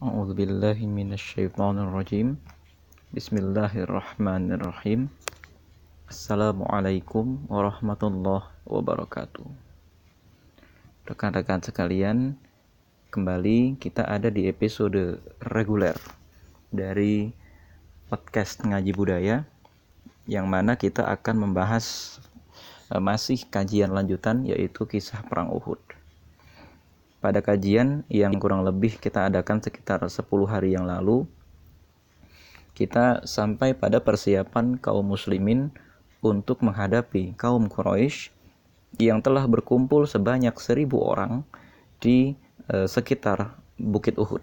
أعوذ 0.00 0.36
بالله 0.36 0.78
من 0.86 1.16
الشيطان 1.16 1.80
الرجيم 1.80 2.36
بسم 3.16 3.34
الله 3.40 3.88
الرحمن 3.88 4.60
الرحيم 4.60 5.08
السلام 6.12 6.58
عليكم 6.62 7.48
ورحمة 7.48 8.02
الله 8.04 8.42
وبركاته 8.68 9.46
Rekan-rekan 11.08 11.64
sekalian, 11.64 12.36
kembali 13.08 13.80
kita 13.80 14.04
ada 14.04 14.28
di 14.28 14.52
episode 14.52 15.16
reguler 15.48 15.96
dari 16.68 17.32
podcast 18.12 18.68
Ngaji 18.68 18.92
Budaya 18.92 19.48
yang 20.28 20.44
mana 20.44 20.76
kita 20.76 21.08
akan 21.08 21.48
membahas 21.48 22.18
eh, 22.92 23.00
masih 23.00 23.48
kajian 23.48 23.96
lanjutan 23.96 24.44
yaitu 24.44 24.84
kisah 24.84 25.24
perang 25.24 25.48
Uhud. 25.50 25.80
Pada 27.21 27.37
kajian 27.45 28.01
yang 28.09 28.33
kurang 28.41 28.65
lebih 28.65 28.97
kita 28.97 29.29
adakan 29.29 29.61
sekitar 29.61 30.01
10 30.01 30.25
hari 30.49 30.73
yang 30.73 30.89
lalu, 30.89 31.29
kita 32.73 33.21
sampai 33.29 33.77
pada 33.77 34.01
persiapan 34.01 34.81
kaum 34.81 35.05
muslimin 35.05 35.69
untuk 36.25 36.65
menghadapi 36.65 37.37
kaum 37.37 37.69
Quraisy 37.69 38.33
yang 38.97 39.21
telah 39.21 39.45
berkumpul 39.45 40.09
sebanyak 40.09 40.57
seribu 40.57 40.97
orang 41.05 41.45
di 42.01 42.33
e, 42.65 42.89
sekitar 42.89 43.53
Bukit 43.77 44.17
Uhud. 44.17 44.41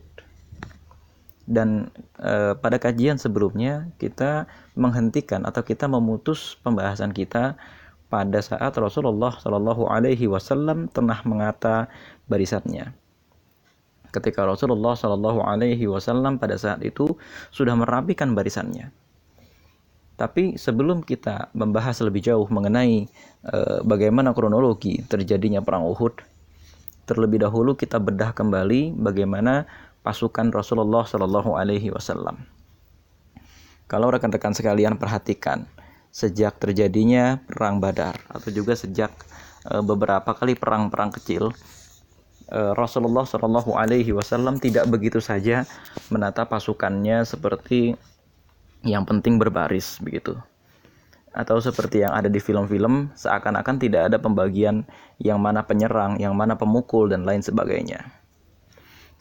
Dan 1.51 1.91
e, 2.15 2.55
pada 2.55 2.79
kajian 2.79 3.19
sebelumnya 3.19 3.91
kita 3.99 4.47
menghentikan 4.79 5.43
atau 5.43 5.67
kita 5.67 5.91
memutus 5.91 6.55
pembahasan 6.63 7.11
kita 7.11 7.59
pada 8.09 8.41
saat 8.41 8.73
Rasulullah 8.79 9.37
Shallallahu 9.37 9.85
Alaihi 9.91 10.31
Wasallam 10.31 10.89
tengah 10.89 11.21
mengata 11.29 11.93
barisannya. 12.29 12.93
Ketika 14.09 14.49
Rasulullah 14.49 14.97
Shallallahu 14.97 15.45
Alaihi 15.45 15.85
Wasallam 15.85 16.41
pada 16.41 16.57
saat 16.57 16.81
itu 16.81 17.13
sudah 17.53 17.77
merapikan 17.77 18.33
barisannya, 18.33 18.89
tapi 20.19 20.59
sebelum 20.59 21.07
kita 21.07 21.55
membahas 21.55 22.03
lebih 22.03 22.27
jauh 22.27 22.49
mengenai 22.51 23.07
e, 23.47 23.59
bagaimana 23.87 24.35
kronologi 24.35 24.99
terjadinya 25.07 25.63
perang 25.63 25.87
Uhud, 25.87 26.19
terlebih 27.07 27.47
dahulu 27.47 27.79
kita 27.79 28.03
bedah 28.03 28.35
kembali 28.35 28.99
bagaimana 28.99 29.71
pasukan 30.03 30.51
Rasulullah 30.51 31.07
Shallallahu 31.07 31.55
Alaihi 31.55 31.95
Wasallam. 31.95 32.35
Kalau 33.87 34.11
rekan-rekan 34.11 34.59
sekalian 34.59 34.99
perhatikan, 34.99 35.71
sejak 36.11 36.59
terjadinya 36.59 37.39
perang 37.47 37.79
Badar 37.79 38.19
atau 38.27 38.51
juga 38.51 38.75
sejak 38.75 39.15
e, 39.71 39.79
beberapa 39.87 40.35
kali 40.35 40.59
perang-perang 40.59 41.15
kecil, 41.15 41.55
Rasulullah 42.53 43.29
Shallallahu 43.29 43.77
Alaihi 43.77 44.17
Wasallam 44.17 44.57
tidak 44.57 44.89
begitu 44.89 45.21
saja 45.21 45.69
menata 46.09 46.49
pasukannya 46.49 47.25
seperti 47.29 47.93
yang 48.87 49.05
penting 49.05 49.37
berbaris 49.37 50.01
begitu 50.01 50.39
atau 51.39 51.61
seperti 51.63 52.03
yang 52.03 52.11
ada 52.11 52.27
di 52.27 52.41
film-film 52.41 53.15
seakan-akan 53.15 53.77
tidak 53.79 54.11
ada 54.11 54.19
pembagian 54.19 54.83
yang 55.23 55.39
mana 55.39 55.63
penyerang, 55.63 56.19
yang 56.19 56.35
mana 56.35 56.59
pemukul 56.59 57.07
dan 57.07 57.23
lain 57.23 57.45
sebagainya. 57.45 58.11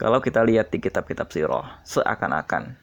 Kalau 0.01 0.17
kita 0.17 0.41
lihat 0.41 0.73
di 0.73 0.81
kitab-kitab 0.81 1.29
sirah, 1.29 1.81
seakan-akan 1.85 2.73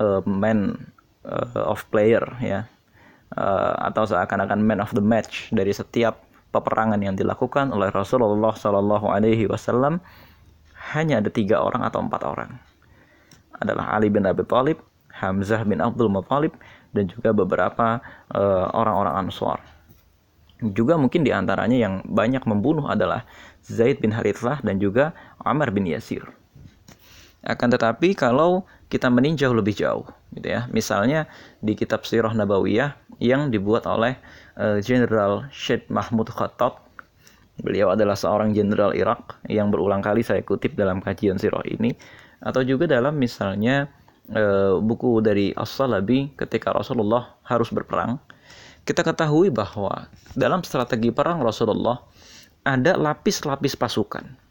uh, 0.00 0.20
man 0.28 0.92
uh, 1.24 1.64
of 1.64 1.84
player 1.88 2.24
ya 2.44 2.68
uh, 3.36 3.72
atau 3.88 4.04
seakan-akan 4.04 4.60
man 4.60 4.84
of 4.84 4.92
the 4.92 5.04
match 5.04 5.48
dari 5.52 5.72
setiap 5.72 6.25
peperangan 6.56 6.96
yang 7.04 7.12
dilakukan 7.12 7.68
oleh 7.68 7.92
Rasulullah 7.92 8.56
Shallallahu 8.56 9.12
Alaihi 9.12 9.44
Wasallam 9.44 10.00
hanya 10.96 11.20
ada 11.20 11.28
tiga 11.28 11.60
orang 11.60 11.84
atau 11.84 12.00
empat 12.00 12.22
orang 12.24 12.56
adalah 13.60 13.96
Ali 13.96 14.12
bin 14.12 14.24
Abi 14.28 14.44
Thalib, 14.44 14.80
Hamzah 15.16 15.64
bin 15.64 15.80
Abdul 15.80 16.12
Muthalib 16.12 16.52
dan 16.92 17.08
juga 17.08 17.32
beberapa 17.32 18.00
uh, 18.32 18.68
orang-orang 18.72 19.26
Ansar. 19.26 19.60
Juga 20.72 20.96
mungkin 20.96 21.24
di 21.24 21.32
antaranya 21.32 21.76
yang 21.76 21.94
banyak 22.08 22.44
membunuh 22.48 22.88
adalah 22.88 23.28
Zaid 23.64 24.00
bin 24.00 24.12
Harithah 24.12 24.64
dan 24.64 24.80
juga 24.80 25.12
Amr 25.44 25.72
bin 25.72 25.84
Yasir. 25.84 26.24
Akan 27.44 27.68
tetapi 27.68 28.16
kalau 28.16 28.64
kita 28.88 29.12
meninjau 29.12 29.52
lebih 29.52 29.76
jauh, 29.76 30.08
gitu 30.32 30.48
ya, 30.48 30.66
misalnya 30.72 31.28
di 31.60 31.76
kitab 31.76 32.02
Sirah 32.08 32.32
Nabawiyah 32.32 32.96
yang 33.20 33.52
dibuat 33.52 33.84
oleh 33.86 34.16
Jenderal 34.56 35.44
uh, 35.44 35.52
Syed 35.52 35.84
Mahmud 35.92 36.32
Khattab, 36.32 36.80
beliau 37.60 37.92
adalah 37.92 38.16
seorang 38.16 38.56
jenderal 38.56 38.96
Irak 38.96 39.40
yang 39.48 39.68
berulang 39.68 40.00
kali 40.00 40.24
saya 40.24 40.40
kutip 40.40 40.76
dalam 40.76 41.04
kajian 41.04 41.36
Sirah 41.36 41.64
ini, 41.68 41.92
atau 42.40 42.60
juga 42.64 42.84
dalam 42.84 43.16
misalnya 43.16 43.88
e, 44.28 44.76
buku 44.76 45.24
dari 45.24 45.56
As-Salabi 45.56 46.36
ketika 46.36 46.72
Rasulullah 46.76 47.40
harus 47.48 47.72
berperang, 47.72 48.20
kita 48.84 49.00
ketahui 49.00 49.48
bahwa 49.48 50.08
dalam 50.36 50.60
strategi 50.62 51.08
perang 51.10 51.40
Rasulullah 51.40 51.96
ada 52.62 52.94
lapis-lapis 53.00 53.74
pasukan. 53.74 54.45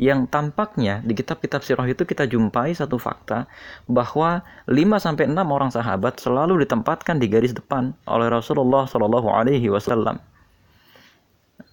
Yang 0.00 0.32
tampaknya 0.32 1.04
di 1.04 1.12
kitab-kitab 1.12 1.60
sirah 1.60 1.84
itu 1.84 2.02
kita 2.08 2.24
jumpai 2.24 2.72
satu 2.72 2.96
fakta 2.96 3.44
bahwa 3.84 4.40
5 4.64 4.76
sampai 4.96 5.28
6 5.28 5.36
orang 5.42 5.70
sahabat 5.70 6.16
selalu 6.20 6.64
ditempatkan 6.64 7.20
di 7.20 7.28
garis 7.28 7.52
depan 7.52 7.92
oleh 8.08 8.32
Rasulullah 8.32 8.88
Shallallahu 8.88 9.28
alaihi 9.28 9.68
wasallam. 9.68 10.20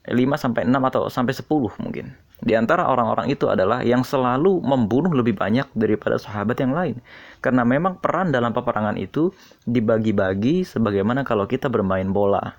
5 0.10 0.16
sampai 0.36 0.66
6 0.66 0.90
atau 0.90 1.02
sampai 1.08 1.34
10 1.38 1.48
mungkin. 1.80 2.12
Di 2.40 2.56
antara 2.56 2.88
orang-orang 2.88 3.28
itu 3.36 3.52
adalah 3.52 3.84
yang 3.84 4.08
selalu 4.08 4.64
membunuh 4.64 5.12
lebih 5.12 5.36
banyak 5.36 5.68
daripada 5.76 6.16
sahabat 6.16 6.56
yang 6.64 6.72
lain. 6.72 6.96
Karena 7.44 7.68
memang 7.68 8.00
peran 8.00 8.32
dalam 8.32 8.56
peperangan 8.56 8.96
itu 8.96 9.36
dibagi-bagi 9.68 10.64
sebagaimana 10.64 11.28
kalau 11.28 11.44
kita 11.46 11.68
bermain 11.68 12.08
bola. 12.16 12.56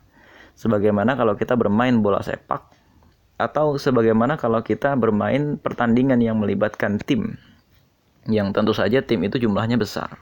Sebagaimana 0.61 1.17
kalau 1.17 1.33
kita 1.33 1.57
bermain 1.57 1.97
bola 1.97 2.21
sepak. 2.21 2.80
Atau 3.41 3.81
sebagaimana 3.81 4.37
kalau 4.37 4.61
kita 4.61 4.93
bermain 5.01 5.57
pertandingan 5.57 6.21
yang 6.21 6.37
melibatkan 6.37 7.01
tim. 7.01 7.41
Yang 8.29 8.53
tentu 8.53 8.73
saja 8.77 9.01
tim 9.01 9.25
itu 9.25 9.41
jumlahnya 9.41 9.81
besar. 9.81 10.21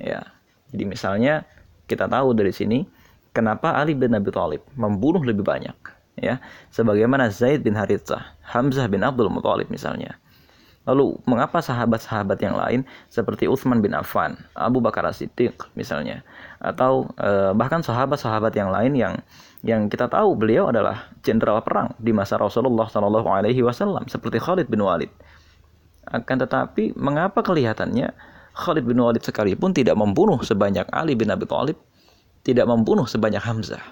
Ya. 0.00 0.32
Jadi 0.72 0.84
misalnya 0.88 1.44
kita 1.84 2.08
tahu 2.08 2.32
dari 2.32 2.50
sini 2.50 2.88
kenapa 3.36 3.76
Ali 3.76 3.92
bin 3.92 4.16
Abi 4.16 4.32
Thalib 4.32 4.64
membunuh 4.74 5.20
lebih 5.20 5.44
banyak 5.44 5.76
ya 6.16 6.40
sebagaimana 6.72 7.28
Zaid 7.28 7.62
bin 7.62 7.76
Harithah, 7.76 8.34
Hamzah 8.40 8.88
bin 8.88 9.04
Abdul 9.04 9.28
Muthalib 9.28 9.68
misalnya. 9.68 10.16
Lalu 10.86 11.18
mengapa 11.26 11.58
sahabat-sahabat 11.58 12.38
yang 12.46 12.54
lain 12.54 12.86
seperti 13.10 13.50
Utsman 13.50 13.82
bin 13.82 13.90
Affan, 13.90 14.38
Abu 14.54 14.78
Bakar 14.78 15.02
As-Siddiq 15.02 15.58
misalnya 15.74 16.22
atau 16.62 17.10
eh, 17.18 17.50
bahkan 17.58 17.82
sahabat-sahabat 17.82 18.54
yang 18.54 18.70
lain 18.70 18.94
yang 18.94 19.14
yang 19.66 19.90
kita 19.90 20.06
tahu 20.06 20.38
beliau 20.38 20.70
adalah 20.70 21.10
jenderal 21.26 21.58
perang 21.66 21.90
di 21.98 22.14
masa 22.14 22.38
Rasulullah 22.38 22.86
Shallallahu 22.86 23.26
alaihi 23.26 23.66
wasallam 23.66 24.06
seperti 24.06 24.38
Khalid 24.38 24.70
bin 24.70 24.78
Walid. 24.78 25.10
Akan 26.06 26.38
tetapi 26.38 26.94
mengapa 26.94 27.42
kelihatannya 27.42 28.14
Khalid 28.54 28.86
bin 28.86 29.02
Walid 29.02 29.26
sekalipun 29.26 29.74
tidak 29.74 29.98
membunuh 29.98 30.38
sebanyak 30.46 30.86
Ali 30.94 31.18
bin 31.18 31.34
Abi 31.34 31.50
Thalib, 31.50 31.74
tidak 32.46 32.70
membunuh 32.70 33.10
sebanyak 33.10 33.42
Hamzah? 33.42 33.82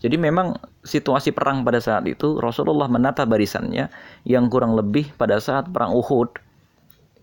Jadi 0.00 0.16
memang 0.16 0.56
situasi 0.80 1.36
perang 1.36 1.60
pada 1.66 1.82
saat 1.82 2.08
itu 2.08 2.40
Rasulullah 2.40 2.88
menata 2.88 3.28
barisannya 3.28 3.92
yang 4.24 4.48
kurang 4.48 4.72
lebih 4.72 5.12
pada 5.20 5.36
saat 5.36 5.68
perang 5.68 5.92
Uhud 5.92 6.48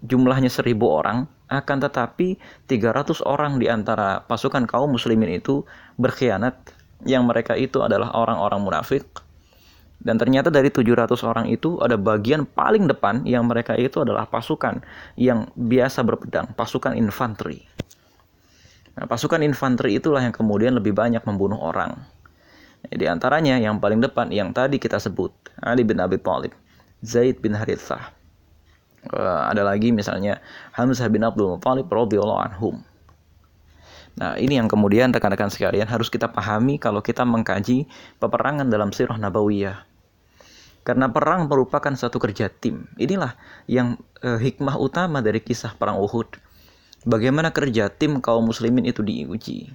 jumlahnya 0.06 0.52
seribu 0.52 0.92
orang 0.92 1.26
akan 1.48 1.78
tetapi 1.88 2.36
300 2.68 3.22
orang 3.24 3.62
di 3.62 3.70
antara 3.70 4.26
pasukan 4.26 4.66
kaum 4.68 4.92
muslimin 4.92 5.40
itu 5.40 5.64
berkhianat 5.96 6.58
yang 7.04 7.28
mereka 7.28 7.60
itu 7.60 7.84
adalah 7.84 8.16
orang-orang 8.16 8.62
munafik 8.64 9.04
dan 10.06 10.22
ternyata 10.22 10.54
dari 10.54 10.70
700 10.70 11.18
orang 11.26 11.50
itu 11.50 11.80
ada 11.80 11.98
bagian 11.98 12.46
paling 12.46 12.86
depan 12.86 13.26
yang 13.26 13.50
mereka 13.50 13.74
itu 13.74 14.06
adalah 14.06 14.30
pasukan 14.30 14.84
yang 15.18 15.50
biasa 15.58 16.06
berpedang, 16.06 16.52
pasukan 16.54 16.94
infanteri. 16.94 17.66
Nah, 18.96 19.10
pasukan 19.10 19.42
infanteri 19.42 19.98
itulah 19.98 20.22
yang 20.22 20.36
kemudian 20.36 20.78
lebih 20.78 20.94
banyak 20.94 21.26
membunuh 21.26 21.58
orang. 21.58 21.96
Di 22.86 23.10
antaranya 23.10 23.58
yang 23.58 23.82
paling 23.82 23.98
depan 23.98 24.30
yang 24.30 24.54
tadi 24.54 24.78
kita 24.78 25.02
sebut 25.02 25.34
Ali 25.58 25.82
bin 25.82 25.98
Abi 25.98 26.22
Thalib, 26.22 26.54
Zaid 27.02 27.42
bin 27.42 27.58
Harithah. 27.58 28.14
Uh, 29.06 29.50
ada 29.50 29.62
lagi 29.62 29.94
misalnya 29.94 30.42
Hamzah 30.74 31.10
bin 31.10 31.22
Abdul 31.26 31.58
Muthalib 31.58 31.90
radhiyallahu 31.90 32.42
anhum. 32.42 32.86
Nah, 34.16 34.40
ini 34.40 34.56
yang 34.56 34.72
kemudian 34.72 35.12
rekan-rekan 35.12 35.52
sekalian 35.52 35.92
harus 35.92 36.08
kita 36.08 36.32
pahami 36.32 36.80
kalau 36.80 37.04
kita 37.04 37.28
mengkaji 37.28 37.84
peperangan 38.16 38.72
dalam 38.72 38.96
sirah 38.96 39.20
nabawiyah. 39.20 39.84
Karena 40.88 41.12
perang 41.12 41.52
merupakan 41.52 41.92
suatu 41.98 42.22
kerja 42.22 42.48
tim. 42.48 42.88
Inilah 42.96 43.36
yang 43.68 44.00
uh, 44.24 44.40
hikmah 44.40 44.80
utama 44.80 45.20
dari 45.20 45.42
kisah 45.42 45.76
perang 45.76 46.00
Uhud. 46.00 46.40
Bagaimana 47.06 47.52
kerja 47.52 47.90
tim 47.90 48.18
kaum 48.18 48.50
muslimin 48.50 48.82
itu 48.90 49.06
diuji 49.06 49.70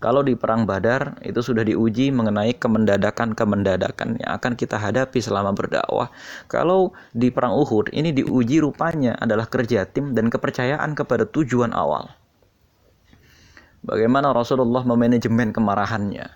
Kalau 0.00 0.24
di 0.24 0.32
perang 0.32 0.64
Badar 0.64 1.20
itu 1.20 1.44
sudah 1.44 1.60
diuji 1.60 2.08
mengenai 2.08 2.56
kemendadakan-kemendadakan 2.56 4.16
yang 4.24 4.30
akan 4.40 4.56
kita 4.56 4.80
hadapi 4.80 5.20
selama 5.20 5.52
berdakwah. 5.52 6.08
Kalau 6.48 6.96
di 7.12 7.28
perang 7.28 7.52
Uhud 7.60 7.92
ini 7.92 8.16
diuji 8.16 8.64
rupanya 8.64 9.20
adalah 9.20 9.44
kerja 9.52 9.84
tim 9.84 10.16
dan 10.16 10.32
kepercayaan 10.32 10.96
kepada 10.96 11.28
tujuan 11.28 11.76
awal. 11.76 12.19
Bagaimana 13.80 14.36
Rasulullah 14.36 14.84
memanajemen 14.84 15.56
kemarahannya? 15.56 16.28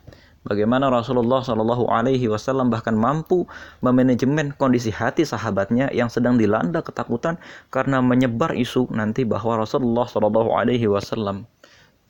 Bagaimana 0.44 0.93
Rasulullah 0.93 1.41
Shallallahu 1.41 1.88
Alaihi 1.88 2.29
Wasallam 2.29 2.69
bahkan 2.69 2.93
mampu 2.93 3.49
memanajemen 3.81 4.52
kondisi 4.61 4.93
hati 4.93 5.25
sahabatnya 5.25 5.88
yang 5.88 6.12
sedang 6.12 6.37
dilanda 6.37 6.85
ketakutan 6.85 7.41
karena 7.73 8.05
menyebar 8.05 8.52
isu 8.52 8.93
nanti 8.93 9.25
bahwa 9.25 9.64
Rasulullah 9.64 10.05
Shallallahu 10.05 10.52
Alaihi 10.52 10.85
Wasallam 10.85 11.49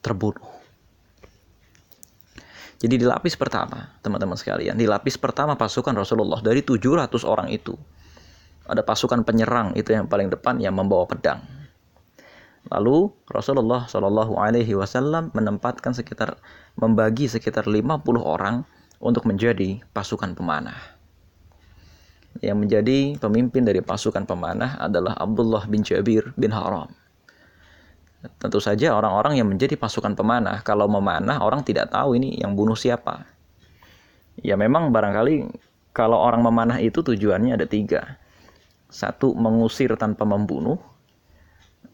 terbunuh. 0.02 0.42
Jadi 2.82 3.00
di 3.00 3.06
lapis 3.06 3.38
pertama, 3.38 3.94
teman-teman 4.02 4.34
sekalian, 4.34 4.74
di 4.74 4.90
lapis 4.90 5.14
pertama 5.14 5.54
pasukan 5.54 5.94
Rasulullah 5.94 6.42
dari 6.42 6.60
700 6.60 7.22
orang 7.22 7.48
itu 7.54 7.78
ada 8.66 8.82
pasukan 8.82 9.22
penyerang 9.22 9.78
itu 9.78 9.94
yang 9.94 10.10
paling 10.10 10.26
depan 10.26 10.58
yang 10.58 10.74
membawa 10.74 11.06
pedang. 11.06 11.38
Lalu 12.72 13.12
Rasulullah 13.28 13.84
Shallallahu 13.84 14.40
Alaihi 14.40 14.72
Wasallam 14.72 15.28
menempatkan 15.36 15.92
sekitar 15.92 16.40
membagi 16.80 17.28
sekitar 17.28 17.68
50 17.68 18.00
orang 18.24 18.64
untuk 19.04 19.28
menjadi 19.28 19.84
pasukan 19.92 20.32
pemanah. 20.32 20.96
Yang 22.40 22.58
menjadi 22.66 22.98
pemimpin 23.20 23.62
dari 23.62 23.84
pasukan 23.84 24.24
pemanah 24.24 24.80
adalah 24.80 25.14
Abdullah 25.20 25.68
bin 25.68 25.84
Jabir 25.84 26.32
bin 26.34 26.50
Haram. 26.50 26.90
Tentu 28.40 28.56
saja 28.58 28.96
orang-orang 28.96 29.36
yang 29.36 29.52
menjadi 29.52 29.76
pasukan 29.76 30.16
pemanah, 30.16 30.64
kalau 30.64 30.88
memanah 30.88 31.44
orang 31.44 31.60
tidak 31.60 31.92
tahu 31.92 32.16
ini 32.16 32.40
yang 32.40 32.56
bunuh 32.56 32.74
siapa. 32.74 33.28
Ya 34.40 34.56
memang 34.56 34.90
barangkali 34.90 35.52
kalau 35.94 36.18
orang 36.18 36.40
memanah 36.42 36.80
itu 36.80 37.04
tujuannya 37.04 37.54
ada 37.54 37.68
tiga. 37.68 38.18
Satu, 38.88 39.36
mengusir 39.36 39.94
tanpa 39.94 40.24
membunuh. 40.26 40.80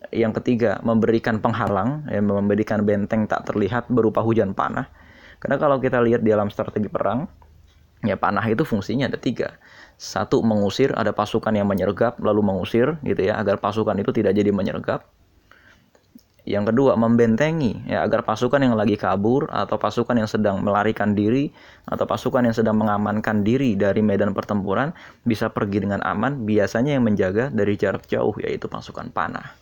Yang 0.09 0.41
ketiga, 0.41 0.81
memberikan 0.81 1.45
penghalang, 1.45 2.09
ya, 2.09 2.25
memberikan 2.25 2.81
benteng 2.89 3.29
tak 3.29 3.45
terlihat 3.53 3.93
berupa 3.93 4.25
hujan 4.25 4.57
panah. 4.57 4.89
Karena 5.37 5.61
kalau 5.61 5.77
kita 5.77 6.01
lihat 6.01 6.25
di 6.25 6.33
dalam 6.33 6.49
strategi 6.49 6.89
perang, 6.89 7.29
ya 8.01 8.17
panah 8.17 8.43
itu 8.49 8.65
fungsinya 8.65 9.13
ada 9.13 9.21
tiga. 9.21 9.61
Satu, 10.01 10.41
mengusir, 10.41 10.97
ada 10.97 11.13
pasukan 11.13 11.53
yang 11.53 11.69
menyergap, 11.69 12.17
lalu 12.19 12.41
mengusir 12.41 12.97
gitu 13.05 13.29
ya, 13.29 13.37
agar 13.37 13.61
pasukan 13.61 13.95
itu 14.01 14.11
tidak 14.11 14.33
jadi 14.33 14.49
menyergap 14.49 15.05
yang 16.49 16.65
kedua, 16.65 16.97
membentengi 16.97 17.85
ya 17.85 18.03
agar 18.03 18.25
pasukan 18.25 18.59
yang 18.65 18.75
lagi 18.75 18.97
kabur 18.97 19.47
atau 19.53 19.77
pasukan 19.77 20.17
yang 20.17 20.27
sedang 20.27 20.65
melarikan 20.65 21.13
diri 21.13 21.53
atau 21.85 22.09
pasukan 22.09 22.49
yang 22.49 22.57
sedang 22.57 22.81
mengamankan 22.81 23.45
diri 23.45 23.77
dari 23.77 24.01
medan 24.01 24.33
pertempuran 24.33 24.97
bisa 25.23 25.53
pergi 25.53 25.85
dengan 25.85 26.01
aman. 26.01 26.49
Biasanya 26.49 26.97
yang 26.97 27.05
menjaga 27.05 27.53
dari 27.53 27.77
jarak 27.77 28.09
jauh 28.09 28.33
yaitu 28.41 28.67
pasukan 28.73 29.13
panah. 29.13 29.60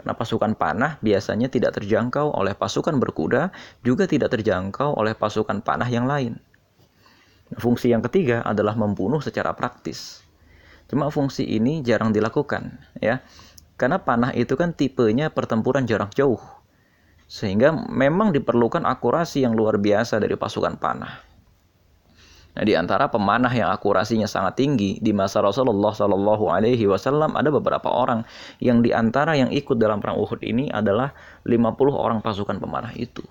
Karena 0.00 0.16
pasukan 0.16 0.56
panah 0.56 0.96
biasanya 1.04 1.52
tidak 1.52 1.76
terjangkau 1.76 2.32
oleh 2.32 2.56
pasukan 2.56 2.96
berkuda, 2.96 3.52
juga 3.84 4.08
tidak 4.08 4.32
terjangkau 4.32 4.96
oleh 4.96 5.12
pasukan 5.12 5.60
panah 5.60 5.92
yang 5.92 6.08
lain. 6.08 6.40
Fungsi 7.60 7.92
yang 7.92 8.00
ketiga 8.00 8.40
adalah 8.40 8.72
membunuh 8.80 9.20
secara 9.20 9.52
praktis. 9.52 10.24
Cuma 10.88 11.12
fungsi 11.12 11.44
ini 11.44 11.84
jarang 11.84 12.16
dilakukan, 12.16 12.80
ya 12.96 13.20
karena 13.76 14.00
panah 14.00 14.32
itu 14.32 14.56
kan 14.56 14.72
tipenya 14.72 15.28
pertempuran 15.28 15.84
jarak 15.84 16.16
jauh. 16.16 16.40
Sehingga 17.28 17.76
memang 17.76 18.32
diperlukan 18.32 18.88
akurasi 18.88 19.44
yang 19.44 19.52
luar 19.52 19.76
biasa 19.76 20.16
dari 20.16 20.32
pasukan 20.40 20.80
panah. 20.80 21.29
Nah, 22.50 22.66
di 22.66 22.74
antara 22.74 23.06
pemanah 23.06 23.50
yang 23.54 23.70
akurasinya 23.70 24.26
sangat 24.26 24.58
tinggi 24.58 24.98
di 24.98 25.14
masa 25.14 25.38
Rasulullah 25.38 25.94
Shallallahu 25.94 26.50
Alaihi 26.50 26.82
Wasallam 26.90 27.38
ada 27.38 27.46
beberapa 27.54 27.86
orang 27.86 28.26
yang 28.58 28.82
di 28.82 28.90
antara 28.90 29.38
yang 29.38 29.54
ikut 29.54 29.78
dalam 29.78 30.02
perang 30.02 30.18
Uhud 30.18 30.42
ini 30.42 30.66
adalah 30.66 31.14
50 31.46 31.94
orang 31.94 32.18
pasukan 32.18 32.58
pemanah 32.58 32.90
itu. 32.98 33.22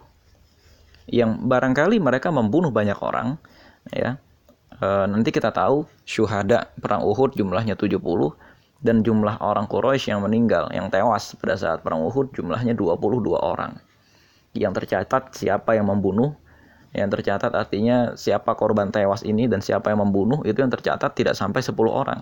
Yang 1.11 1.35
barangkali 1.43 1.99
mereka 1.99 2.31
membunuh 2.31 2.71
banyak 2.71 2.95
orang, 3.03 3.35
ya. 3.91 4.15
E, 4.79 4.87
nanti 5.09 5.35
kita 5.35 5.51
tahu 5.51 5.83
syuhada 6.07 6.71
perang 6.79 7.03
Uhud 7.03 7.35
jumlahnya 7.35 7.75
70 7.75 7.99
dan 8.79 9.03
jumlah 9.03 9.43
orang 9.43 9.67
Quraisy 9.67 10.15
yang 10.15 10.23
meninggal, 10.23 10.71
yang 10.71 10.87
tewas 10.87 11.35
pada 11.35 11.59
saat 11.59 11.83
perang 11.83 12.07
Uhud 12.07 12.31
jumlahnya 12.31 12.71
22 12.71 13.35
orang. 13.35 13.75
Yang 14.55 14.81
tercatat 14.83 15.35
siapa 15.35 15.75
yang 15.75 15.91
membunuh, 15.91 16.39
yang 16.89 17.09
tercatat 17.09 17.53
artinya 17.53 18.17
siapa 18.17 18.57
korban 18.57 18.89
tewas 18.89 19.21
ini 19.21 19.45
dan 19.45 19.61
siapa 19.61 19.93
yang 19.93 20.01
membunuh 20.01 20.41
itu 20.41 20.57
yang 20.57 20.73
tercatat 20.73 21.13
tidak 21.13 21.37
sampai 21.37 21.61
10 21.61 21.75
orang. 21.85 22.21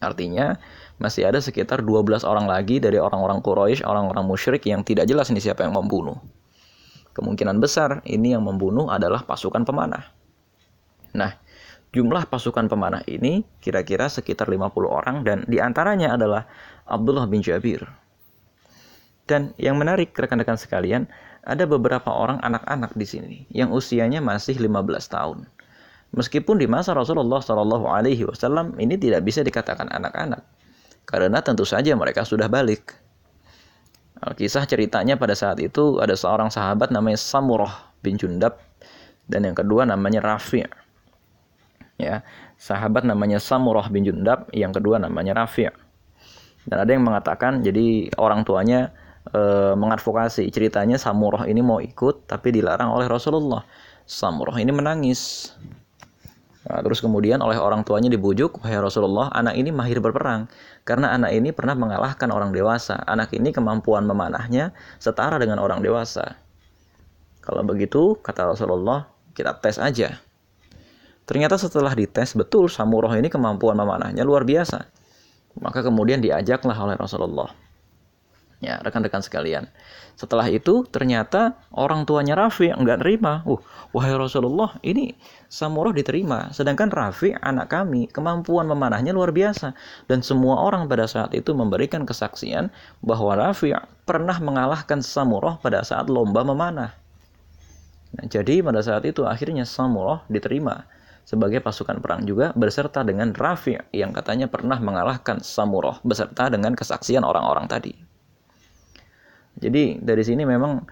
Artinya 0.00 0.56
masih 0.96 1.28
ada 1.28 1.44
sekitar 1.44 1.84
12 1.84 2.24
orang 2.24 2.48
lagi 2.48 2.80
dari 2.80 2.96
orang-orang 2.96 3.44
Quraisy, 3.44 3.84
orang-orang 3.84 4.24
musyrik 4.24 4.64
yang 4.64 4.80
tidak 4.80 5.04
jelas 5.04 5.28
ini 5.28 5.44
siapa 5.44 5.60
yang 5.60 5.76
membunuh. 5.76 6.16
Kemungkinan 7.12 7.60
besar 7.60 8.00
ini 8.08 8.32
yang 8.32 8.40
membunuh 8.48 8.88
adalah 8.88 9.28
pasukan 9.28 9.60
pemanah. 9.68 10.08
Nah, 11.12 11.36
Jumlah 11.90 12.30
pasukan 12.30 12.70
pemanah 12.70 13.02
ini 13.10 13.42
kira-kira 13.58 14.06
sekitar 14.06 14.46
50 14.46 14.86
orang 14.86 15.26
dan 15.26 15.42
di 15.50 15.58
antaranya 15.58 16.14
adalah 16.14 16.46
Abdullah 16.86 17.26
bin 17.26 17.42
Jabir. 17.42 17.82
Dan 19.26 19.50
yang 19.58 19.74
menarik 19.74 20.14
rekan-rekan 20.14 20.54
sekalian, 20.54 21.10
ada 21.44 21.64
beberapa 21.64 22.12
orang 22.12 22.38
anak-anak 22.44 22.92
di 22.96 23.06
sini 23.08 23.38
yang 23.50 23.72
usianya 23.72 24.20
masih 24.20 24.60
15 24.60 24.70
tahun. 25.08 25.48
Meskipun 26.10 26.58
di 26.58 26.66
masa 26.66 26.90
Rasulullah 26.92 27.38
Shallallahu 27.38 27.86
Alaihi 27.86 28.26
Wasallam 28.26 28.74
ini 28.82 28.98
tidak 28.98 29.22
bisa 29.22 29.46
dikatakan 29.46 29.86
anak-anak, 29.88 30.42
karena 31.06 31.38
tentu 31.38 31.62
saja 31.62 31.94
mereka 31.94 32.26
sudah 32.26 32.50
balik. 32.50 32.98
Kisah 34.20 34.68
ceritanya 34.68 35.16
pada 35.16 35.32
saat 35.32 35.62
itu 35.62 35.96
ada 36.02 36.12
seorang 36.12 36.52
sahabat 36.52 36.92
namanya 36.92 37.16
Samurah 37.16 37.88
bin 38.04 38.20
Jundab 38.20 38.58
dan 39.30 39.46
yang 39.46 39.56
kedua 39.56 39.86
namanya 39.86 40.20
Rafi' 40.20 40.66
ya 42.00 42.26
sahabat 42.58 43.06
namanya 43.06 43.38
Samurah 43.38 43.86
bin 43.86 44.02
Jundab 44.02 44.50
yang 44.50 44.74
kedua 44.74 44.98
namanya 44.98 45.38
Rafi' 45.38 45.70
dan 46.66 46.76
ada 46.82 46.90
yang 46.90 47.06
mengatakan 47.06 47.62
jadi 47.62 48.10
orang 48.18 48.42
tuanya 48.42 48.90
e, 49.28 49.42
mengadvokasi 49.76 50.48
ceritanya 50.48 50.96
Samurah 50.96 51.44
ini 51.44 51.60
mau 51.60 51.82
ikut 51.82 52.24
tapi 52.24 52.54
dilarang 52.54 52.92
oleh 52.92 53.06
Rasulullah 53.10 53.64
Samurah 54.08 54.56
ini 54.56 54.72
menangis 54.72 55.52
Nah, 56.60 56.84
terus 56.84 57.00
kemudian 57.00 57.40
oleh 57.40 57.56
orang 57.56 57.82
tuanya 57.88 58.12
dibujuk, 58.12 58.60
wahai 58.60 58.76
Rasulullah, 58.76 59.32
anak 59.32 59.56
ini 59.56 59.72
mahir 59.72 59.96
berperang 59.96 60.44
karena 60.84 61.16
anak 61.16 61.32
ini 61.32 61.56
pernah 61.56 61.72
mengalahkan 61.72 62.28
orang 62.28 62.52
dewasa. 62.52 63.00
Anak 63.08 63.32
ini 63.32 63.48
kemampuan 63.48 64.04
memanahnya 64.04 64.76
setara 65.00 65.40
dengan 65.40 65.56
orang 65.56 65.80
dewasa. 65.80 66.36
Kalau 67.40 67.64
begitu, 67.64 68.12
kata 68.20 68.52
Rasulullah, 68.52 69.08
kita 69.32 69.56
tes 69.56 69.80
aja. 69.80 70.20
Ternyata 71.24 71.56
setelah 71.56 71.96
dites 71.96 72.36
betul 72.36 72.68
Samurah 72.68 73.16
ini 73.16 73.32
kemampuan 73.32 73.74
memanahnya 73.80 74.20
luar 74.20 74.44
biasa. 74.44 74.84
Maka 75.64 75.80
kemudian 75.80 76.20
diajaklah 76.20 76.76
oleh 76.76 76.94
Rasulullah. 77.00 77.48
Ya, 78.60 78.76
rekan-rekan 78.84 79.24
sekalian. 79.24 79.72
Setelah 80.20 80.44
itu 80.52 80.84
ternyata 80.84 81.56
orang 81.72 82.04
tuanya 82.04 82.36
Rafi 82.36 82.68
enggak 82.68 83.00
nerima. 83.00 83.40
Uh, 83.48 83.56
wahai 83.96 84.12
Rasulullah, 84.12 84.76
ini 84.84 85.16
Samurah 85.48 85.96
diterima. 85.96 86.52
Sedangkan 86.52 86.92
Rafi 86.92 87.32
anak 87.40 87.72
kami 87.72 88.12
kemampuan 88.12 88.68
memanahnya 88.68 89.16
luar 89.16 89.32
biasa 89.32 89.72
dan 90.12 90.20
semua 90.20 90.60
orang 90.60 90.84
pada 90.92 91.08
saat 91.08 91.32
itu 91.32 91.56
memberikan 91.56 92.04
kesaksian 92.04 92.68
bahwa 93.00 93.32
Rafi 93.32 93.72
pernah 94.04 94.36
mengalahkan 94.36 95.00
Samurah 95.00 95.56
pada 95.56 95.80
saat 95.80 96.12
lomba 96.12 96.44
memanah. 96.44 96.92
Nah, 98.12 98.26
jadi 98.28 98.60
pada 98.60 98.84
saat 98.84 99.08
itu 99.08 99.24
akhirnya 99.24 99.64
Samurah 99.64 100.28
diterima 100.28 100.84
sebagai 101.24 101.64
pasukan 101.64 101.96
perang 102.04 102.28
juga 102.28 102.52
berserta 102.52 103.00
dengan 103.08 103.32
Rafi 103.32 103.78
yang 103.96 104.12
katanya 104.12 104.52
pernah 104.52 104.76
mengalahkan 104.76 105.40
Samurah 105.40 105.96
beserta 106.04 106.52
dengan 106.52 106.76
kesaksian 106.76 107.24
orang-orang 107.24 107.64
tadi. 107.64 108.09
Jadi 109.60 110.00
dari 110.00 110.22
sini 110.24 110.42
memang 110.48 110.82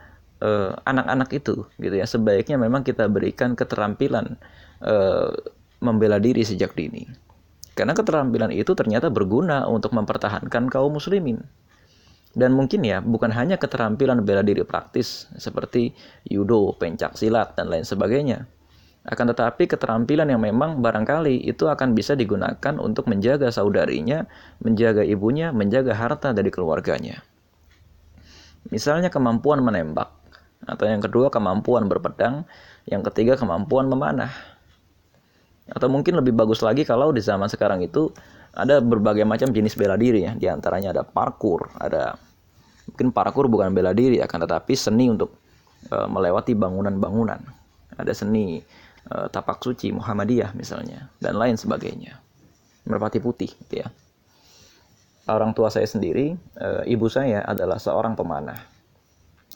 eh, 0.44 0.72
anak-anak 0.72 1.28
uh, 1.32 1.38
itu 1.40 1.54
gitu 1.80 1.94
ya 1.96 2.06
sebaiknya 2.06 2.60
memang 2.60 2.84
kita 2.84 3.08
berikan 3.10 3.58
keterampilan 3.58 4.38
uh, 4.84 5.32
membela 5.80 6.20
diri 6.20 6.44
sejak 6.44 6.76
dini. 6.76 7.08
Karena 7.72 7.94
keterampilan 7.94 8.50
itu 8.52 8.75
ternyata 8.75 9.08
berguna 9.08 9.64
untuk 9.70 9.94
mempertahankan 9.94 10.68
kaum 10.68 10.98
muslimin. 10.98 11.40
Dan 12.37 12.54
mungkin 12.54 12.84
ya 12.84 13.00
bukan 13.00 13.32
hanya 13.32 13.56
keterampilan 13.56 14.22
bela 14.22 14.44
diri 14.44 14.62
praktis 14.62 15.26
seperti 15.40 15.96
judo, 16.28 16.76
pencak 16.76 17.16
silat 17.16 17.56
dan 17.56 17.72
lain 17.72 17.88
sebagainya 17.88 18.46
akan 19.08 19.32
tetapi 19.32 19.64
keterampilan 19.72 20.28
yang 20.28 20.44
memang 20.44 20.84
barangkali 20.84 21.48
itu 21.48 21.64
akan 21.64 21.96
bisa 21.96 22.12
digunakan 22.12 22.75
untuk 22.76 23.08
menjaga 23.08 23.48
saudarinya, 23.48 24.28
menjaga 24.60 25.00
ibunya, 25.00 25.48
menjaga 25.48 25.96
harta 25.96 26.37
dari 26.37 26.52
keluarganya. 26.52 27.25
Misalnya 28.69 29.09
kemampuan 29.09 29.62
menembak. 29.62 30.15
atau 30.59 30.85
yang 30.91 30.99
kedua 30.99 31.31
kemampuan 31.31 31.87
berpedang, 31.87 32.43
yang 32.85 33.00
ketiga 33.07 33.38
kemampuan 33.38 33.87
memanah. 33.88 34.29
Atau 35.71 35.87
mungkin 35.87 36.19
lebih 36.19 36.35
bagus 36.35 36.61
lagi 36.61 36.83
kalau 36.83 37.15
di 37.15 37.23
zaman 37.23 37.47
sekarang 37.47 37.81
itu 37.81 38.11
ada 38.57 38.83
berbagai 38.83 39.23
macam 39.23 39.55
jenis 39.55 39.79
bela 39.79 39.95
diri 39.95 40.27
ya. 40.27 40.33
Di 40.35 40.50
antaranya 40.50 40.91
ada 40.91 41.07
parkur, 41.07 41.69
ada 41.79 42.19
mungkin 42.91 43.15
parkur 43.15 43.47
bukan 43.47 43.71
bela 43.77 43.93
diri 43.93 44.19
akan 44.25 44.49
tetapi 44.49 44.75
seni 44.75 45.12
untuk 45.12 45.37
e, 45.88 45.97
melewati 46.09 46.57
bangunan-bangunan. 46.57 47.41
Ada 47.95 48.12
seni 48.17 48.59
e, 49.07 49.17
tapak 49.31 49.61
suci 49.61 49.93
Muhammadiyah 49.93 50.57
misalnya 50.57 51.12
dan 51.21 51.37
lain 51.37 51.55
sebagainya. 51.55 52.17
Merpati 52.88 53.21
putih 53.21 53.53
gitu 53.53 53.85
ya. 53.85 53.88
Orang 55.28 55.52
tua 55.52 55.68
saya 55.68 55.85
sendiri, 55.85 56.32
e, 56.56 56.68
ibu 56.88 57.04
saya 57.12 57.44
adalah 57.44 57.76
seorang 57.76 58.16
pemanah 58.16 58.78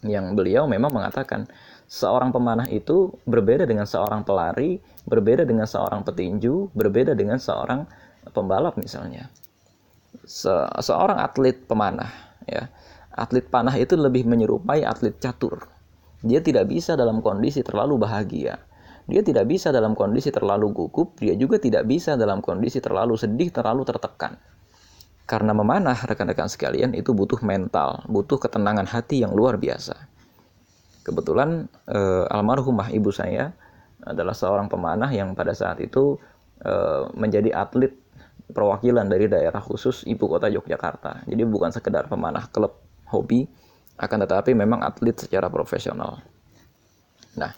yang 0.03 0.35
beliau 0.35 0.67
memang 0.67 0.91
mengatakan 0.91 1.47
seorang 1.87 2.35
pemanah 2.35 2.67
itu 2.67 3.15
berbeda 3.23 3.63
dengan 3.63 3.87
seorang 3.87 4.27
pelari, 4.27 4.83
berbeda 5.07 5.47
dengan 5.47 5.67
seorang 5.71 6.03
petinju, 6.03 6.75
berbeda 6.75 7.15
dengan 7.15 7.39
seorang 7.39 7.87
pembalap 8.35 8.75
misalnya. 8.79 9.31
Se 10.27 10.53
seorang 10.83 11.23
atlet 11.23 11.55
pemanah 11.67 12.11
ya. 12.47 12.67
Atlet 13.13 13.45
panah 13.47 13.77
itu 13.77 13.95
lebih 13.95 14.25
menyerupai 14.25 14.83
atlet 14.83 15.15
catur. 15.21 15.69
Dia 16.25 16.41
tidak 16.41 16.71
bisa 16.73 16.97
dalam 16.97 17.21
kondisi 17.21 17.61
terlalu 17.61 18.01
bahagia. 18.01 18.57
Dia 19.05 19.21
tidak 19.21 19.51
bisa 19.51 19.75
dalam 19.75 19.99
kondisi 19.99 20.31
terlalu 20.31 20.71
gugup, 20.71 21.19
dia 21.19 21.35
juga 21.35 21.59
tidak 21.59 21.85
bisa 21.91 22.15
dalam 22.15 22.39
kondisi 22.39 22.79
terlalu 22.79 23.19
sedih, 23.19 23.51
terlalu 23.51 23.83
tertekan. 23.83 24.39
Karena 25.23 25.55
memanah 25.55 25.97
rekan-rekan 25.97 26.51
sekalian 26.51 26.93
itu 26.93 27.15
butuh 27.15 27.41
mental, 27.41 28.03
butuh 28.11 28.37
ketenangan 28.43 28.85
hati 28.85 29.23
yang 29.23 29.33
luar 29.33 29.57
biasa. 29.57 29.95
Kebetulan 31.03 31.67
eh, 31.91 32.25
almarhumah 32.29 32.91
ibu 32.95 33.11
saya 33.11 33.55
adalah 34.03 34.35
seorang 34.35 34.67
pemanah 34.67 35.11
yang 35.15 35.35
pada 35.39 35.55
saat 35.55 35.79
itu 35.79 36.19
eh, 36.63 37.03
menjadi 37.15 37.55
atlet 37.55 37.95
perwakilan 38.53 39.09
dari 39.09 39.27
daerah 39.27 39.63
khusus 39.63 40.05
ibu 40.05 40.29
kota 40.29 40.47
Yogyakarta. 40.51 41.25
Jadi 41.25 41.43
bukan 41.49 41.73
sekedar 41.73 42.07
pemanah 42.07 42.47
klub 42.53 42.77
hobi, 43.09 43.49
akan 43.97 44.19
tetapi 44.29 44.53
memang 44.53 44.83
atlet 44.85 45.17
secara 45.17 45.49
profesional. 45.49 46.21
Nah, 47.39 47.53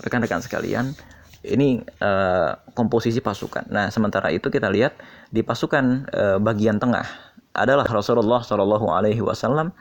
rekan-rekan 0.00 0.40
sekalian, 0.40 0.96
ini 1.42 1.82
uh, 1.98 2.54
komposisi 2.72 3.18
pasukan. 3.18 3.66
Nah, 3.70 3.90
sementara 3.90 4.30
itu 4.30 4.46
kita 4.46 4.70
lihat 4.70 4.94
di 5.34 5.42
pasukan 5.42 6.06
uh, 6.10 6.38
bagian 6.38 6.78
tengah 6.78 7.04
adalah 7.52 7.84
Rasulullah 7.84 8.40
Shallallahu 8.40 8.88
Alaihi 8.88 9.20
Wasallam 9.20 9.74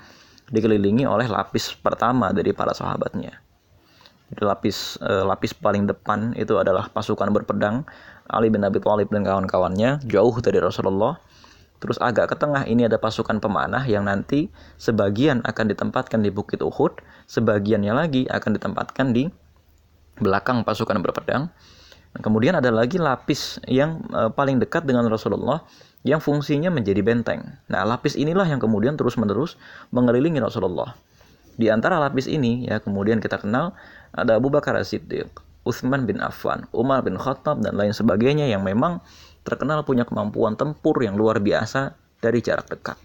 dikelilingi 0.51 1.07
oleh 1.07 1.29
lapis 1.29 1.71
pertama 1.77 2.33
dari 2.35 2.51
para 2.51 2.75
sahabatnya. 2.75 3.39
Jadi 4.31 4.41
lapis 4.47 4.97
uh, 5.03 5.27
lapis 5.27 5.51
paling 5.55 5.87
depan 5.87 6.33
itu 6.35 6.55
adalah 6.57 6.87
pasukan 6.89 7.29
berpedang 7.31 7.83
Ali 8.31 8.47
bin 8.47 8.63
Abi 8.63 8.79
Thalib 8.79 9.11
dan 9.11 9.27
kawan-kawannya 9.27 10.03
jauh 10.07 10.35
dari 10.39 10.59
Rasulullah. 10.59 11.19
Terus 11.81 11.97
agak 11.97 12.31
ke 12.31 12.35
tengah 12.37 12.63
ini 12.69 12.85
ada 12.85 13.01
pasukan 13.01 13.41
pemanah 13.41 13.81
yang 13.89 14.05
nanti 14.05 14.53
sebagian 14.77 15.41
akan 15.41 15.65
ditempatkan 15.73 16.21
di 16.21 16.29
Bukit 16.29 16.61
Uhud, 16.61 17.01
sebagiannya 17.25 17.91
lagi 17.91 18.21
akan 18.29 18.53
ditempatkan 18.55 19.17
di 19.17 19.33
belakang 20.21 20.61
pasukan 20.61 21.01
berpedang. 21.01 21.49
Kemudian 22.11 22.59
ada 22.59 22.69
lagi 22.69 22.99
lapis 22.99 23.57
yang 23.65 24.03
e, 24.11 24.29
paling 24.31 24.59
dekat 24.59 24.85
dengan 24.85 25.07
Rasulullah 25.07 25.63
yang 26.05 26.19
fungsinya 26.19 26.69
menjadi 26.69 26.99
benteng. 27.01 27.55
Nah, 27.71 27.87
lapis 27.87 28.19
inilah 28.19 28.45
yang 28.45 28.59
kemudian 28.59 28.99
terus-menerus 28.99 29.55
mengelilingi 29.95 30.37
Rasulullah. 30.43 30.93
Di 31.55 31.71
antara 31.71 31.99
lapis 31.99 32.27
ini 32.27 32.67
ya 32.67 32.83
kemudian 32.83 33.23
kita 33.23 33.39
kenal 33.39 33.73
ada 34.11 34.35
Abu 34.35 34.51
Bakar 34.51 34.75
As-Siddiq, 34.75 35.29
Utsman 35.63 36.03
bin 36.03 36.19
Affan, 36.19 36.67
Umar 36.75 37.05
bin 37.05 37.15
Khattab 37.15 37.63
dan 37.63 37.79
lain 37.79 37.95
sebagainya 37.95 38.49
yang 38.49 38.65
memang 38.65 38.99
terkenal 39.47 39.85
punya 39.87 40.03
kemampuan 40.03 40.57
tempur 40.57 40.99
yang 41.01 41.15
luar 41.15 41.39
biasa 41.39 41.95
dari 42.21 42.43
jarak 42.43 42.69
dekat. 42.69 42.97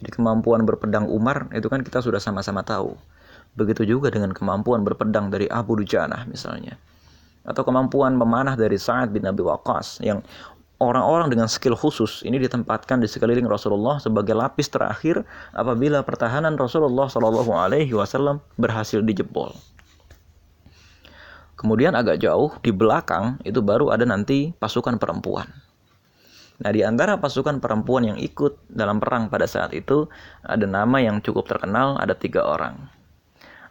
Jadi 0.00 0.10
kemampuan 0.16 0.64
berpedang 0.64 1.06
Umar 1.08 1.52
itu 1.52 1.68
kan 1.68 1.84
kita 1.84 2.00
sudah 2.00 2.18
sama-sama 2.22 2.64
tahu. 2.64 2.96
Begitu 3.58 3.82
juga 3.86 4.10
dengan 4.14 4.30
kemampuan 4.30 4.86
berpedang 4.86 5.30
dari 5.30 5.50
Abu 5.50 5.78
Dujanah 5.78 6.26
misalnya. 6.30 6.78
Atau 7.42 7.66
kemampuan 7.66 8.14
memanah 8.14 8.54
dari 8.54 8.76
Sa'ad 8.76 9.10
bin 9.10 9.26
Abi 9.26 9.42
Waqqas 9.42 10.04
yang 10.04 10.22
orang-orang 10.80 11.28
dengan 11.28 11.46
skill 11.46 11.76
khusus 11.76 12.24
ini 12.24 12.40
ditempatkan 12.40 13.04
di 13.04 13.08
sekeliling 13.08 13.44
Rasulullah 13.44 14.00
sebagai 14.00 14.32
lapis 14.32 14.72
terakhir 14.72 15.22
apabila 15.52 16.00
pertahanan 16.00 16.56
Rasulullah 16.56 17.06
Shallallahu 17.06 17.52
Alaihi 17.52 17.92
Wasallam 17.92 18.40
berhasil 18.56 19.04
dijebol. 19.04 19.52
Kemudian 21.60 21.92
agak 21.92 22.24
jauh 22.24 22.56
di 22.64 22.72
belakang 22.72 23.36
itu 23.44 23.60
baru 23.60 23.92
ada 23.92 24.08
nanti 24.08 24.56
pasukan 24.56 24.96
perempuan. 24.96 25.44
Nah, 26.60 26.72
di 26.72 26.84
antara 26.84 27.16
pasukan 27.16 27.60
perempuan 27.60 28.04
yang 28.04 28.18
ikut 28.20 28.68
dalam 28.68 29.00
perang 29.00 29.32
pada 29.32 29.44
saat 29.44 29.72
itu 29.72 30.08
ada 30.44 30.64
nama 30.64 31.00
yang 31.00 31.20
cukup 31.24 31.48
terkenal, 31.48 31.96
ada 32.00 32.12
tiga 32.12 32.44
orang. 32.44 32.99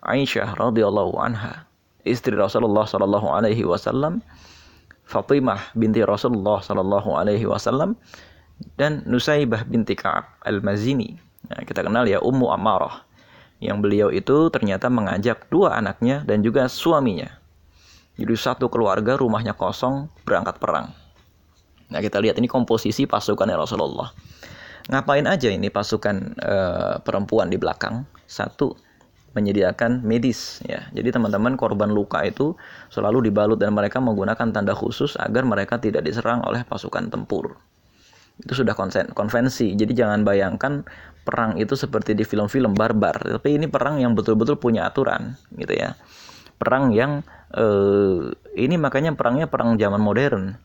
Aisyah 0.05 0.55
radhiyallahu 0.55 1.15
anha, 1.19 1.67
istri 2.07 2.35
Rasulullah 2.35 2.87
sallallahu 2.87 3.27
alaihi 3.27 3.67
wasallam, 3.67 4.23
Fatimah 5.09 5.73
binti 5.73 6.05
Rasulullah 6.05 6.61
sallallahu 6.61 7.17
alaihi 7.17 7.49
wasallam 7.49 7.97
dan 8.77 9.01
Nusaibah 9.09 9.65
binti 9.65 9.97
Ka'ab 9.97 10.37
al-Mazini. 10.45 11.17
Nah, 11.49 11.65
kita 11.65 11.81
kenal 11.81 12.05
ya 12.05 12.21
Ummu 12.21 12.47
Amarah. 12.53 13.03
Yang 13.59 13.77
beliau 13.83 14.07
itu 14.13 14.47
ternyata 14.53 14.87
mengajak 14.87 15.51
dua 15.51 15.75
anaknya 15.75 16.23
dan 16.23 16.39
juga 16.45 16.69
suaminya. 16.71 17.27
Jadi 18.19 18.35
satu 18.35 18.71
keluarga 18.71 19.19
rumahnya 19.19 19.55
kosong 19.55 20.07
berangkat 20.23 20.59
perang. 20.59 20.91
Nah 21.89 21.99
kita 21.99 22.21
lihat 22.21 22.37
ini 22.37 22.45
komposisi 22.45 23.07
pasukan 23.09 23.49
Rasulullah. 23.49 24.11
Ngapain 24.89 25.25
aja 25.25 25.49
ini 25.49 25.71
pasukan 25.71 26.15
e, 26.35 26.55
perempuan 27.03 27.47
di 27.47 27.57
belakang? 27.57 28.03
Satu, 28.27 28.75
menyediakan 29.37 30.01
medis 30.01 30.61
ya. 30.65 30.89
Jadi 30.93 31.13
teman-teman 31.13 31.53
korban 31.53 31.89
luka 31.93 32.25
itu 32.25 32.57
selalu 32.89 33.29
dibalut 33.29 33.61
dan 33.61 33.75
mereka 33.77 34.01
menggunakan 34.01 34.49
tanda 34.49 34.73
khusus 34.73 35.13
agar 35.21 35.45
mereka 35.45 35.77
tidak 35.77 36.05
diserang 36.05 36.41
oleh 36.45 36.65
pasukan 36.65 37.13
tempur. 37.13 37.57
Itu 38.39 38.55
sudah 38.55 38.73
konsen, 38.73 39.11
konvensi. 39.11 39.75
Jadi 39.75 39.91
jangan 39.93 40.23
bayangkan 40.23 40.87
perang 41.27 41.59
itu 41.59 41.75
seperti 41.75 42.15
di 42.15 42.23
film-film 42.25 42.73
barbar, 42.73 43.19
tapi 43.19 43.59
ini 43.59 43.69
perang 43.69 44.01
yang 44.01 44.15
betul-betul 44.17 44.57
punya 44.57 44.87
aturan 44.89 45.37
gitu 45.59 45.75
ya. 45.75 45.93
Perang 46.57 46.89
yang 46.95 47.21
eh, 47.53 48.33
ini 48.57 48.75
makanya 48.79 49.13
perangnya 49.13 49.45
perang 49.45 49.77
zaman 49.77 50.01
modern. 50.01 50.57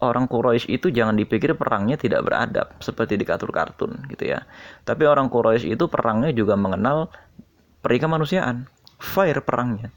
Orang 0.00 0.32
Quraisy 0.32 0.80
itu 0.80 0.88
jangan 0.88 1.12
dipikir 1.12 1.52
perangnya 1.60 2.00
tidak 2.00 2.24
beradab 2.24 2.72
seperti 2.80 3.20
di 3.20 3.28
kartun-kartun 3.28 4.08
gitu 4.08 4.32
ya. 4.32 4.48
Tapi 4.88 5.04
orang 5.04 5.28
Quraisy 5.28 5.76
itu 5.76 5.92
perangnya 5.92 6.32
juga 6.32 6.56
mengenal 6.56 7.12
peri 7.80 7.96
kemanusiaan, 8.00 8.68
fire 9.00 9.40
perangnya. 9.40 9.92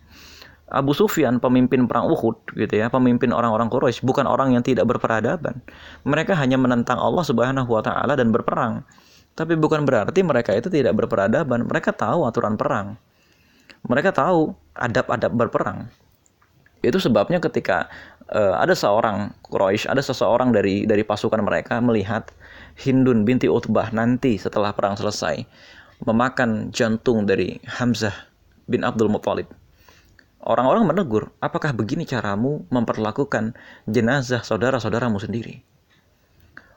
Abu 0.73 0.95
Sufyan 0.97 1.37
pemimpin 1.37 1.85
perang 1.85 2.09
Uhud 2.09 2.55
gitu 2.57 2.73
ya, 2.73 2.89
pemimpin 2.89 3.29
orang-orang 3.29 3.69
Quraisy 3.69 4.01
bukan 4.01 4.25
orang 4.25 4.57
yang 4.57 4.65
tidak 4.65 4.89
berperadaban. 4.89 5.61
Mereka 6.01 6.33
hanya 6.33 6.57
menentang 6.57 6.97
Allah 6.97 7.21
Subhanahu 7.21 7.69
wa 7.69 7.83
taala 7.85 8.17
dan 8.17 8.33
berperang. 8.33 8.81
Tapi 9.37 9.53
bukan 9.53 9.85
berarti 9.85 10.25
mereka 10.25 10.57
itu 10.57 10.73
tidak 10.73 10.97
berperadaban. 10.97 11.69
Mereka 11.69 11.93
tahu 11.93 12.25
aturan 12.25 12.57
perang. 12.57 12.97
Mereka 13.85 14.17
tahu 14.17 14.55
adab-adab 14.73 15.29
berperang. 15.35 15.91
Itu 16.81 16.97
sebabnya 16.97 17.37
ketika 17.37 17.91
uh, 18.33 18.57
ada 18.57 18.73
seorang 18.73 19.29
Quraisy, 19.45 19.89
ada 19.89 20.01
seseorang 20.01 20.49
dari 20.55 20.89
dari 20.89 21.05
pasukan 21.05 21.43
mereka 21.43 21.77
melihat 21.83 22.33
Hindun 22.81 23.29
binti 23.29 23.45
Utbah 23.45 23.93
nanti 23.93 24.41
setelah 24.41 24.73
perang 24.73 24.97
selesai 24.97 25.45
memakan 26.03 26.71
jantung 26.75 27.23
dari 27.23 27.59
Hamzah 27.63 28.13
bin 28.67 28.83
Abdul 28.83 29.11
Muthalib. 29.11 29.47
Orang-orang 30.43 30.83
menegur, 30.83 31.31
apakah 31.39 31.71
begini 31.71 32.03
caramu 32.03 32.67
memperlakukan 32.67 33.55
jenazah 33.87 34.43
saudara-saudaramu 34.43 35.15
sendiri? 35.15 35.63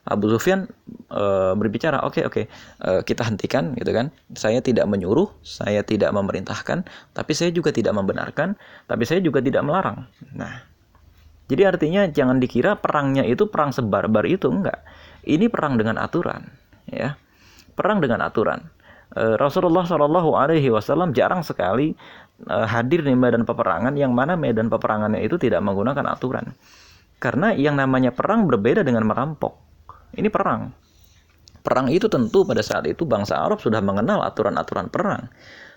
Abu 0.06 0.30
Sufyan 0.30 0.70
e, 1.10 1.22
berbicara, 1.58 2.06
oke 2.06 2.22
okay, 2.22 2.22
oke, 2.22 2.32
okay, 2.38 2.44
e, 2.78 2.90
kita 3.02 3.26
hentikan 3.26 3.74
gitu 3.74 3.90
kan. 3.90 4.14
Saya 4.38 4.62
tidak 4.62 4.86
menyuruh, 4.86 5.34
saya 5.42 5.82
tidak 5.82 6.14
memerintahkan, 6.14 6.86
tapi 7.10 7.32
saya 7.34 7.50
juga 7.50 7.74
tidak 7.74 7.90
membenarkan, 7.98 8.54
tapi 8.86 9.02
saya 9.02 9.18
juga 9.18 9.42
tidak 9.42 9.66
melarang. 9.66 10.06
Nah, 10.38 10.62
jadi 11.50 11.74
artinya 11.74 12.06
jangan 12.06 12.38
dikira 12.38 12.78
perangnya 12.78 13.26
itu 13.26 13.50
perang 13.50 13.74
sebar-bar 13.74 14.30
itu 14.30 14.46
enggak. 14.46 14.86
Ini 15.26 15.50
perang 15.50 15.74
dengan 15.74 15.98
aturan, 15.98 16.54
ya. 16.86 17.18
Perang 17.74 17.98
dengan 17.98 18.22
aturan. 18.22 18.62
Eh, 19.14 19.34
Rasulullah 19.38 19.86
Shallallahu 19.86 20.34
Alaihi 20.34 20.66
Wasallam 20.66 21.14
jarang 21.14 21.46
sekali 21.46 21.94
uh, 22.50 22.66
hadir 22.66 23.06
di 23.06 23.14
medan 23.14 23.46
peperangan 23.46 23.94
yang 23.94 24.10
mana 24.10 24.34
medan 24.34 24.66
peperangannya 24.66 25.22
itu 25.22 25.38
tidak 25.38 25.62
menggunakan 25.62 26.10
aturan. 26.10 26.50
Karena 27.22 27.54
yang 27.54 27.78
namanya 27.78 28.10
perang 28.10 28.50
berbeda 28.50 28.82
dengan 28.82 29.06
merampok. 29.06 29.56
Ini 30.18 30.26
perang. 30.26 30.74
Perang 31.62 31.86
itu 31.88 32.10
tentu 32.10 32.42
pada 32.42 32.60
saat 32.60 32.84
itu 32.90 33.06
bangsa 33.06 33.38
Arab 33.38 33.62
sudah 33.62 33.78
mengenal 33.80 34.26
aturan-aturan 34.26 34.90
perang. 34.90 35.30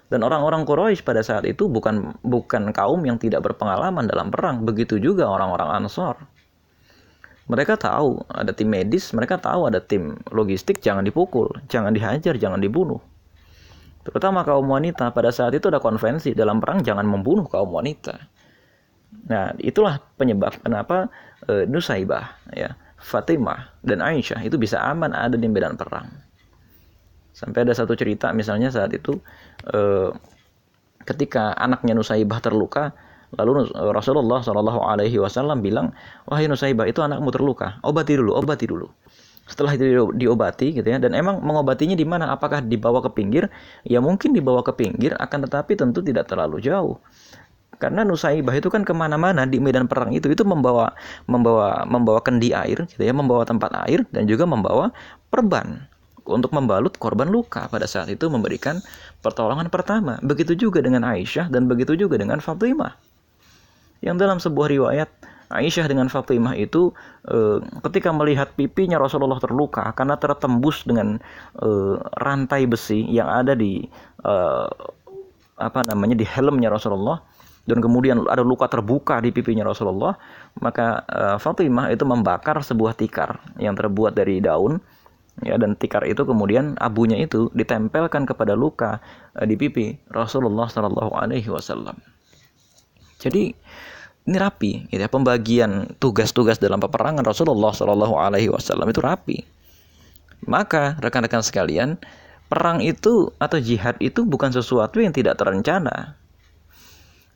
Dan 0.10 0.26
orang-orang 0.26 0.66
Quraisy 0.66 1.06
pada 1.06 1.22
saat 1.22 1.46
itu 1.46 1.70
bukan 1.70 2.18
bukan 2.26 2.74
kaum 2.74 3.06
yang 3.06 3.22
tidak 3.22 3.46
berpengalaman 3.46 4.10
dalam 4.10 4.34
perang, 4.34 4.66
begitu 4.66 4.98
juga 4.98 5.30
orang-orang 5.30 5.86
Ansor. 5.86 6.18
Mereka 7.50 7.78
tahu 7.78 8.26
ada 8.30 8.54
tim 8.54 8.70
medis, 8.70 9.10
mereka 9.14 9.38
tahu 9.38 9.70
ada 9.70 9.82
tim 9.82 10.18
logistik, 10.34 10.82
jangan 10.82 11.06
dipukul, 11.06 11.50
jangan 11.70 11.94
dihajar, 11.94 12.38
jangan 12.38 12.62
dibunuh. 12.62 13.02
Terutama 14.10 14.42
kaum 14.42 14.66
wanita 14.66 15.14
pada 15.14 15.30
saat 15.30 15.54
itu 15.54 15.70
ada 15.70 15.78
konvensi 15.78 16.34
dalam 16.34 16.58
perang 16.58 16.82
jangan 16.82 17.06
membunuh 17.06 17.46
kaum 17.46 17.70
wanita. 17.70 18.18
Nah, 19.30 19.54
itulah 19.62 20.02
penyebab 20.18 20.58
kenapa 20.66 21.14
e, 21.46 21.70
Nusaibah 21.70 22.42
ya, 22.54 22.74
Fatimah 22.98 23.78
dan 23.86 24.02
Aisyah 24.02 24.42
itu 24.42 24.58
bisa 24.58 24.82
aman 24.82 25.14
ada 25.14 25.38
di 25.38 25.46
medan 25.46 25.78
perang. 25.78 26.10
Sampai 27.38 27.64
ada 27.64 27.72
satu 27.72 27.94
cerita 27.96 28.36
misalnya 28.36 28.68
saat 28.68 28.92
itu 28.92 29.16
eh, 29.72 30.12
ketika 31.08 31.56
anaknya 31.56 31.96
Nusaibah 31.96 32.44
terluka, 32.44 32.92
lalu 33.34 33.72
Rasulullah 33.96 34.44
Shallallahu 34.44 34.84
Alaihi 34.84 35.18
Wasallam 35.24 35.64
bilang, 35.64 35.96
wahai 36.28 36.52
Nusaibah 36.52 36.86
itu 36.90 37.00
anakmu 37.00 37.32
terluka, 37.32 37.80
obati 37.82 38.20
dulu, 38.20 38.36
obati 38.36 38.66
dulu. 38.68 38.92
Setelah 39.50 39.74
itu 39.74 40.14
diobati 40.14 40.78
gitu 40.78 40.86
ya, 40.86 41.02
dan 41.02 41.18
emang 41.18 41.42
mengobatinya 41.42 41.98
di 41.98 42.06
mana? 42.06 42.30
Apakah 42.30 42.62
dibawa 42.62 43.02
ke 43.02 43.10
pinggir? 43.18 43.50
Ya 43.82 43.98
mungkin 43.98 44.38
dibawa 44.38 44.62
ke 44.62 44.78
pinggir, 44.78 45.18
akan 45.18 45.50
tetapi 45.50 45.74
tentu 45.74 46.06
tidak 46.06 46.30
terlalu 46.30 46.62
jauh 46.62 47.02
karena 47.80 48.04
Nusaibah 48.04 48.52
itu 48.60 48.68
kan 48.68 48.84
ke 48.84 48.92
mana-mana 48.92 49.48
di 49.48 49.56
medan 49.58 49.88
perang 49.88 50.12
itu 50.12 50.28
itu 50.28 50.44
membawa 50.44 50.92
membawa 51.32 51.88
membawa 51.88 52.20
kendi 52.20 52.52
air 52.52 52.84
gitu 52.92 53.00
ya 53.00 53.16
membawa 53.16 53.48
tempat 53.48 53.72
air 53.88 54.04
dan 54.12 54.28
juga 54.28 54.44
membawa 54.44 54.92
perban 55.32 55.88
untuk 56.30 56.54
membalut 56.54 56.94
korban 57.00 57.28
luka 57.28 57.66
pada 57.68 57.90
saat 57.90 58.08
itu 58.14 58.30
memberikan 58.30 58.78
pertolongan 59.26 59.68
pertama. 59.74 60.22
Begitu 60.22 60.54
juga 60.54 60.80
dengan 60.80 61.02
Aisyah 61.02 61.50
dan 61.50 61.66
begitu 61.66 61.98
juga 61.98 62.22
dengan 62.22 62.38
Fatimah. 62.38 62.94
Yang 64.00 64.16
dalam 64.16 64.38
sebuah 64.38 64.68
riwayat 64.72 65.10
Aisyah 65.50 65.90
dengan 65.90 66.08
Fatimah 66.10 66.54
itu 66.54 66.94
e, 67.26 67.58
ketika 67.90 68.14
melihat 68.14 68.54
pipinya 68.54 69.02
Rasulullah 69.02 69.42
terluka 69.42 69.90
karena 69.98 70.16
tertembus 70.18 70.86
dengan 70.86 71.18
e, 71.58 71.70
rantai 72.22 72.70
besi 72.70 73.02
yang 73.10 73.26
ada 73.26 73.58
di 73.58 73.86
e, 74.22 74.36
apa 75.60 75.80
namanya 75.90 76.16
di 76.16 76.24
helmnya 76.24 76.70
Rasulullah 76.70 77.20
dan 77.66 77.82
kemudian 77.82 78.26
ada 78.30 78.46
luka 78.46 78.70
terbuka 78.70 79.22
di 79.22 79.34
pipinya 79.34 79.66
Rasulullah 79.66 80.14
maka 80.62 81.02
e, 81.10 81.22
Fatimah 81.42 81.90
itu 81.90 82.06
membakar 82.06 82.62
sebuah 82.62 82.94
tikar 82.94 83.42
yang 83.58 83.74
terbuat 83.74 84.14
dari 84.14 84.38
daun 84.40 84.78
ya 85.44 85.56
dan 85.56 85.76
tikar 85.80 86.04
itu 86.04 86.28
kemudian 86.28 86.76
abunya 86.80 87.20
itu 87.20 87.48
ditempelkan 87.56 88.28
kepada 88.28 88.56
luka 88.56 89.00
uh, 89.36 89.46
di 89.48 89.56
pipi 89.56 89.96
Rasulullah 90.12 90.68
Shallallahu 90.68 91.16
Alaihi 91.16 91.48
Wasallam. 91.48 91.96
Jadi 93.20 93.52
ini 94.28 94.38
rapi, 94.38 94.72
gitu 94.92 95.02
ya 95.02 95.10
pembagian 95.10 95.96
tugas-tugas 95.98 96.60
dalam 96.60 96.78
peperangan 96.82 97.24
Rasulullah 97.24 97.72
Shallallahu 97.72 98.16
Alaihi 98.20 98.52
Wasallam 98.52 98.92
itu 98.92 99.02
rapi. 99.02 99.38
Maka 100.46 101.00
rekan-rekan 101.00 101.44
sekalian, 101.44 102.00
perang 102.48 102.84
itu 102.84 103.32
atau 103.40 103.58
jihad 103.60 103.96
itu 104.00 104.24
bukan 104.28 104.52
sesuatu 104.52 105.00
yang 105.00 105.16
tidak 105.16 105.40
terencana. 105.40 106.16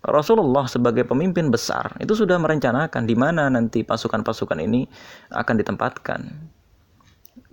Rasulullah 0.03 0.67
sebagai 0.67 1.07
pemimpin 1.07 1.47
besar 1.47 1.95
itu 2.03 2.11
sudah 2.11 2.35
merencanakan 2.35 3.07
di 3.07 3.15
mana 3.15 3.47
nanti 3.47 3.87
pasukan-pasukan 3.87 4.59
ini 4.59 4.83
akan 5.31 5.55
ditempatkan 5.63 6.21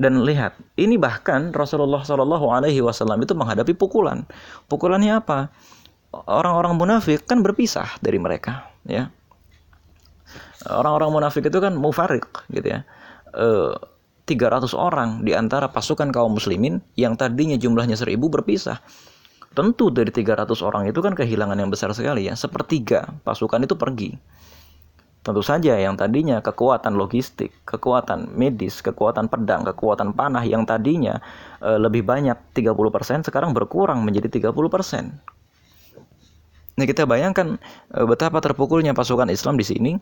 dan 0.01 0.25
lihat, 0.25 0.57
ini 0.81 0.97
bahkan 0.97 1.53
Rasulullah 1.53 2.01
Shallallahu 2.01 2.49
Alaihi 2.49 2.81
Wasallam 2.81 3.21
itu 3.21 3.37
menghadapi 3.37 3.77
pukulan. 3.77 4.25
Pukulannya 4.65 5.21
apa? 5.21 5.53
Orang-orang 6.11 6.81
munafik 6.81 7.29
kan 7.29 7.45
berpisah 7.45 8.01
dari 8.01 8.17
mereka, 8.17 8.73
ya. 8.89 9.13
Orang-orang 10.69 11.09
munafik 11.09 11.49
itu 11.49 11.57
kan 11.57 11.73
mufarik, 11.73 12.29
gitu 12.53 12.69
ya. 12.69 12.81
E, 13.33 13.73
300 14.29 14.77
orang 14.77 15.25
di 15.25 15.33
antara 15.33 15.73
pasukan 15.73 16.13
kaum 16.13 16.37
muslimin 16.37 16.85
yang 16.95 17.17
tadinya 17.17 17.57
jumlahnya 17.57 17.97
seribu 17.97 18.29
berpisah. 18.29 18.79
Tentu 19.57 19.91
dari 19.91 20.15
300 20.15 20.47
orang 20.63 20.87
itu 20.87 21.03
kan 21.03 21.17
kehilangan 21.17 21.59
yang 21.59 21.73
besar 21.73 21.91
sekali 21.91 22.31
ya. 22.31 22.39
Sepertiga 22.39 23.11
pasukan 23.27 23.67
itu 23.67 23.75
pergi 23.75 24.15
Tentu 25.21 25.45
saja 25.45 25.77
yang 25.77 26.01
tadinya 26.01 26.41
kekuatan 26.41 26.97
logistik, 26.97 27.53
kekuatan 27.69 28.33
medis, 28.33 28.81
kekuatan 28.81 29.29
pedang, 29.29 29.69
kekuatan 29.69 30.17
panah 30.17 30.41
yang 30.49 30.65
tadinya 30.65 31.21
e, 31.61 31.77
lebih 31.77 32.09
banyak 32.09 32.57
30% 32.57 33.29
sekarang 33.29 33.53
berkurang 33.53 34.01
menjadi 34.01 34.49
30%. 34.49 34.49
Nah, 36.81 36.87
kita 36.89 37.05
bayangkan 37.05 37.61
e, 37.93 38.01
betapa 38.09 38.41
terpukulnya 38.41 38.97
pasukan 38.97 39.29
Islam 39.29 39.61
di 39.61 39.65
sini. 39.69 39.93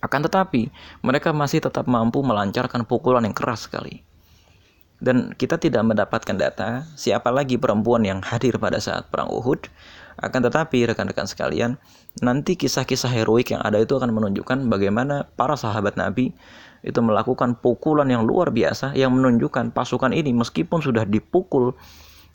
Akan 0.00 0.24
tetapi, 0.24 0.72
mereka 1.04 1.32
masih 1.32 1.60
tetap 1.60 1.84
mampu 1.84 2.24
melancarkan 2.24 2.88
pukulan 2.88 3.24
yang 3.24 3.36
keras 3.36 3.68
sekali. 3.68 4.00
Dan 5.00 5.32
kita 5.32 5.56
tidak 5.56 5.80
mendapatkan 5.80 6.36
data 6.36 6.84
siapa 6.92 7.32
lagi 7.32 7.56
perempuan 7.56 8.04
yang 8.04 8.20
hadir 8.20 8.60
pada 8.60 8.76
saat 8.76 9.08
perang 9.08 9.32
Uhud 9.32 9.68
akan 10.20 10.40
tetapi 10.44 10.84
rekan-rekan 10.84 11.24
sekalian, 11.24 11.80
nanti 12.20 12.52
kisah-kisah 12.52 13.08
heroik 13.08 13.56
yang 13.56 13.64
ada 13.64 13.80
itu 13.80 13.96
akan 13.96 14.12
menunjukkan 14.12 14.68
bagaimana 14.68 15.24
para 15.32 15.56
sahabat 15.56 15.96
Nabi 15.96 16.36
itu 16.84 17.00
melakukan 17.00 17.56
pukulan 17.60 18.08
yang 18.08 18.28
luar 18.28 18.52
biasa 18.52 18.92
yang 18.96 19.16
menunjukkan 19.16 19.72
pasukan 19.72 20.12
ini 20.12 20.32
meskipun 20.36 20.80
sudah 20.80 21.04
dipukul 21.08 21.72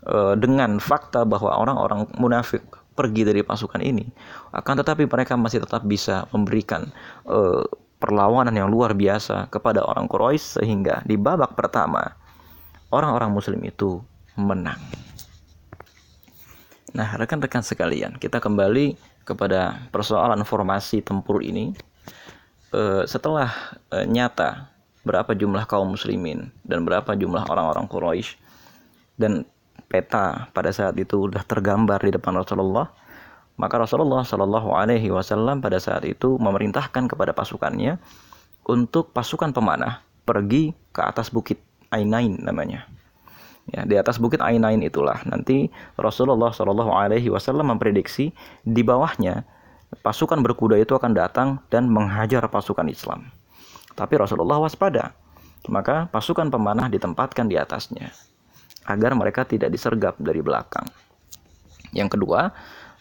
e, 0.05 0.17
dengan 0.37 0.77
fakta 0.77 1.25
bahwa 1.25 1.53
orang-orang 1.53 2.09
munafik 2.17 2.61
pergi 2.95 3.27
dari 3.27 3.43
pasukan 3.43 3.83
ini, 3.83 4.07
akan 4.55 4.81
tetapi 4.81 5.03
mereka 5.05 5.35
masih 5.35 5.61
tetap 5.61 5.83
bisa 5.83 6.25
memberikan 6.31 6.87
e, 7.27 7.67
perlawanan 7.99 8.55
yang 8.55 8.71
luar 8.71 8.95
biasa 8.95 9.51
kepada 9.51 9.83
orang 9.83 10.07
Quraisy 10.07 10.63
sehingga 10.63 11.03
di 11.03 11.19
babak 11.19 11.59
pertama 11.59 12.15
orang-orang 12.95 13.35
muslim 13.35 13.59
itu 13.67 13.99
menang. 14.39 14.79
Nah, 16.95 17.19
rekan-rekan 17.19 17.59
sekalian, 17.59 18.15
kita 18.15 18.39
kembali 18.39 18.95
kepada 19.27 19.83
persoalan 19.91 20.47
formasi 20.47 21.03
tempur 21.03 21.43
ini. 21.43 21.75
E, 22.71 23.03
setelah 23.03 23.51
e, 23.91 24.07
nyata 24.07 24.71
berapa 25.03 25.35
jumlah 25.35 25.67
kaum 25.67 25.93
muslimin 25.93 26.49
dan 26.63 26.87
berapa 26.87 27.11
jumlah 27.13 27.43
orang-orang 27.51 27.85
Quraisy 27.91 28.39
dan 29.19 29.43
peta 29.87 30.49
pada 30.51 30.69
saat 30.73 30.97
itu 30.97 31.29
sudah 31.29 31.45
tergambar 31.45 32.01
di 32.01 32.11
depan 32.13 32.35
Rasulullah, 32.35 32.91
maka 33.55 33.75
Rasulullah 33.79 34.25
Shallallahu 34.25 34.75
Alaihi 34.75 35.09
Wasallam 35.13 35.63
pada 35.63 35.79
saat 35.79 36.03
itu 36.03 36.35
memerintahkan 36.35 37.07
kepada 37.07 37.31
pasukannya 37.31 38.01
untuk 38.67 39.13
pasukan 39.15 39.55
pemanah 39.55 40.03
pergi 40.25 40.73
ke 40.91 41.01
atas 41.01 41.29
bukit 41.29 41.61
Ainain 41.93 42.35
namanya 42.41 42.89
Ya, 43.65 43.81
di 43.81 43.97
atas 43.97 44.21
bukit 44.21 44.37
Ainain 44.45 44.77
itulah 44.85 45.25
nanti 45.25 45.73
Rasulullah 45.97 46.53
Shallallahu 46.53 46.93
Alaihi 46.93 47.33
Wasallam 47.33 47.73
memprediksi 47.73 48.29
di 48.61 48.85
bawahnya 48.85 49.41
pasukan 50.05 50.37
berkuda 50.45 50.77
itu 50.77 50.93
akan 50.93 51.17
datang 51.17 51.57
dan 51.73 51.89
menghajar 51.89 52.45
pasukan 52.45 52.85
Islam. 52.85 53.33
Tapi 53.97 54.21
Rasulullah 54.21 54.61
waspada, 54.61 55.17
maka 55.65 56.05
pasukan 56.13 56.53
pemanah 56.53 56.93
ditempatkan 56.93 57.49
di 57.49 57.57
atasnya 57.57 58.13
agar 58.85 59.17
mereka 59.17 59.43
tidak 59.45 59.73
disergap 59.73 60.15
dari 60.21 60.41
belakang. 60.41 60.85
Yang 61.91 62.19
kedua, 62.19 62.53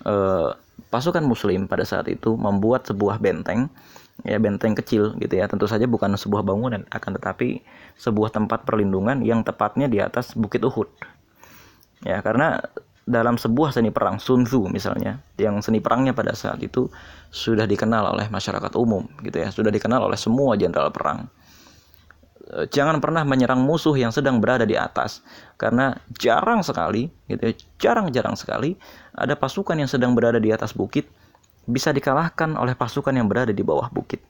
eh, 0.04 0.50
pasukan 0.88 1.24
Muslim 1.24 1.66
pada 1.66 1.84
saat 1.84 2.08
itu 2.10 2.34
membuat 2.34 2.88
sebuah 2.88 3.20
benteng 3.20 3.68
ya 4.22 4.38
benteng 4.38 4.78
kecil 4.78 5.18
gitu 5.18 5.34
ya. 5.34 5.50
Tentu 5.50 5.66
saja 5.66 5.84
bukan 5.84 6.14
sebuah 6.14 6.46
bangunan 6.46 6.86
akan 6.88 7.10
tetapi 7.18 7.60
sebuah 7.98 8.30
tempat 8.30 8.62
perlindungan 8.62 9.20
yang 9.26 9.42
tepatnya 9.42 9.90
di 9.90 9.98
atas 9.98 10.34
bukit 10.38 10.62
Uhud. 10.62 10.88
Ya 12.04 12.20
karena 12.20 12.60
dalam 13.04 13.36
sebuah 13.36 13.76
seni 13.76 13.92
perang 13.92 14.16
Sun 14.16 14.48
Tzu 14.48 14.72
misalnya 14.72 15.20
yang 15.36 15.60
seni 15.60 15.84
perangnya 15.84 16.16
pada 16.16 16.32
saat 16.32 16.56
itu 16.64 16.88
sudah 17.28 17.68
dikenal 17.68 18.16
oleh 18.16 18.32
masyarakat 18.32 18.72
umum 18.80 19.04
gitu 19.20 19.44
ya 19.44 19.52
sudah 19.52 19.68
dikenal 19.68 20.08
oleh 20.08 20.16
semua 20.16 20.56
jenderal 20.56 20.88
perang 20.88 21.28
jangan 22.68 23.00
pernah 23.00 23.24
menyerang 23.24 23.64
musuh 23.64 23.96
yang 23.96 24.12
sedang 24.12 24.36
berada 24.36 24.68
di 24.68 24.76
atas 24.76 25.24
karena 25.56 25.96
jarang 26.20 26.60
sekali 26.60 27.08
gitu 27.24 27.40
ya 27.40 27.54
jarang-jarang 27.80 28.36
sekali 28.36 28.76
ada 29.16 29.32
pasukan 29.32 29.80
yang 29.80 29.88
sedang 29.88 30.12
berada 30.12 30.36
di 30.36 30.52
atas 30.52 30.76
bukit 30.76 31.08
bisa 31.64 31.90
dikalahkan 31.92 32.56
oleh 32.60 32.76
pasukan 32.76 33.12
yang 33.12 33.28
berada 33.28 33.52
di 33.52 33.64
bawah 33.64 33.88
bukit. 33.88 34.20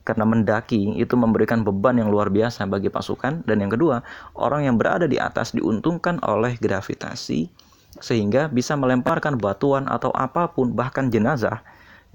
Karena 0.00 0.24
mendaki 0.24 0.96
itu 0.96 1.12
memberikan 1.12 1.60
beban 1.60 2.00
yang 2.00 2.08
luar 2.08 2.32
biasa 2.32 2.64
bagi 2.64 2.88
pasukan 2.88 3.44
dan 3.44 3.56
yang 3.60 3.68
kedua, 3.68 4.00
orang 4.32 4.64
yang 4.64 4.80
berada 4.80 5.04
di 5.04 5.20
atas 5.20 5.52
diuntungkan 5.52 6.18
oleh 6.24 6.56
gravitasi 6.56 7.52
sehingga 8.00 8.48
bisa 8.48 8.78
melemparkan 8.80 9.36
batuan 9.36 9.84
atau 9.90 10.08
apa 10.16 10.48
pun 10.48 10.72
bahkan 10.72 11.12
jenazah 11.12 11.60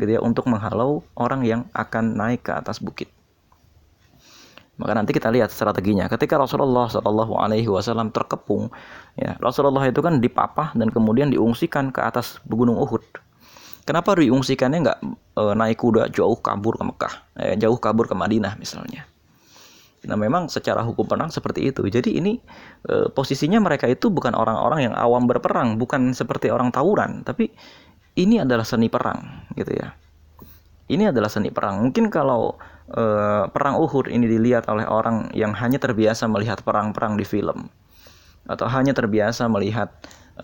gitu 0.01 0.17
ya 0.17 0.19
untuk 0.23 0.49
menghalau 0.49 1.05
orang 1.13 1.45
yang 1.45 1.61
akan 1.77 2.17
naik 2.17 2.41
ke 2.41 2.51
atas 2.51 2.81
bukit. 2.81 3.14
Maka 4.75 4.91
nanti 4.91 5.15
kita 5.15 5.31
lihat 5.31 5.55
strateginya. 5.55 6.11
Ketika 6.11 6.35
Rasulullah 6.35 6.91
Shallallahu 6.91 7.39
Alaihi 7.39 7.71
Wasallam 7.71 8.11
terkepung, 8.11 8.67
ya 9.15 9.39
Rasulullah 9.39 9.87
itu 9.87 10.03
kan 10.03 10.19
dipapah 10.19 10.75
dan 10.75 10.91
kemudian 10.91 11.31
diungsikan 11.31 11.95
ke 11.95 12.03
atas 12.03 12.43
gunung 12.43 12.75
Uhud. 12.75 13.03
Kenapa 13.87 14.17
diungsikannya 14.19 14.79
nggak 14.83 14.99
e, 15.37 15.43
naik 15.55 15.77
kuda 15.79 16.11
jauh 16.11 16.35
kabur 16.41 16.75
ke 16.75 16.83
Mekah, 16.83 17.13
eh, 17.39 17.55
jauh 17.55 17.77
kabur 17.79 18.09
ke 18.09 18.17
Madinah 18.17 18.57
misalnya? 18.59 19.07
Nah 20.05 20.17
memang 20.17 20.51
secara 20.51 20.83
hukum 20.83 21.05
perang 21.05 21.29
seperti 21.31 21.71
itu. 21.71 21.85
Jadi 21.87 22.17
ini 22.17 22.35
e, 22.83 23.07
posisinya 23.13 23.61
mereka 23.63 23.87
itu 23.87 24.11
bukan 24.11 24.35
orang-orang 24.35 24.91
yang 24.91 24.93
awam 24.97 25.29
berperang, 25.29 25.79
bukan 25.79 26.11
seperti 26.11 26.51
orang 26.51 26.73
tawuran, 26.73 27.23
tapi 27.23 27.53
ini 28.19 28.43
adalah 28.43 28.67
seni 28.67 28.91
perang, 28.91 29.47
gitu 29.55 29.71
ya. 29.71 29.93
Ini 30.85 31.13
adalah 31.15 31.29
seni 31.31 31.53
perang. 31.53 31.85
Mungkin 31.85 32.09
kalau 32.09 32.57
eh, 32.93 33.43
perang 33.49 33.81
Uhud 33.81 34.11
ini 34.11 34.29
dilihat 34.29 34.69
oleh 34.69 34.85
orang 34.85 35.33
yang 35.33 35.57
hanya 35.57 35.81
terbiasa 35.81 36.29
melihat 36.29 36.61
perang-perang 36.61 37.17
di 37.17 37.25
film 37.25 37.69
atau 38.45 38.69
hanya 38.69 38.93
terbiasa 38.93 39.49
melihat 39.49 39.89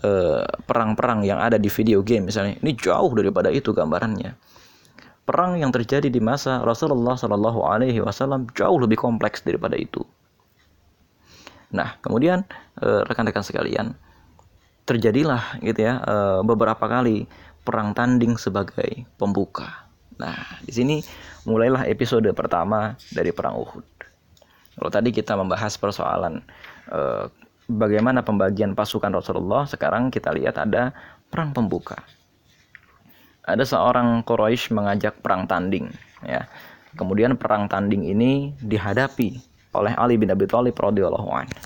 eh, 0.02 0.42
perang-perang 0.66 1.22
yang 1.22 1.38
ada 1.38 1.60
di 1.60 1.70
video 1.70 2.02
game 2.02 2.26
misalnya, 2.30 2.58
ini 2.58 2.74
jauh 2.74 3.12
daripada 3.14 3.52
itu 3.52 3.70
gambarannya. 3.70 4.34
Perang 5.22 5.54
yang 5.54 5.70
terjadi 5.70 6.10
di 6.10 6.18
masa 6.18 6.66
Rasulullah 6.66 7.14
Shallallahu 7.14 7.62
Alaihi 7.62 8.02
Wasallam 8.02 8.50
jauh 8.58 8.74
lebih 8.82 8.98
kompleks 8.98 9.46
daripada 9.46 9.78
itu. 9.78 10.02
Nah, 11.70 11.94
kemudian 12.02 12.42
eh, 12.82 13.02
rekan-rekan 13.06 13.46
sekalian, 13.46 13.94
terjadilah 14.82 15.62
gitu 15.62 15.78
ya 15.78 16.02
beberapa 16.42 16.90
kali 16.90 17.30
perang 17.62 17.94
tanding 17.94 18.34
sebagai 18.34 19.06
pembuka. 19.14 19.86
Nah, 20.18 20.58
di 20.62 20.74
sini 20.74 20.96
mulailah 21.48 21.86
episode 21.90 22.26
pertama 22.34 22.94
dari 23.10 23.34
perang 23.34 23.58
Uhud. 23.58 23.86
Kalau 24.72 24.90
tadi 24.90 25.12
kita 25.12 25.36
membahas 25.36 25.76
persoalan 25.76 26.40
eh, 26.88 27.24
bagaimana 27.68 28.24
pembagian 28.24 28.72
pasukan 28.76 29.12
Rasulullah, 29.12 29.68
sekarang 29.68 30.08
kita 30.12 30.32
lihat 30.32 30.58
ada 30.58 30.92
perang 31.28 31.52
pembuka. 31.54 31.98
Ada 33.42 33.66
seorang 33.66 34.22
Quraisy 34.22 34.70
mengajak 34.70 35.18
perang 35.18 35.50
tanding, 35.50 35.90
ya. 36.22 36.46
Kemudian 36.94 37.34
perang 37.40 37.66
tanding 37.66 38.06
ini 38.06 38.52
dihadapi 38.62 39.40
oleh 39.72 39.92
Ali 39.96 40.20
bin 40.20 40.30
Abi 40.30 40.46
Thalib 40.46 40.76
radhiyallahu 40.76 41.30
anhu. 41.32 41.58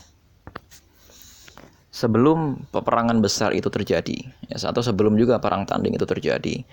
Sebelum 1.91 2.65
peperangan 2.71 3.19
besar 3.25 3.57
itu 3.57 3.73
terjadi, 3.73 4.25
ya, 4.49 4.57
atau 4.69 4.85
sebelum 4.85 5.17
juga 5.17 5.41
perang 5.41 5.65
tanding 5.65 5.97
itu 5.97 6.05
terjadi, 6.05 6.65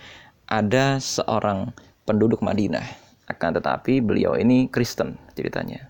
ada 0.48 1.00
seorang 1.00 1.72
penduduk 2.04 2.44
Madinah. 2.44 2.84
Akan 3.28 3.56
tetapi 3.56 4.04
beliau 4.04 4.36
ini 4.36 4.68
Kristen 4.68 5.16
ceritanya. 5.36 5.88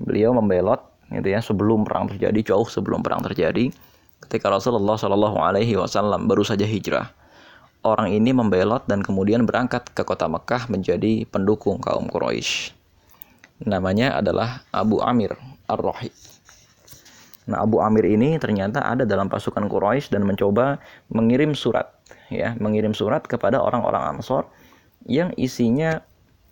Beliau 0.00 0.32
membelot 0.32 0.80
gitu 1.12 1.28
ya 1.28 1.44
sebelum 1.44 1.84
perang 1.84 2.08
terjadi, 2.08 2.54
jauh 2.54 2.64
sebelum 2.64 3.04
perang 3.04 3.20
terjadi, 3.20 3.68
ketika 4.24 4.48
Rasulullah 4.48 4.96
Shallallahu 4.96 5.36
alaihi 5.36 5.76
wasallam 5.76 6.24
baru 6.24 6.40
saja 6.40 6.64
hijrah. 6.64 7.12
Orang 7.82 8.14
ini 8.14 8.30
membelot 8.30 8.86
dan 8.86 9.02
kemudian 9.02 9.42
berangkat 9.42 9.90
ke 9.90 10.06
kota 10.06 10.30
Mekah 10.30 10.70
menjadi 10.70 11.26
pendukung 11.26 11.82
kaum 11.82 12.06
Quraisy. 12.06 12.70
Namanya 13.66 14.22
adalah 14.22 14.62
Abu 14.70 15.02
Amir 15.02 15.34
Ar-Rahib. 15.66 16.14
Nah, 17.50 17.66
Abu 17.66 17.82
Amir 17.82 18.06
ini 18.06 18.38
ternyata 18.38 18.86
ada 18.86 19.02
dalam 19.02 19.26
pasukan 19.26 19.66
Quraisy 19.66 20.14
dan 20.14 20.22
mencoba 20.22 20.78
mengirim 21.10 21.58
surat 21.58 21.90
ya, 22.30 22.54
mengirim 22.62 22.94
surat 22.94 23.26
kepada 23.26 23.58
orang-orang 23.58 24.14
Ansor 24.14 24.46
yang 25.06 25.34
isinya 25.38 26.02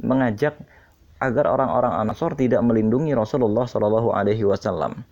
mengajak 0.00 0.56
agar 1.20 1.44
orang-orang 1.52 1.92
Ansor 2.08 2.32
tidak 2.34 2.64
melindungi 2.64 3.12
Rasulullah 3.12 3.68
Shallallahu 3.68 4.10
Alaihi 4.16 4.42
Wasallam. 4.48 5.04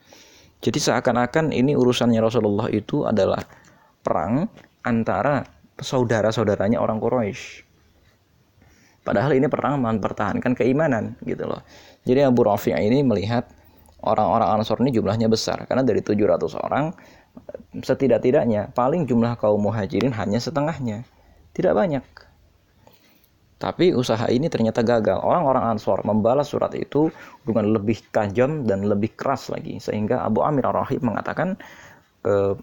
Jadi 0.58 0.78
seakan-akan 0.80 1.54
ini 1.54 1.78
urusannya 1.78 2.18
Rasulullah 2.18 2.66
itu 2.72 3.06
adalah 3.06 3.44
perang 4.02 4.48
antara 4.82 5.44
saudara-saudaranya 5.78 6.82
orang 6.82 6.98
Quraisy. 6.98 7.68
Padahal 9.06 9.36
ini 9.38 9.46
perang 9.46 9.78
mempertahankan 9.80 10.52
keimanan 10.58 11.14
gitu 11.22 11.46
loh. 11.48 11.62
Jadi 12.04 12.24
Abu 12.26 12.44
Rafi' 12.44 12.74
ini 12.74 13.00
melihat 13.06 13.46
orang-orang 14.02 14.58
Ansor 14.58 14.82
ini 14.82 14.90
jumlahnya 14.92 15.30
besar 15.30 15.64
karena 15.68 15.86
dari 15.86 16.02
700 16.02 16.58
orang 16.58 16.92
setidak-tidaknya 17.78 18.74
paling 18.74 19.06
jumlah 19.06 19.38
kaum 19.38 19.62
muhajirin 19.62 20.10
hanya 20.12 20.42
setengahnya. 20.42 21.06
Tidak 21.54 21.72
banyak. 21.72 22.27
Tapi 23.58 23.90
usaha 23.90 24.22
ini 24.30 24.46
ternyata 24.46 24.86
gagal. 24.86 25.18
Orang-orang 25.18 25.74
Ansor 25.74 26.06
membalas 26.06 26.54
surat 26.54 26.70
itu 26.78 27.10
dengan 27.42 27.74
lebih 27.74 27.98
tajam 28.14 28.62
dan 28.62 28.86
lebih 28.86 29.18
keras 29.18 29.50
lagi. 29.50 29.82
Sehingga 29.82 30.22
Abu 30.22 30.46
Amir 30.46 30.62
Ar-Rahib 30.70 31.02
mengatakan, 31.02 31.58
e, 32.22 32.54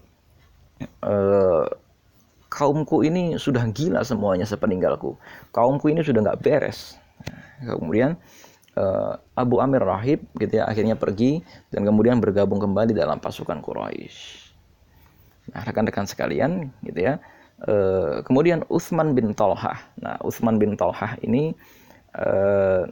e, 1.03 1.15
kaumku 2.47 3.03
ini 3.03 3.35
sudah 3.35 3.67
gila 3.75 4.07
semuanya 4.07 4.47
sepeninggalku. 4.47 5.19
Kaumku 5.51 5.91
ini 5.91 5.99
sudah 5.99 6.23
nggak 6.31 6.39
beres. 6.39 6.95
kemudian 7.55 8.15
e, 8.75 8.83
Abu 9.35 9.59
Amir 9.59 9.83
Rahib 9.83 10.23
gitu 10.39 10.59
ya 10.59 10.67
akhirnya 10.67 10.95
pergi 10.95 11.43
dan 11.75 11.83
kemudian 11.83 12.23
bergabung 12.23 12.59
kembali 12.63 12.95
dalam 12.95 13.19
pasukan 13.19 13.59
Quraisy. 13.59 14.47
Nah, 15.51 15.61
rekan-rekan 15.61 16.07
sekalian 16.07 16.71
gitu 16.87 17.03
ya 17.03 17.19
Uh, 17.55 18.19
kemudian 18.27 18.67
Utsman 18.67 19.15
bin 19.15 19.31
Tolhah. 19.31 19.79
Nah, 20.03 20.19
Utsman 20.27 20.59
bin 20.59 20.75
Tolhah 20.75 21.15
ini 21.23 21.55
uh, 22.19 22.83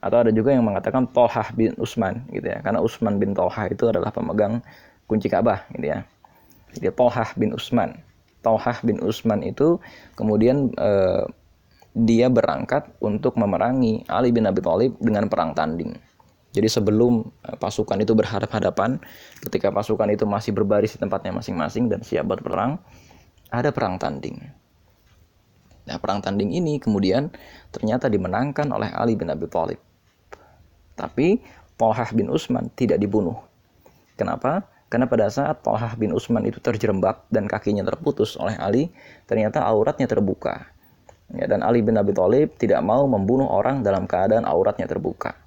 atau 0.00 0.16
ada 0.20 0.28
juga 0.28 0.52
yang 0.52 0.68
mengatakan 0.68 1.08
Tolhah 1.08 1.48
bin 1.56 1.72
Utsman 1.80 2.28
gitu 2.28 2.44
ya. 2.44 2.60
Karena 2.60 2.84
Utsman 2.84 3.16
bin 3.16 3.32
Tolhah 3.32 3.72
itu 3.72 3.88
adalah 3.88 4.12
pemegang 4.12 4.60
kunci 5.08 5.32
Ka'bah 5.32 5.64
gitu 5.72 5.88
ya. 5.88 6.04
Jadi 6.76 6.92
Tolhah 6.92 7.32
bin 7.40 7.56
Utsman. 7.56 7.96
Tolhah 8.44 8.76
bin 8.84 9.00
Utsman 9.00 9.40
itu 9.40 9.80
kemudian 10.20 10.68
uh, 10.76 11.24
dia 11.96 12.30
berangkat 12.30 12.86
untuk 13.02 13.34
memerangi 13.34 14.06
Ali 14.06 14.30
bin 14.30 14.46
Abi 14.46 14.62
Thalib 14.62 14.94
dengan 15.00 15.26
perang 15.26 15.56
tanding. 15.56 15.96
Jadi 16.50 16.66
sebelum 16.66 17.30
pasukan 17.62 17.94
itu 18.02 18.10
berhadapan-hadapan, 18.14 18.98
ketika 19.46 19.70
pasukan 19.70 20.10
itu 20.10 20.26
masih 20.26 20.50
berbaris 20.50 20.98
di 20.98 20.98
tempatnya 20.98 21.30
masing-masing 21.38 21.86
dan 21.86 22.02
siap 22.02 22.26
berperang, 22.26 22.82
ada 23.50 23.74
perang 23.74 23.98
tanding. 23.98 24.38
Nah, 25.90 25.98
perang 25.98 26.22
tanding 26.22 26.54
ini 26.54 26.78
kemudian 26.78 27.34
ternyata 27.74 28.06
dimenangkan 28.06 28.70
oleh 28.70 28.94
Ali 28.94 29.18
bin 29.18 29.26
Abi 29.26 29.50
Thalib. 29.50 29.82
Tapi 30.94 31.42
Tolhah 31.74 32.10
bin 32.14 32.30
Utsman 32.30 32.70
tidak 32.78 33.02
dibunuh. 33.02 33.36
Kenapa? 34.14 34.68
Karena 34.86 35.10
pada 35.10 35.26
saat 35.30 35.66
Tolhah 35.66 35.98
bin 35.98 36.14
Utsman 36.14 36.46
itu 36.46 36.62
terjerembab 36.62 37.26
dan 37.30 37.50
kakinya 37.50 37.82
terputus 37.82 38.38
oleh 38.38 38.54
Ali, 38.58 38.90
ternyata 39.26 39.66
auratnya 39.66 40.06
terbuka. 40.06 40.70
Ya, 41.30 41.46
dan 41.46 41.62
Ali 41.62 41.82
bin 41.82 41.94
Abi 41.94 42.10
Thalib 42.10 42.58
tidak 42.58 42.82
mau 42.82 43.06
membunuh 43.06 43.46
orang 43.46 43.86
dalam 43.86 44.06
keadaan 44.06 44.42
auratnya 44.46 44.90
terbuka. 44.90 45.38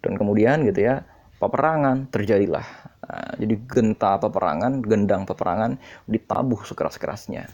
Dan 0.00 0.16
kemudian 0.16 0.64
gitu 0.64 0.80
ya, 0.80 1.04
peperangan 1.36 2.08
terjadilah 2.08 2.64
Nah, 3.06 3.38
jadi 3.38 3.54
genta 3.70 4.18
peperangan, 4.18 4.82
gendang 4.82 5.22
peperangan 5.22 5.78
ditabuh 6.10 6.58
sekeras-kerasnya. 6.66 7.46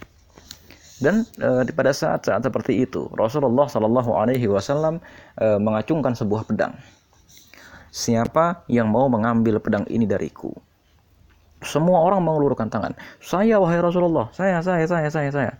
Dan 1.02 1.26
e, 1.36 1.66
pada 1.74 1.92
saat-saat 1.92 2.46
seperti 2.46 2.86
itu, 2.86 3.10
Rasulullah 3.12 3.66
Shallallahu 3.68 4.16
Alaihi 4.16 4.48
Wasallam 4.48 5.02
e, 5.36 5.46
mengacungkan 5.60 6.16
sebuah 6.16 6.48
pedang. 6.48 6.72
Siapa 7.92 8.64
yang 8.72 8.88
mau 8.88 9.10
mengambil 9.12 9.60
pedang 9.60 9.84
ini 9.92 10.08
dariku? 10.08 10.54
Semua 11.60 12.00
orang 12.00 12.24
mengulurkan 12.24 12.72
tangan. 12.72 12.96
Saya 13.20 13.60
wahai 13.60 13.82
Rasulullah, 13.82 14.32
saya, 14.32 14.64
saya, 14.64 14.88
saya, 14.88 15.08
saya, 15.12 15.30
saya. 15.30 15.52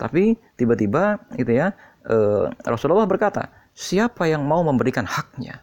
Tapi 0.00 0.40
tiba-tiba, 0.56 1.20
gitu 1.36 1.52
ya, 1.52 1.76
e, 2.06 2.48
Rasulullah 2.64 3.04
berkata, 3.04 3.52
siapa 3.76 4.24
yang 4.30 4.46
mau 4.46 4.64
memberikan 4.64 5.04
haknya? 5.04 5.60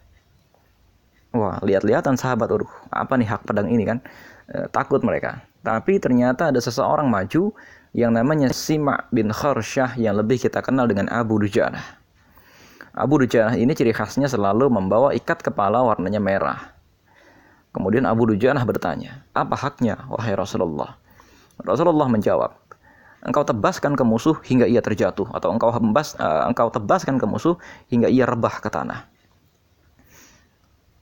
Wah, 1.32 1.64
lihat-lihatan 1.64 2.20
sahabat, 2.20 2.52
aduh, 2.52 2.68
apa 2.92 3.16
nih 3.16 3.28
hak 3.32 3.48
pedang 3.48 3.72
ini 3.72 3.88
kan? 3.88 4.04
E, 4.52 4.68
takut 4.68 5.00
mereka. 5.00 5.40
Tapi 5.64 5.96
ternyata 5.96 6.52
ada 6.52 6.60
seseorang 6.60 7.08
maju 7.08 7.56
yang 7.96 8.12
namanya 8.12 8.52
Sima 8.52 9.08
bin 9.16 9.32
Kharsyah 9.32 9.96
yang 9.96 10.20
lebih 10.20 10.44
kita 10.44 10.60
kenal 10.60 10.92
dengan 10.92 11.08
Abu 11.08 11.40
Dujanah. 11.40 11.84
Abu 12.92 13.24
Dujanah 13.24 13.56
ini 13.56 13.72
ciri 13.72 13.96
khasnya 13.96 14.28
selalu 14.28 14.68
membawa 14.68 15.16
ikat 15.16 15.40
kepala 15.40 15.80
warnanya 15.80 16.20
merah. 16.20 16.76
Kemudian 17.72 18.04
Abu 18.04 18.28
Dujanah 18.28 18.68
bertanya, 18.68 19.24
apa 19.32 19.56
haknya, 19.56 20.04
wahai 20.12 20.36
Rasulullah? 20.36 21.00
Rasulullah 21.64 22.12
menjawab, 22.12 22.52
engkau 23.24 23.48
tebaskan 23.48 23.96
ke 23.96 24.04
musuh 24.04 24.36
hingga 24.44 24.68
ia 24.68 24.84
terjatuh, 24.84 25.32
atau 25.32 25.56
engkau 25.56 25.72
hembas, 25.72 26.20
uh, 26.20 26.52
engkau 26.52 26.68
tebaskan 26.68 27.16
ke 27.16 27.24
musuh 27.24 27.56
hingga 27.88 28.12
ia 28.12 28.28
rebah 28.28 28.60
ke 28.60 28.68
tanah. 28.68 29.08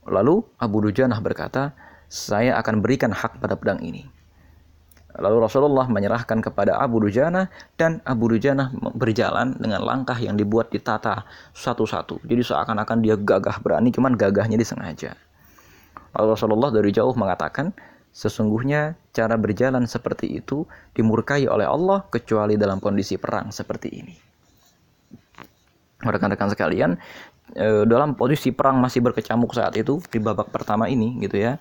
Lalu 0.08 0.44
Abu 0.56 0.84
Dujanah 0.84 1.20
berkata, 1.20 1.76
saya 2.10 2.56
akan 2.58 2.82
berikan 2.82 3.12
hak 3.12 3.38
pada 3.38 3.54
pedang 3.54 3.78
ini. 3.84 4.08
Lalu 5.18 5.42
Rasulullah 5.42 5.90
menyerahkan 5.90 6.38
kepada 6.38 6.78
Abu 6.78 7.02
Dujana 7.02 7.50
dan 7.74 7.98
Abu 8.06 8.30
Dujana 8.30 8.70
berjalan 8.94 9.58
dengan 9.58 9.82
langkah 9.82 10.14
yang 10.14 10.38
dibuat 10.38 10.70
ditata 10.70 11.26
satu-satu. 11.50 12.22
Jadi 12.22 12.42
seakan-akan 12.46 12.98
dia 13.02 13.18
gagah 13.18 13.58
berani, 13.58 13.90
cuman 13.90 14.14
gagahnya 14.14 14.54
disengaja. 14.54 15.18
Lalu 16.14 16.26
Rasulullah 16.38 16.70
dari 16.70 16.94
jauh 16.94 17.10
mengatakan, 17.18 17.74
sesungguhnya 18.14 18.94
cara 19.10 19.34
berjalan 19.34 19.86
seperti 19.86 20.30
itu 20.30 20.66
dimurkai 20.94 21.46
oleh 21.50 21.66
Allah 21.66 22.06
kecuali 22.06 22.54
dalam 22.54 22.78
kondisi 22.78 23.18
perang 23.18 23.50
seperti 23.50 23.88
ini. 23.90 24.14
Rekan-rekan 26.00 26.48
sekalian, 26.48 26.96
eh, 27.56 27.84
dalam 27.86 28.14
posisi 28.14 28.54
perang 28.54 28.78
masih 28.78 29.02
berkecamuk 29.02 29.54
saat 29.54 29.74
itu 29.78 29.98
di 30.10 30.18
babak 30.22 30.50
pertama 30.54 30.86
ini 30.86 31.18
gitu 31.22 31.40
ya. 31.40 31.58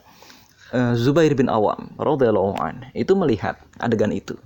Uh, 0.69 0.93
Zubair 0.93 1.33
bin 1.33 1.49
Awam 1.49 1.97
radhiyallahu 1.97 2.61
an 2.61 2.93
itu 2.93 3.17
melihat 3.17 3.57
adegan 3.81 4.13
itu. 4.13 4.37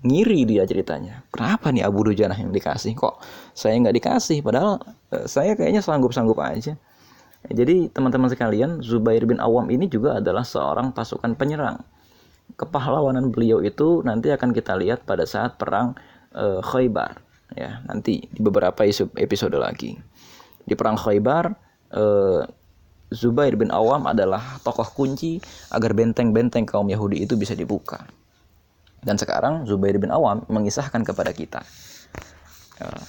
Ngiri 0.00 0.48
dia 0.48 0.64
ceritanya. 0.64 1.20
Kenapa 1.28 1.68
nih 1.68 1.84
Abu 1.84 2.00
Dujanah 2.00 2.36
yang 2.36 2.48
dikasih? 2.48 2.96
Kok 2.96 3.20
saya 3.52 3.76
nggak 3.76 3.92
dikasih? 3.92 4.40
Padahal 4.40 4.80
uh, 5.12 5.28
saya 5.28 5.52
kayaknya 5.52 5.84
sanggup-sanggup 5.84 6.40
aja. 6.40 6.80
Jadi 7.44 7.92
teman-teman 7.92 8.32
sekalian 8.32 8.80
Zubair 8.80 9.20
bin 9.28 9.36
Awam 9.36 9.68
ini 9.68 9.84
juga 9.84 10.16
adalah 10.16 10.48
seorang 10.48 10.96
pasukan 10.96 11.36
penyerang. 11.36 11.84
Kepahlawanan 12.56 13.28
beliau 13.28 13.60
itu 13.60 14.00
nanti 14.00 14.32
akan 14.32 14.56
kita 14.56 14.80
lihat 14.80 15.04
pada 15.04 15.28
saat 15.28 15.60
perang 15.60 15.92
uh, 16.32 16.64
Khaybar 16.64 17.20
ya. 17.52 17.84
Nanti 17.84 18.24
di 18.32 18.40
beberapa 18.40 18.80
episode 19.20 19.60
lagi 19.60 19.92
di 20.64 20.74
perang 20.76 20.96
Khaybar 20.96 21.52
uh, 21.94 22.42
Zubair 23.14 23.54
bin 23.54 23.70
Awam 23.70 24.10
adalah 24.10 24.58
tokoh 24.66 24.90
kunci 24.90 25.38
agar 25.70 25.94
benteng-benteng 25.94 26.66
kaum 26.66 26.90
Yahudi 26.90 27.22
itu 27.22 27.38
bisa 27.38 27.54
dibuka. 27.54 28.02
Dan 29.04 29.20
sekarang 29.20 29.68
Zubair 29.68 30.00
bin 30.00 30.10
Awam 30.10 30.42
mengisahkan 30.50 31.04
kepada 31.06 31.30
kita. 31.30 31.62
Eh, 32.82 33.04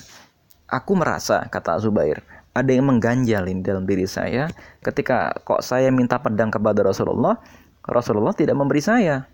aku 0.70 0.94
merasa, 0.94 1.48
kata 1.50 1.82
Zubair, 1.82 2.22
ada 2.52 2.72
yang 2.72 2.88
mengganjalin 2.88 3.64
dalam 3.66 3.84
diri 3.84 4.08
saya 4.08 4.48
ketika 4.84 5.34
kok 5.44 5.64
saya 5.64 5.90
minta 5.90 6.22
pedang 6.22 6.52
kepada 6.52 6.86
Rasulullah, 6.86 7.40
Rasulullah 7.84 8.36
tidak 8.36 8.56
memberi 8.56 8.84
saya. 8.84 9.26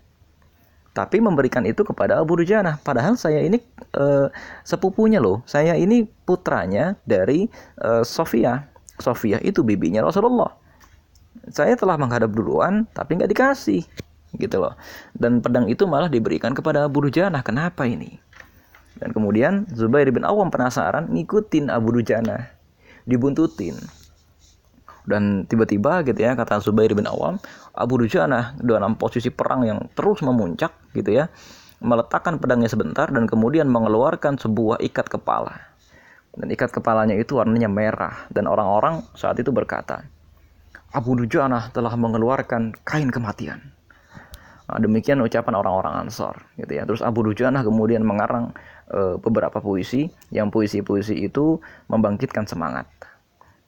Tapi 0.92 1.24
memberikan 1.24 1.64
itu 1.64 1.82
kepada 1.88 2.20
Abu 2.20 2.36
Dujana. 2.36 2.76
Padahal 2.84 3.16
saya 3.16 3.40
ini 3.40 3.56
e, 3.96 4.28
sepupunya 4.60 5.24
loh. 5.24 5.40
Saya 5.48 5.72
ini 5.72 6.04
putranya 6.04 7.00
dari 7.08 7.48
e, 7.80 8.04
Sofia. 8.04 8.68
Sofia 9.00 9.40
itu 9.40 9.64
bibinya 9.64 10.04
Rasulullah 10.04 10.62
saya 11.50 11.74
telah 11.74 11.98
menghadap 11.98 12.30
duluan 12.30 12.86
tapi 12.94 13.18
nggak 13.18 13.32
dikasih 13.32 13.82
gitu 14.38 14.56
loh 14.62 14.78
dan 15.18 15.42
pedang 15.42 15.66
itu 15.66 15.84
malah 15.88 16.08
diberikan 16.08 16.54
kepada 16.54 16.86
Abu 16.86 17.02
Dujana 17.04 17.42
kenapa 17.42 17.88
ini 17.88 18.20
dan 19.00 19.10
kemudian 19.10 19.66
Zubair 19.74 20.06
bin 20.14 20.22
Awam 20.22 20.52
penasaran 20.52 21.10
ngikutin 21.10 21.72
Abu 21.72 21.98
Dujana 21.98 22.52
dibuntutin 23.08 23.74
dan 25.08 25.44
tiba-tiba 25.50 26.06
gitu 26.06 26.20
ya 26.22 26.38
kata 26.38 26.62
Zubair 26.62 26.94
bin 26.94 27.08
Awam 27.08 27.42
Abu 27.74 27.98
Dujana 27.98 28.54
dalam 28.62 28.94
posisi 28.94 29.28
perang 29.34 29.66
yang 29.66 29.78
terus 29.98 30.22
memuncak 30.22 30.72
gitu 30.94 31.10
ya 31.10 31.26
meletakkan 31.82 32.38
pedangnya 32.38 32.70
sebentar 32.70 33.10
dan 33.10 33.26
kemudian 33.26 33.66
mengeluarkan 33.66 34.38
sebuah 34.38 34.78
ikat 34.86 35.10
kepala 35.10 35.72
dan 36.38 36.48
ikat 36.48 36.70
kepalanya 36.70 37.18
itu 37.18 37.36
warnanya 37.36 37.66
merah 37.66 38.30
dan 38.30 38.46
orang-orang 38.46 39.02
saat 39.18 39.36
itu 39.42 39.50
berkata 39.50 40.06
Abu 40.92 41.16
Dujana 41.16 41.72
telah 41.72 41.96
mengeluarkan 41.96 42.76
kain 42.84 43.08
kematian. 43.08 43.72
Nah, 44.68 44.76
demikian 44.76 45.24
ucapan 45.24 45.56
orang-orang 45.56 46.04
Ansor, 46.04 46.36
gitu 46.60 46.68
ya. 46.68 46.84
Terus 46.84 47.00
Abu 47.00 47.24
Dujana 47.24 47.64
kemudian 47.64 48.04
mengarang 48.04 48.52
e, 48.92 49.16
beberapa 49.16 49.56
puisi, 49.64 50.12
yang 50.28 50.52
puisi-puisi 50.52 51.16
itu 51.16 51.56
membangkitkan 51.88 52.44
semangat. 52.44 52.84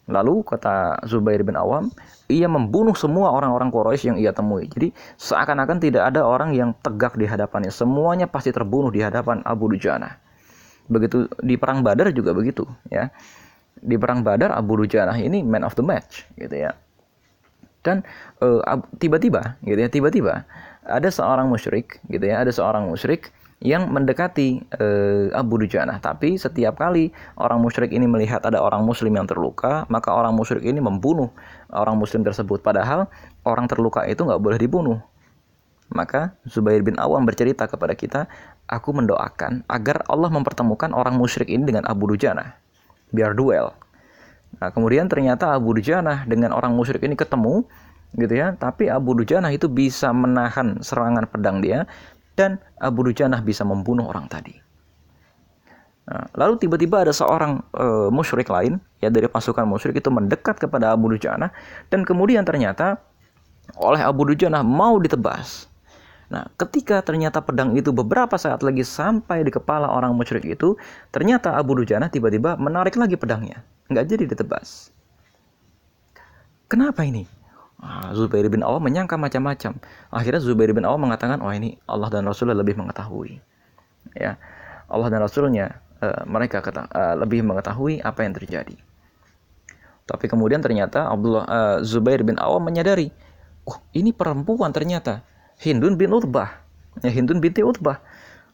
Lalu 0.05 0.45
kata 0.45 1.01
Zubair 1.09 1.41
bin 1.41 1.57
Awam, 1.57 1.89
ia 2.29 2.45
membunuh 2.45 2.93
semua 2.93 3.33
orang-orang 3.33 3.73
Quraisy 3.73 4.13
yang 4.13 4.19
ia 4.21 4.37
temui. 4.37 4.69
Jadi 4.69 4.93
seakan-akan 5.17 5.81
tidak 5.81 6.13
ada 6.13 6.29
orang 6.29 6.53
yang 6.53 6.77
tegak 6.85 7.17
di 7.17 7.25
hadapannya. 7.25 7.73
Semuanya 7.73 8.29
pasti 8.29 8.53
terbunuh 8.53 8.93
di 8.93 9.01
hadapan 9.01 9.41
Abu 9.49 9.73
Dujana. 9.73 10.21
Begitu 10.85 11.25
di 11.41 11.57
perang 11.57 11.81
Badar 11.81 12.13
juga 12.13 12.37
begitu, 12.37 12.69
ya. 12.93 13.09
Di 13.81 13.97
perang 13.97 14.21
Badar 14.21 14.53
Abu 14.53 14.77
Dujana 14.77 15.17
ini 15.17 15.41
man 15.41 15.65
of 15.65 15.73
the 15.73 15.85
match, 15.85 16.29
gitu 16.37 16.53
ya 16.53 16.77
dan 17.85 18.01
eh, 18.41 18.61
tiba-tiba 18.97 19.61
gitu 19.61 19.79
ya 19.79 19.93
tiba-tiba 19.93 20.49
ada 20.89 21.09
seorang 21.13 21.53
musyrik 21.53 22.01
gitu 22.09 22.25
ya 22.25 22.41
ada 22.43 22.51
seorang 22.51 22.89
musyrik 22.89 23.31
yang 23.63 23.91
mendekati 23.91 24.63
uh, 24.79 25.31
Abu 25.35 25.63
Dujana. 25.63 26.01
Tapi 26.03 26.41
setiap 26.41 26.79
kali 26.79 27.15
orang 27.39 27.63
musyrik 27.63 27.95
ini 27.95 28.05
melihat 28.09 28.43
ada 28.43 28.59
orang 28.61 28.83
muslim 28.83 29.15
yang 29.15 29.29
terluka 29.29 29.87
maka 29.87 30.11
orang 30.11 30.35
musyrik 30.35 30.67
ini 30.67 30.83
membunuh 30.83 31.31
orang 31.71 31.95
muslim 31.95 32.27
tersebut. 32.27 32.61
Padahal 32.65 33.07
orang 33.47 33.71
terluka 33.71 34.05
itu 34.09 34.25
nggak 34.25 34.41
boleh 34.43 34.59
dibunuh. 34.59 34.99
Maka 35.93 36.35
Zubair 36.49 36.81
bin 36.81 36.97
Awam 36.97 37.29
bercerita 37.29 37.69
kepada 37.69 37.93
kita 37.93 38.27
aku 38.67 38.97
mendoakan 38.97 39.69
agar 39.69 40.03
Allah 40.09 40.33
mempertemukan 40.33 40.91
orang 40.97 41.15
musyrik 41.15 41.53
ini 41.53 41.63
dengan 41.69 41.85
Abu 41.85 42.09
Dujana 42.09 42.57
biar 43.15 43.37
duel. 43.37 43.71
Nah, 44.59 44.71
kemudian 44.71 45.07
ternyata 45.07 45.55
Abu 45.55 45.75
Dujanah 45.75 46.27
dengan 46.27 46.55
orang 46.55 46.75
musyrik 46.75 47.03
ini 47.07 47.15
ketemu 47.19 47.67
gitu 48.15 48.35
ya, 48.35 48.55
tapi 48.55 48.87
Abu 48.87 49.19
Dujanah 49.19 49.51
itu 49.51 49.67
bisa 49.67 50.15
menahan 50.15 50.79
serangan 50.79 51.27
pedang 51.27 51.59
dia 51.59 51.87
dan 52.35 52.59
Abu 52.79 53.07
Dujanah 53.07 53.41
bisa 53.43 53.63
membunuh 53.63 54.07
orang 54.11 54.27
tadi. 54.31 54.55
Nah, 56.05 56.29
lalu 56.37 56.61
tiba-tiba 56.61 57.01
ada 57.01 57.17
seorang 57.17 57.65
e, 57.73 58.13
musyrik 58.13 58.53
lain 58.53 58.77
ya 59.01 59.09
dari 59.09 59.25
pasukan 59.25 59.65
musyrik 59.65 60.05
itu 60.05 60.13
mendekat 60.13 60.61
kepada 60.61 60.93
Abu 60.93 61.09
Dujanah 61.09 61.49
dan 61.89 62.05
kemudian 62.05 62.45
ternyata 62.45 63.01
oleh 63.81 64.05
Abu 64.05 64.29
Dujanah 64.29 64.61
mau 64.61 65.01
ditebas. 65.01 65.65
Nah, 66.29 66.45
ketika 66.61 67.01
ternyata 67.01 67.41
pedang 67.41 67.73
itu 67.73 67.89
beberapa 67.89 68.37
saat 68.37 68.61
lagi 68.61 68.85
sampai 68.85 69.49
di 69.49 69.53
kepala 69.53 69.89
orang 69.89 70.13
musyrik 70.13 70.45
itu, 70.45 70.77
ternyata 71.09 71.57
Abu 71.57 71.73
Dujanah 71.81 72.13
tiba-tiba 72.13 72.61
menarik 72.61 73.01
lagi 73.01 73.17
pedangnya 73.17 73.65
nggak 73.89 74.05
jadi 74.05 74.25
ditebas. 74.29 74.93
Kenapa 76.69 77.05
ini? 77.05 77.29
Ah, 77.85 78.17
Zubair 78.17 78.49
bin 78.49 78.65
Awam 78.65 78.81
menyangka 78.81 79.21
macam-macam. 79.21 79.77
Akhirnya 80.09 80.41
Zubair 80.41 80.73
bin 80.73 80.89
Awam 80.89 81.05
mengatakan, 81.05 81.45
oh 81.45 81.53
ini 81.53 81.77
Allah 81.85 82.09
dan 82.09 82.25
Rasulullah 82.25 82.65
lebih 82.65 82.81
mengetahui. 82.81 83.45
Ya, 84.17 84.41
Allah 84.89 85.13
dan 85.13 85.21
Rasulnya 85.21 85.85
uh, 86.01 86.25
mereka 86.25 86.65
kata, 86.65 86.89
uh, 86.89 87.15
lebih 87.21 87.45
mengetahui 87.45 88.01
apa 88.01 88.25
yang 88.25 88.33
terjadi. 88.33 88.77
Tapi 90.09 90.25
kemudian 90.33 90.65
ternyata 90.65 91.13
Abdullah 91.13 91.45
uh, 91.45 91.77
Zubair 91.85 92.25
bin 92.25 92.41
Awam 92.41 92.65
menyadari, 92.65 93.13
oh 93.69 93.77
ini 93.93 94.17
perempuan 94.17 94.73
ternyata 94.73 95.21
Hindun 95.61 96.01
bin 96.01 96.09
Utbah, 96.17 96.65
ya 97.05 97.13
Hindun 97.13 97.45
binti 97.45 97.61
Utbah. 97.61 98.01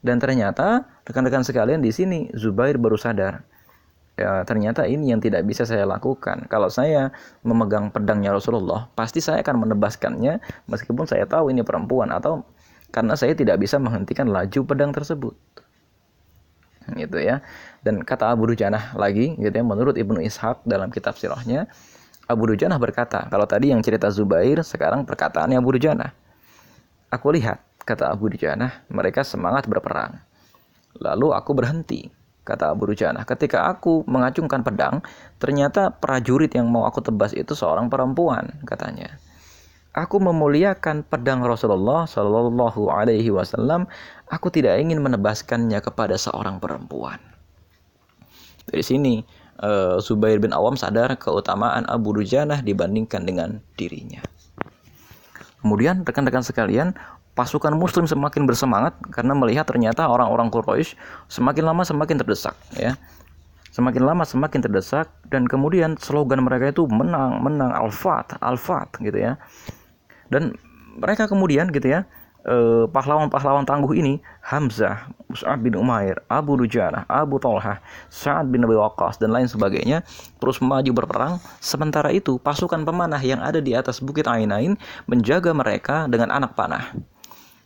Dan 0.03 0.19
ternyata 0.19 0.91
rekan-rekan 1.07 1.47
sekalian 1.47 1.79
di 1.79 1.95
sini 1.95 2.35
Zubair 2.35 2.81
baru 2.83 2.99
sadar 2.99 3.47
ya 4.21 4.45
ternyata 4.45 4.85
ini 4.85 5.09
yang 5.17 5.25
tidak 5.25 5.49
bisa 5.49 5.65
saya 5.65 5.89
lakukan. 5.89 6.45
Kalau 6.53 6.69
saya 6.69 7.09
memegang 7.41 7.89
pedangnya 7.89 8.37
Rasulullah, 8.37 8.93
pasti 8.93 9.25
saya 9.25 9.41
akan 9.41 9.65
menebaskannya 9.65 10.45
meskipun 10.69 11.09
saya 11.09 11.25
tahu 11.25 11.49
ini 11.49 11.65
perempuan 11.65 12.13
atau 12.13 12.45
karena 12.93 13.17
saya 13.17 13.33
tidak 13.33 13.57
bisa 13.57 13.81
menghentikan 13.81 14.29
laju 14.29 14.61
pedang 14.69 14.93
tersebut. 14.93 15.33
Gitu 16.93 17.19
ya. 17.23 17.41
Dan 17.81 18.05
kata 18.05 18.37
Abu 18.37 18.53
Dujanah 18.53 18.93
lagi 19.01 19.41
gitu 19.41 19.55
ya 19.55 19.65
menurut 19.65 19.97
Ibnu 19.97 20.21
Ishaq 20.21 20.69
dalam 20.69 20.93
kitab 20.93 21.17
sirahnya 21.17 21.71
Abu 22.31 22.47
Dujanah 22.47 22.79
berkata, 22.79 23.27
kalau 23.27 23.43
tadi 23.43 23.75
yang 23.75 23.83
cerita 23.83 24.07
Zubair, 24.07 24.63
sekarang 24.63 25.03
perkataannya 25.03 25.59
Abu 25.59 25.75
Dujanah. 25.75 26.15
Aku 27.11 27.35
lihat, 27.35 27.59
kata 27.83 28.07
Abu 28.07 28.31
Dujanah, 28.31 28.87
mereka 28.87 29.27
semangat 29.27 29.67
berperang. 29.67 30.23
Lalu 30.95 31.35
aku 31.35 31.51
berhenti 31.59 32.07
kata 32.45 32.73
Abu 32.73 32.91
Rujana. 32.91 33.23
Ketika 33.29 33.69
aku 33.69 34.03
mengacungkan 34.09 34.65
pedang, 34.65 35.05
ternyata 35.39 35.93
prajurit 35.93 36.53
yang 36.57 36.69
mau 36.69 36.89
aku 36.89 37.05
tebas 37.05 37.37
itu 37.37 37.53
seorang 37.53 37.93
perempuan, 37.93 38.61
katanya. 38.65 39.21
Aku 39.91 40.23
memuliakan 40.23 41.03
pedang 41.03 41.43
Rasulullah 41.43 42.07
Shallallahu 42.07 42.95
Alaihi 42.95 43.35
Wasallam. 43.35 43.91
Aku 44.31 44.47
tidak 44.47 44.79
ingin 44.79 45.03
menebaskannya 45.03 45.83
kepada 45.83 46.15
seorang 46.15 46.63
perempuan. 46.63 47.19
Dari 48.71 48.87
sini, 48.87 49.19
uh, 49.59 49.99
Zubair 49.99 50.39
bin 50.39 50.55
Awam 50.55 50.79
sadar 50.79 51.19
keutamaan 51.19 51.91
Abu 51.91 52.15
Dujanah 52.15 52.63
dibandingkan 52.63 53.27
dengan 53.27 53.59
dirinya. 53.75 54.23
Kemudian 55.61 56.07
rekan-rekan 56.07 56.47
sekalian, 56.47 56.95
pasukan 57.35 57.73
muslim 57.73 58.05
semakin 58.05 58.45
bersemangat 58.45 58.97
karena 59.15 59.33
melihat 59.33 59.65
ternyata 59.65 60.07
orang-orang 60.07 60.51
Quraisy 60.51 60.99
semakin 61.31 61.65
lama 61.67 61.83
semakin 61.87 62.17
terdesak 62.21 62.57
ya. 62.75 62.99
Semakin 63.71 64.03
lama 64.03 64.27
semakin 64.27 64.67
terdesak 64.67 65.07
dan 65.31 65.47
kemudian 65.47 65.95
slogan 65.95 66.43
mereka 66.43 66.75
itu 66.75 66.91
menang, 66.91 67.39
menang, 67.39 67.71
al-fat, 67.71 68.35
al-fat 68.43 68.91
gitu 68.99 69.15
ya. 69.15 69.39
Dan 70.27 70.59
mereka 70.99 71.31
kemudian 71.31 71.71
gitu 71.71 71.87
ya 71.87 72.03
eh, 72.47 72.85
pahlawan-pahlawan 72.89 73.69
tangguh 73.69 73.93
ini 73.97 74.19
Hamzah, 74.45 75.11
Mus'ab 75.29 75.61
bin 75.61 75.77
Umair, 75.77 76.19
Abu 76.27 76.57
Dujanah, 76.57 77.05
Abu 77.09 77.37
Talha, 77.39 77.81
Sa'ad 78.09 78.49
bin 78.49 78.65
Abi 78.65 78.77
Waqqas 78.77 79.21
dan 79.21 79.33
lain 79.35 79.47
sebagainya 79.47 80.05
terus 80.41 80.59
maju 80.59 80.91
berperang. 80.91 81.35
Sementara 81.61 82.11
itu 82.11 82.41
pasukan 82.41 82.83
pemanah 82.83 83.21
yang 83.21 83.41
ada 83.41 83.61
di 83.61 83.77
atas 83.77 84.01
Bukit 84.01 84.25
Ainain 84.27 84.77
menjaga 85.07 85.53
mereka 85.53 86.09
dengan 86.09 86.33
anak 86.33 86.57
panah. 86.57 86.93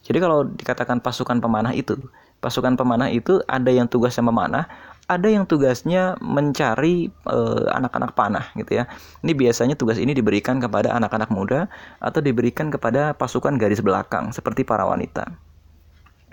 Jadi 0.04 0.18
kalau 0.20 0.44
dikatakan 0.44 1.00
pasukan 1.00 1.40
pemanah 1.40 1.72
itu, 1.72 1.96
pasukan 2.44 2.76
pemanah 2.76 3.08
itu 3.08 3.40
ada 3.48 3.72
yang 3.72 3.88
tugasnya 3.88 4.28
memanah, 4.28 4.68
ada 5.08 5.28
yang 5.28 5.48
tugasnya 5.48 6.16
mencari 6.20 7.08
eh, 7.08 7.64
anak-anak 7.72 8.12
uh, 8.12 8.16
panah 8.16 8.46
gitu 8.56 8.80
ya. 8.80 8.84
Ini 9.24 9.32
biasanya 9.32 9.74
tugas 9.80 9.96
ini 9.96 10.12
diberikan 10.12 10.60
kepada 10.60 10.92
anak-anak 10.92 11.32
muda 11.32 11.72
atau 12.04 12.20
diberikan 12.20 12.68
kepada 12.68 13.16
pasukan 13.16 13.56
garis 13.56 13.80
belakang 13.80 14.32
seperti 14.32 14.64
para 14.64 14.84
wanita. 14.84 15.28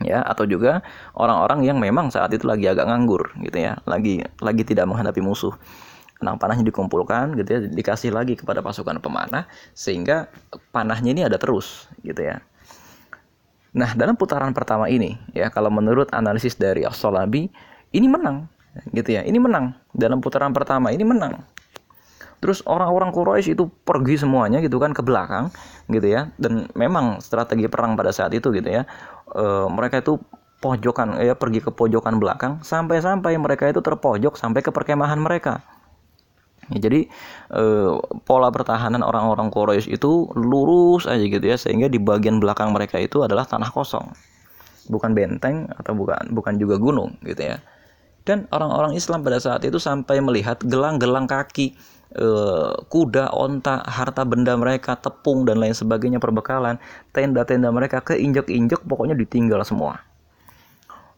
Ya, 0.02 0.26
atau 0.26 0.50
juga 0.50 0.82
orang-orang 1.14 1.62
yang 1.62 1.78
memang 1.78 2.10
saat 2.10 2.34
itu 2.34 2.50
lagi 2.50 2.66
agak 2.66 2.90
nganggur 2.90 3.38
gitu 3.38 3.54
ya, 3.54 3.78
lagi 3.86 4.26
lagi 4.42 4.64
tidak 4.66 4.90
menghadapi 4.90 5.22
musuh. 5.22 5.54
Anak 6.26 6.42
panahnya 6.42 6.66
dikumpulkan 6.66 7.38
gitu 7.38 7.50
ya, 7.50 7.60
dikasih 7.70 8.10
lagi 8.14 8.34
kepada 8.34 8.66
pasukan 8.66 8.98
pemanah 8.98 9.46
sehingga 9.78 10.30
panahnya 10.74 11.14
ini 11.14 11.22
ada 11.26 11.38
terus 11.38 11.86
gitu 12.02 12.18
ya. 12.18 12.42
Nah, 13.72 13.96
dalam 13.96 14.20
putaran 14.20 14.52
pertama 14.52 14.92
ini, 14.92 15.16
ya, 15.32 15.48
kalau 15.48 15.72
menurut 15.72 16.12
analisis 16.12 16.60
dari 16.60 16.84
As-Solabi, 16.84 17.48
ini 17.96 18.08
menang, 18.08 18.52
gitu 18.92 19.16
ya. 19.16 19.24
Ini 19.24 19.40
menang 19.40 19.76
dalam 19.96 20.20
putaran 20.20 20.52
pertama 20.52 20.92
ini 20.92 21.08
menang. 21.08 21.40
Terus 22.42 22.66
orang-orang 22.66 23.14
Quraisy 23.14 23.54
itu 23.54 23.70
pergi 23.86 24.18
semuanya 24.18 24.60
gitu 24.60 24.82
kan 24.82 24.92
ke 24.92 25.00
belakang, 25.00 25.54
gitu 25.88 26.04
ya. 26.04 26.36
Dan 26.36 26.68
memang 26.76 27.24
strategi 27.24 27.70
perang 27.72 27.96
pada 27.96 28.12
saat 28.12 28.36
itu 28.36 28.52
gitu 28.52 28.68
ya, 28.68 28.84
e, 29.32 29.46
mereka 29.72 30.04
itu 30.04 30.20
pojokan, 30.60 31.22
ya 31.24 31.34
pergi 31.38 31.64
ke 31.64 31.72
pojokan 31.72 32.20
belakang 32.22 32.62
sampai-sampai 32.62 33.34
mereka 33.40 33.72
itu 33.72 33.80
terpojok 33.80 34.38
sampai 34.38 34.62
ke 34.62 34.70
perkemahan 34.70 35.18
mereka 35.18 35.66
Ya, 36.70 36.78
jadi 36.78 37.10
eh, 37.58 37.92
pola 38.24 38.54
pertahanan 38.54 39.02
orang-orang 39.02 39.50
Quraisy 39.50 39.98
itu 39.98 40.30
lurus 40.38 41.10
aja 41.10 41.24
gitu 41.26 41.42
ya 41.42 41.58
sehingga 41.58 41.90
di 41.90 41.98
bagian 41.98 42.38
belakang 42.38 42.70
mereka 42.70 43.02
itu 43.02 43.26
adalah 43.26 43.50
tanah 43.50 43.74
kosong. 43.74 44.06
Bukan 44.86 45.18
benteng 45.18 45.66
atau 45.74 45.98
bukan 45.98 46.30
bukan 46.30 46.54
juga 46.62 46.78
gunung 46.78 47.18
gitu 47.26 47.42
ya. 47.42 47.58
Dan 48.22 48.46
orang-orang 48.54 48.94
Islam 48.94 49.26
pada 49.26 49.42
saat 49.42 49.66
itu 49.66 49.82
sampai 49.82 50.22
melihat 50.22 50.62
gelang-gelang 50.62 51.26
kaki 51.26 51.74
eh, 52.14 52.72
kuda, 52.88 53.34
onta, 53.34 53.82
harta 53.82 54.22
benda 54.22 54.54
mereka, 54.54 54.94
tepung 54.94 55.50
dan 55.50 55.58
lain 55.58 55.74
sebagainya 55.74 56.22
perbekalan, 56.22 56.78
tenda-tenda 57.10 57.74
mereka 57.74 58.06
keinjek-injek 58.06 58.86
pokoknya 58.86 59.18
ditinggal 59.18 59.66
semua. 59.66 60.06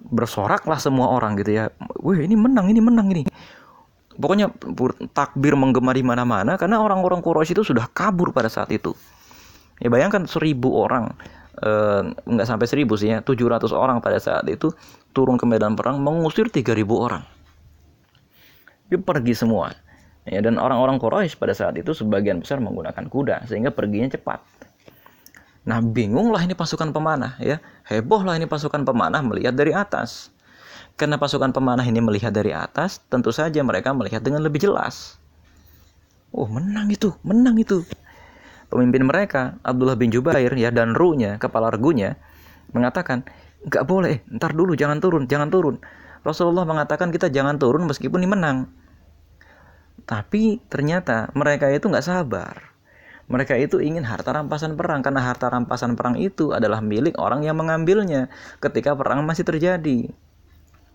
Bersoraklah 0.03 0.79
semua 0.79 1.11
orang 1.11 1.35
gitu 1.39 1.59
ya. 1.59 1.69
Wih, 1.99 2.23
ini 2.23 2.39
menang, 2.39 2.71
ini 2.71 2.79
menang 2.79 3.07
ini 3.11 3.23
Pokoknya 4.13 4.53
takbir 5.11 5.57
menggema 5.57 5.93
di 5.93 6.05
mana-mana 6.05 6.57
karena 6.57 6.81
orang-orang 6.81 7.19
Quraisy 7.21 7.57
itu 7.57 7.63
sudah 7.65 7.89
kabur 7.89 8.29
pada 8.29 8.49
saat 8.49 8.69
itu. 8.69 8.93
Ya 9.81 9.89
bayangkan 9.89 10.29
seribu 10.29 10.73
orang, 10.77 11.11
eh, 11.59 12.01
nggak 12.13 12.47
sampai 12.47 12.67
seribu 12.69 12.93
sih 12.93 13.09
ya, 13.09 13.25
700 13.25 13.73
orang 13.73 13.99
pada 13.99 14.21
saat 14.21 14.45
itu 14.47 14.69
turun 15.11 15.37
ke 15.37 15.45
medan 15.49 15.73
perang 15.73 15.97
mengusir 16.01 16.49
3000 16.49 16.93
orang. 16.97 17.23
Dia 18.89 18.99
pergi 19.01 19.33
semua. 19.33 19.73
Ya, 20.23 20.39
dan 20.39 20.55
orang-orang 20.55 21.03
Quraisy 21.03 21.35
pada 21.35 21.51
saat 21.51 21.75
itu 21.75 21.91
sebagian 21.91 22.39
besar 22.39 22.63
menggunakan 22.63 23.11
kuda 23.11 23.43
sehingga 23.43 23.75
perginya 23.75 24.07
cepat. 24.15 24.39
Nah, 25.63 25.79
bingunglah 25.79 26.43
ini 26.43 26.55
pasukan 26.55 26.91
pemanah 26.91 27.39
ya. 27.39 27.59
Hebohlah 27.87 28.35
ini 28.35 28.47
pasukan 28.47 28.83
pemanah 28.83 29.23
melihat 29.23 29.55
dari 29.55 29.71
atas. 29.71 30.32
Karena 30.93 31.17
pasukan 31.17 31.49
pemanah 31.49 31.83
ini 31.83 31.97
melihat 31.99 32.29
dari 32.29 32.53
atas, 32.53 33.01
tentu 33.09 33.33
saja 33.33 33.59
mereka 33.65 33.91
melihat 33.97 34.21
dengan 34.21 34.45
lebih 34.45 34.61
jelas. 34.61 35.17
Oh, 36.29 36.45
menang 36.45 36.89
itu, 36.93 37.13
menang 37.25 37.57
itu. 37.57 37.81
Pemimpin 38.69 39.05
mereka, 39.05 39.57
Abdullah 39.61 39.97
bin 39.97 40.09
Jubair 40.09 40.49
ya 40.53 40.73
dan 40.73 40.97
runya, 40.97 41.37
kepala 41.37 41.69
regunya, 41.69 42.17
mengatakan, 42.73 43.25
nggak 43.69 43.85
boleh, 43.85 44.25
ntar 44.33 44.53
dulu, 44.53 44.73
jangan 44.73 44.97
turun, 44.97 45.29
jangan 45.29 45.49
turun. 45.53 45.77
Rasulullah 46.23 46.63
mengatakan 46.63 47.11
kita 47.11 47.29
jangan 47.29 47.59
turun 47.59 47.85
meskipun 47.85 48.23
ini 48.23 48.29
menang. 48.29 48.57
Tapi 50.03 50.63
ternyata 50.71 51.31
mereka 51.35 51.67
itu 51.69 51.85
nggak 51.87 52.05
sabar. 52.05 52.73
Mereka 53.27 53.55
itu 53.55 53.79
ingin 53.79 54.03
harta 54.03 54.35
rampasan 54.35 54.75
perang 54.75 54.99
karena 54.99 55.23
harta 55.23 55.47
rampasan 55.47 55.95
perang 55.95 56.19
itu 56.19 56.51
adalah 56.51 56.83
milik 56.83 57.15
orang 57.15 57.43
yang 57.47 57.55
mengambilnya 57.55 58.27
ketika 58.59 58.95
perang 58.95 59.23
masih 59.23 59.47
terjadi. 59.47 60.11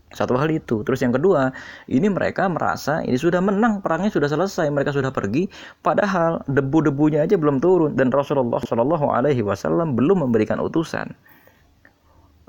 Satu 0.08 0.40
hal 0.40 0.48
itu. 0.48 0.80
Terus 0.84 1.04
yang 1.04 1.12
kedua, 1.12 1.52
ini 1.84 2.08
mereka 2.08 2.48
merasa 2.48 3.04
ini 3.04 3.20
sudah 3.20 3.44
menang, 3.44 3.84
perangnya 3.84 4.08
sudah 4.08 4.28
selesai, 4.28 4.72
mereka 4.72 4.92
sudah 4.96 5.12
pergi, 5.12 5.52
padahal 5.84 6.40
debu-debunya 6.48 7.28
aja 7.28 7.36
belum 7.36 7.60
turun 7.60 7.92
dan 7.92 8.08
Rasulullah 8.08 8.60
Shallallahu 8.64 9.12
Alaihi 9.12 9.44
Wasallam 9.44 9.92
belum 9.92 10.24
memberikan 10.24 10.56
utusan. 10.64 11.12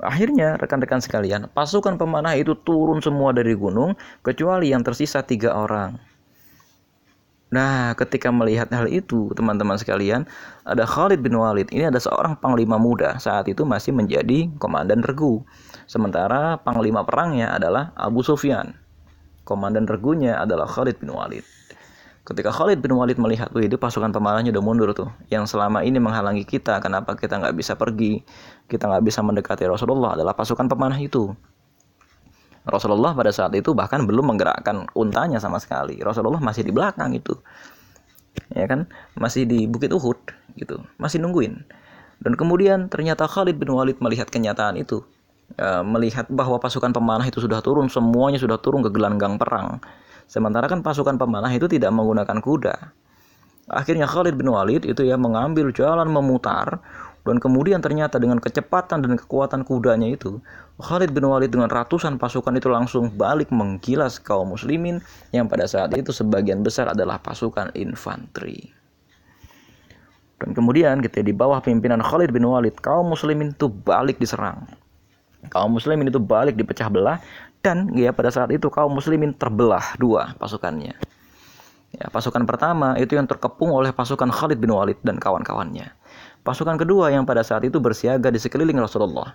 Akhirnya 0.00 0.56
rekan-rekan 0.56 1.04
sekalian, 1.04 1.52
pasukan 1.52 2.00
pemanah 2.00 2.32
itu 2.32 2.56
turun 2.64 3.04
semua 3.04 3.36
dari 3.36 3.52
gunung 3.52 3.92
kecuali 4.24 4.72
yang 4.72 4.80
tersisa 4.80 5.20
tiga 5.20 5.52
orang. 5.52 6.00
Nah, 7.50 7.98
ketika 7.98 8.30
melihat 8.30 8.70
hal 8.70 8.86
itu, 8.86 9.34
teman-teman 9.34 9.74
sekalian, 9.74 10.22
ada 10.62 10.86
Khalid 10.86 11.18
bin 11.18 11.34
Walid. 11.34 11.74
Ini 11.74 11.90
ada 11.90 11.98
seorang 11.98 12.38
panglima 12.38 12.78
muda. 12.78 13.18
Saat 13.18 13.50
itu 13.50 13.66
masih 13.66 13.90
menjadi 13.90 14.46
komandan 14.62 15.02
regu. 15.02 15.42
Sementara 15.90 16.62
panglima 16.62 17.02
perangnya 17.02 17.50
adalah 17.50 17.90
Abu 17.98 18.22
Sufyan. 18.22 18.78
Komandan 19.42 19.90
regunya 19.90 20.38
adalah 20.38 20.70
Khalid 20.70 21.02
bin 21.02 21.10
Walid. 21.10 21.42
Ketika 22.22 22.54
Khalid 22.54 22.78
bin 22.78 22.94
Walid 22.94 23.18
melihat, 23.18 23.50
itu 23.58 23.74
pasukan 23.74 24.14
pemanahnya 24.14 24.54
udah 24.54 24.62
mundur 24.62 24.94
tuh. 24.94 25.10
Yang 25.26 25.50
selama 25.50 25.82
ini 25.82 25.98
menghalangi 25.98 26.46
kita, 26.46 26.78
kenapa 26.78 27.18
kita 27.18 27.42
nggak 27.42 27.58
bisa 27.58 27.74
pergi, 27.74 28.22
kita 28.70 28.86
nggak 28.86 29.02
bisa 29.02 29.26
mendekati 29.26 29.66
Rasulullah 29.66 30.14
adalah 30.14 30.38
pasukan 30.38 30.70
pemanah 30.70 31.02
itu. 31.02 31.34
Rasulullah 32.68 33.16
pada 33.16 33.32
saat 33.32 33.56
itu 33.56 33.72
bahkan 33.72 34.04
belum 34.04 34.36
menggerakkan 34.36 34.84
untanya 34.92 35.40
sama 35.40 35.56
sekali. 35.56 35.96
Rasulullah 36.00 36.40
masih 36.40 36.64
di 36.64 36.72
belakang 36.72 37.16
itu. 37.16 37.32
Ya 38.52 38.68
kan? 38.68 38.84
Masih 39.16 39.48
di 39.48 39.64
Bukit 39.64 39.90
Uhud 39.90 40.18
gitu. 40.60 40.84
Masih 41.00 41.18
nungguin. 41.24 41.64
Dan 42.20 42.36
kemudian 42.36 42.92
ternyata 42.92 43.24
Khalid 43.24 43.56
bin 43.56 43.72
Walid 43.72 43.96
melihat 44.04 44.28
kenyataan 44.28 44.76
itu 44.76 45.00
e, 45.56 45.66
melihat 45.80 46.28
bahwa 46.28 46.60
pasukan 46.60 46.92
pemanah 46.92 47.24
itu 47.24 47.40
sudah 47.40 47.64
turun, 47.64 47.88
semuanya 47.88 48.36
sudah 48.36 48.60
turun 48.60 48.84
ke 48.84 48.92
gelanggang 48.92 49.40
perang. 49.40 49.80
Sementara 50.28 50.68
kan 50.68 50.84
pasukan 50.84 51.16
pemanah 51.16 51.50
itu 51.50 51.64
tidak 51.64 51.90
menggunakan 51.96 52.38
kuda. 52.44 52.76
Akhirnya 53.70 54.04
Khalid 54.04 54.36
bin 54.36 54.52
Walid 54.52 54.84
itu 54.84 55.00
ya 55.06 55.16
mengambil 55.16 55.72
jalan 55.72 56.10
memutar 56.10 56.82
dan 57.22 57.36
kemudian 57.38 57.78
ternyata 57.78 58.18
dengan 58.18 58.42
kecepatan 58.42 59.04
dan 59.04 59.14
kekuatan 59.14 59.62
kudanya 59.62 60.10
itu 60.10 60.42
Khalid 60.80 61.12
bin 61.12 61.28
Walid 61.28 61.52
dengan 61.52 61.68
ratusan 61.68 62.16
pasukan 62.16 62.56
itu 62.56 62.72
langsung 62.72 63.12
balik 63.12 63.52
menggilas 63.52 64.16
kaum 64.16 64.56
muslimin 64.56 65.04
yang 65.30 65.46
pada 65.46 65.68
saat 65.68 65.92
itu 65.94 66.10
sebagian 66.10 66.64
besar 66.64 66.90
adalah 66.90 67.20
pasukan 67.20 67.70
infanteri. 67.76 68.72
Dan 70.40 70.56
kemudian 70.56 71.04
kita 71.04 71.20
di 71.20 71.36
bawah 71.36 71.60
pimpinan 71.60 72.00
Khalid 72.00 72.32
bin 72.32 72.48
Walid 72.48 72.80
kaum 72.80 73.12
muslimin 73.12 73.52
itu 73.52 73.68
balik 73.68 74.16
diserang 74.16 74.64
kaum 75.48 75.72
muslimin 75.72 76.12
itu 76.12 76.20
balik 76.20 76.60
dipecah 76.60 76.92
belah 76.92 77.16
dan 77.64 77.88
ya 77.96 78.12
pada 78.12 78.28
saat 78.28 78.52
itu 78.52 78.68
kaum 78.68 78.92
muslimin 78.92 79.32
terbelah 79.32 79.96
dua 79.96 80.36
pasukannya. 80.36 80.92
Ya, 81.90 82.06
pasukan 82.06 82.46
pertama 82.46 82.94
itu 83.02 83.18
yang 83.18 83.26
terkepung 83.26 83.74
oleh 83.74 83.90
pasukan 83.90 84.30
Khalid 84.30 84.62
bin 84.62 84.70
Walid 84.70 85.00
dan 85.02 85.18
kawan-kawannya. 85.18 85.90
Pasukan 86.46 86.78
kedua 86.78 87.10
yang 87.10 87.26
pada 87.26 87.42
saat 87.42 87.66
itu 87.66 87.82
bersiaga 87.82 88.30
di 88.30 88.38
sekeliling 88.38 88.78
Rasulullah. 88.78 89.34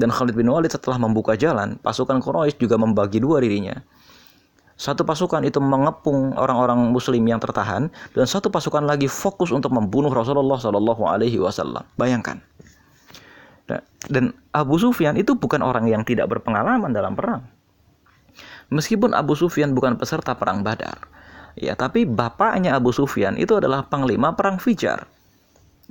Dan 0.00 0.08
Khalid 0.08 0.32
bin 0.32 0.48
Walid 0.48 0.72
setelah 0.72 0.96
membuka 0.96 1.36
jalan, 1.36 1.76
pasukan 1.84 2.24
Quraisy 2.24 2.56
juga 2.56 2.80
membagi 2.80 3.20
dua 3.20 3.44
dirinya. 3.44 3.76
Satu 4.80 5.04
pasukan 5.04 5.44
itu 5.44 5.60
mengepung 5.60 6.32
orang-orang 6.40 6.88
Muslim 6.88 7.20
yang 7.28 7.36
tertahan, 7.36 7.92
dan 8.16 8.24
satu 8.24 8.48
pasukan 8.48 8.88
lagi 8.88 9.12
fokus 9.12 9.52
untuk 9.52 9.76
membunuh 9.76 10.08
Rasulullah 10.08 10.56
Shallallahu 10.56 11.04
Alaihi 11.04 11.36
Wasallam. 11.36 11.84
Bayangkan, 12.00 12.40
Nah, 13.70 13.80
dan 14.10 14.34
Abu 14.50 14.82
Sufyan 14.82 15.14
itu 15.14 15.38
bukan 15.38 15.62
orang 15.62 15.86
yang 15.86 16.02
tidak 16.02 16.26
berpengalaman 16.26 16.90
dalam 16.90 17.14
perang. 17.14 17.46
Meskipun 18.74 19.14
Abu 19.14 19.38
Sufyan 19.38 19.78
bukan 19.78 19.94
peserta 19.94 20.34
perang 20.34 20.66
Badar, 20.66 21.06
ya 21.54 21.78
tapi 21.78 22.02
bapaknya 22.02 22.74
Abu 22.74 22.90
Sufyan 22.90 23.38
itu 23.38 23.62
adalah 23.62 23.86
panglima 23.86 24.34
perang 24.34 24.58
Fijar. 24.58 25.06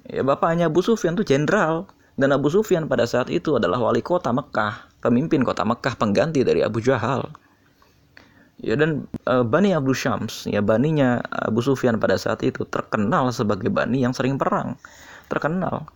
Ya 0.08 0.24
bapaknya 0.28 0.68
Abu 0.68 0.84
Sufyan 0.84 1.16
itu 1.16 1.24
jenderal 1.24 1.88
dan 2.20 2.36
Abu 2.36 2.52
Sufyan 2.52 2.92
pada 2.92 3.08
saat 3.08 3.32
itu 3.32 3.56
adalah 3.56 3.80
wali 3.80 4.04
kota 4.04 4.36
Mekah, 4.36 4.92
pemimpin 5.00 5.48
kota 5.48 5.64
Mekah 5.64 5.96
pengganti 5.96 6.44
dari 6.44 6.60
Abu 6.60 6.84
Jahal. 6.84 7.32
Ya 8.60 8.76
dan 8.76 9.08
e, 9.24 9.34
Bani 9.48 9.72
Abu 9.72 9.96
Syams, 9.96 10.44
ya 10.44 10.60
baninya 10.60 11.24
Abu 11.32 11.64
Sufyan 11.64 11.96
pada 11.96 12.20
saat 12.20 12.44
itu 12.44 12.68
terkenal 12.68 13.32
sebagai 13.32 13.72
bani 13.72 14.04
yang 14.04 14.12
sering 14.12 14.36
perang. 14.36 14.76
Terkenal 15.32 15.88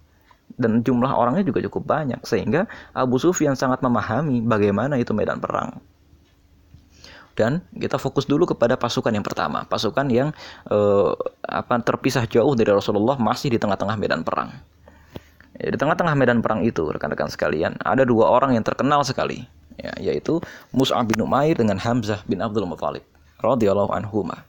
dan 0.55 0.85
jumlah 0.85 1.11
orangnya 1.11 1.43
juga 1.43 1.59
cukup 1.65 1.83
banyak 1.89 2.21
sehingga 2.23 2.69
Abu 2.93 3.17
Sufyan 3.17 3.57
sangat 3.57 3.81
memahami 3.81 4.43
bagaimana 4.45 5.01
itu 5.01 5.11
medan 5.11 5.41
perang 5.41 5.81
dan 7.33 7.65
kita 7.73 7.97
fokus 7.97 8.29
dulu 8.29 8.45
kepada 8.45 8.77
pasukan 8.77 9.09
yang 9.09 9.25
pertama 9.25 9.65
pasukan 9.65 10.05
yang 10.13 10.29
eh, 10.69 11.11
apa 11.41 11.81
terpisah 11.81 12.29
jauh 12.29 12.53
dari 12.53 12.69
Rasulullah 12.69 13.17
masih 13.17 13.49
di 13.49 13.57
tengah-tengah 13.57 13.97
medan 13.97 14.21
perang 14.21 14.53
ya, 15.57 15.67
di 15.73 15.77
tengah-tengah 15.77 16.15
medan 16.17 16.39
perang 16.39 16.61
itu 16.65 16.85
rekan-rekan 16.89 17.29
sekalian 17.29 17.77
ada 17.81 18.05
dua 18.05 18.29
orang 18.29 18.57
yang 18.57 18.65
terkenal 18.65 19.01
sekali. 19.05 19.45
Ya, 19.73 19.89
yaitu 19.97 20.37
Mus'ab 20.69 21.09
bin 21.09 21.25
Umair 21.25 21.57
dengan 21.57 21.81
Hamzah 21.81 22.21
bin 22.29 22.45
Abdul 22.45 22.69
Muthalib 22.69 23.01
radhiyallahu 23.41 23.89
anhumah 23.89 24.45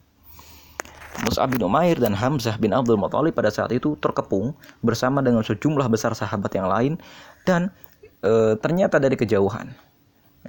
Mus'ab 1.23 1.55
bin 1.55 1.63
Umair 1.63 1.95
dan 2.03 2.13
Hamzah 2.19 2.59
bin 2.59 2.75
Abdul 2.75 2.99
Muthalib 2.99 3.39
pada 3.39 3.47
saat 3.49 3.71
itu 3.71 3.95
terkepung 4.03 4.59
bersama 4.83 5.23
dengan 5.23 5.47
sejumlah 5.47 5.87
besar 5.87 6.11
sahabat 6.13 6.51
yang 6.59 6.67
lain 6.67 6.99
dan 7.47 7.71
e, 8.19 8.59
ternyata 8.59 8.99
dari 8.99 9.15
kejauhan. 9.15 9.71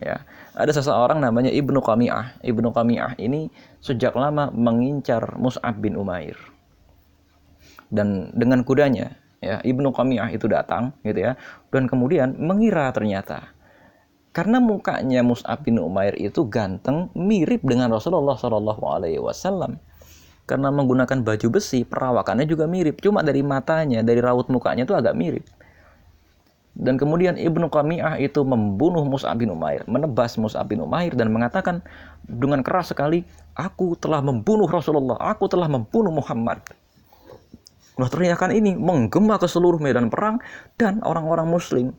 Ya 0.02 0.26
ada 0.58 0.72
seseorang 0.74 1.22
namanya 1.22 1.54
Ibnu 1.54 1.80
Qami'ah. 1.86 2.42
Ibnu 2.42 2.74
Qami'ah 2.74 3.16
ini 3.22 3.54
sejak 3.80 4.18
lama 4.18 4.50
mengincar 4.50 5.38
Mus'ab 5.38 5.78
bin 5.78 5.94
Umair. 5.94 6.36
Dan 7.94 8.34
dengan 8.34 8.66
kudanya 8.66 9.14
ya 9.44 9.60
Ibnu 9.64 9.92
Qami'ah 9.92 10.30
itu 10.32 10.46
datang 10.48 10.96
gitu 11.02 11.32
ya. 11.32 11.34
Dan 11.72 11.90
kemudian 11.90 12.36
mengira 12.40 12.92
ternyata 12.96 13.56
karena 14.36 14.60
mukanya 14.60 15.24
Mus'ab 15.24 15.64
bin 15.64 15.80
Umair 15.80 16.12
itu 16.20 16.44
ganteng 16.52 17.08
mirip 17.16 17.64
dengan 17.64 17.88
Rasulullah 17.96 18.36
Shallallahu 18.36 18.84
Alaihi 18.84 19.24
Wasallam. 19.24 19.80
Karena 20.44 20.76
menggunakan 20.76 21.24
baju 21.24 21.48
besi 21.56 21.88
perawakannya 21.88 22.44
juga 22.44 22.68
mirip. 22.68 23.00
Cuma 23.00 23.24
dari 23.24 23.40
matanya 23.42 24.04
dari 24.04 24.20
raut 24.20 24.52
mukanya 24.52 24.84
itu 24.84 24.92
agak 24.92 25.16
mirip. 25.16 25.48
Dan 26.76 27.00
kemudian 27.00 27.40
Ibnu 27.40 27.72
Qami'ah 27.72 28.20
itu 28.20 28.44
membunuh 28.44 29.08
Mus'ab 29.08 29.40
bin 29.40 29.56
Umair, 29.56 29.88
menebas 29.88 30.36
Mus'ab 30.36 30.68
bin 30.68 30.84
Umair 30.84 31.16
dan 31.16 31.32
mengatakan 31.32 31.80
dengan 32.28 32.60
keras 32.60 32.92
sekali, 32.92 33.24
aku 33.56 33.96
telah 33.96 34.20
membunuh 34.20 34.68
Rasulullah, 34.68 35.16
aku 35.16 35.48
telah 35.48 35.72
membunuh 35.72 36.12
Muhammad. 36.12 36.60
Nah 37.96 38.08
teriakan 38.12 38.52
ini 38.52 38.76
menggema 38.76 39.40
ke 39.40 39.48
seluruh 39.48 39.80
medan 39.80 40.12
perang 40.12 40.44
dan 40.76 41.00
orang-orang 41.04 41.48
muslim 41.48 41.96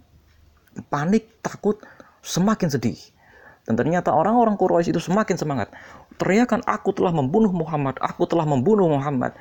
panik, 0.92 1.40
takut, 1.40 1.80
semakin 2.20 2.68
sedih. 2.68 3.01
Dan 3.66 3.74
ternyata 3.74 4.14
orang-orang 4.14 4.55
Quraisy 4.55 4.94
itu 4.94 5.03
semakin 5.03 5.34
semangat. 5.34 5.74
Teriakan 6.20 6.62
aku 6.68 6.94
telah 6.94 7.11
membunuh 7.11 7.51
Muhammad, 7.51 7.99
aku 7.99 8.22
telah 8.28 8.47
membunuh 8.47 8.86
Muhammad 8.86 9.34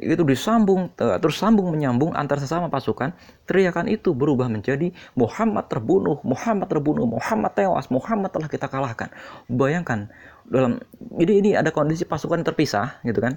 itu 0.00 0.24
disambung 0.24 0.88
terus 0.96 1.36
sambung 1.36 1.68
menyambung 1.68 2.16
antar 2.16 2.40
sesama 2.40 2.72
pasukan 2.72 3.12
teriakan 3.44 3.92
itu 3.92 4.16
berubah 4.16 4.48
menjadi 4.48 4.88
Muhammad 5.12 5.68
terbunuh 5.68 6.16
Muhammad 6.24 6.72
terbunuh 6.72 7.04
Muhammad 7.04 7.52
tewas 7.52 7.92
Muhammad 7.92 8.32
telah 8.32 8.48
kita 8.48 8.72
kalahkan 8.72 9.12
bayangkan 9.52 10.08
dalam 10.48 10.80
ini 11.20 11.44
ini 11.44 11.50
ada 11.52 11.68
kondisi 11.68 12.08
pasukan 12.08 12.40
terpisah 12.40 13.04
gitu 13.04 13.20
kan 13.20 13.36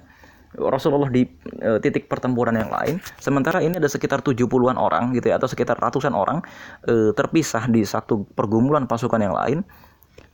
Rasulullah 0.56 1.12
di 1.12 1.28
e, 1.60 1.70
titik 1.84 2.08
pertempuran 2.08 2.56
yang 2.56 2.72
lain 2.72 2.96
sementara 3.20 3.60
ini 3.60 3.76
ada 3.76 3.88
sekitar 3.88 4.24
70-an 4.24 4.80
orang 4.80 5.12
gitu 5.12 5.28
ya 5.28 5.36
atau 5.36 5.48
sekitar 5.48 5.76
ratusan 5.76 6.16
orang 6.16 6.40
e, 6.88 7.12
terpisah 7.12 7.68
di 7.68 7.84
satu 7.84 8.24
pergumulan 8.34 8.88
pasukan 8.88 9.20
yang 9.20 9.36
lain 9.36 9.58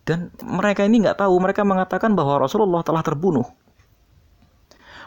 dan 0.06 0.34
mereka 0.42 0.82
ini 0.86 1.02
nggak 1.02 1.18
tahu 1.18 1.34
mereka 1.38 1.62
mengatakan 1.62 2.14
bahwa 2.14 2.42
Rasulullah 2.42 2.82
telah 2.82 3.02
terbunuh 3.02 3.46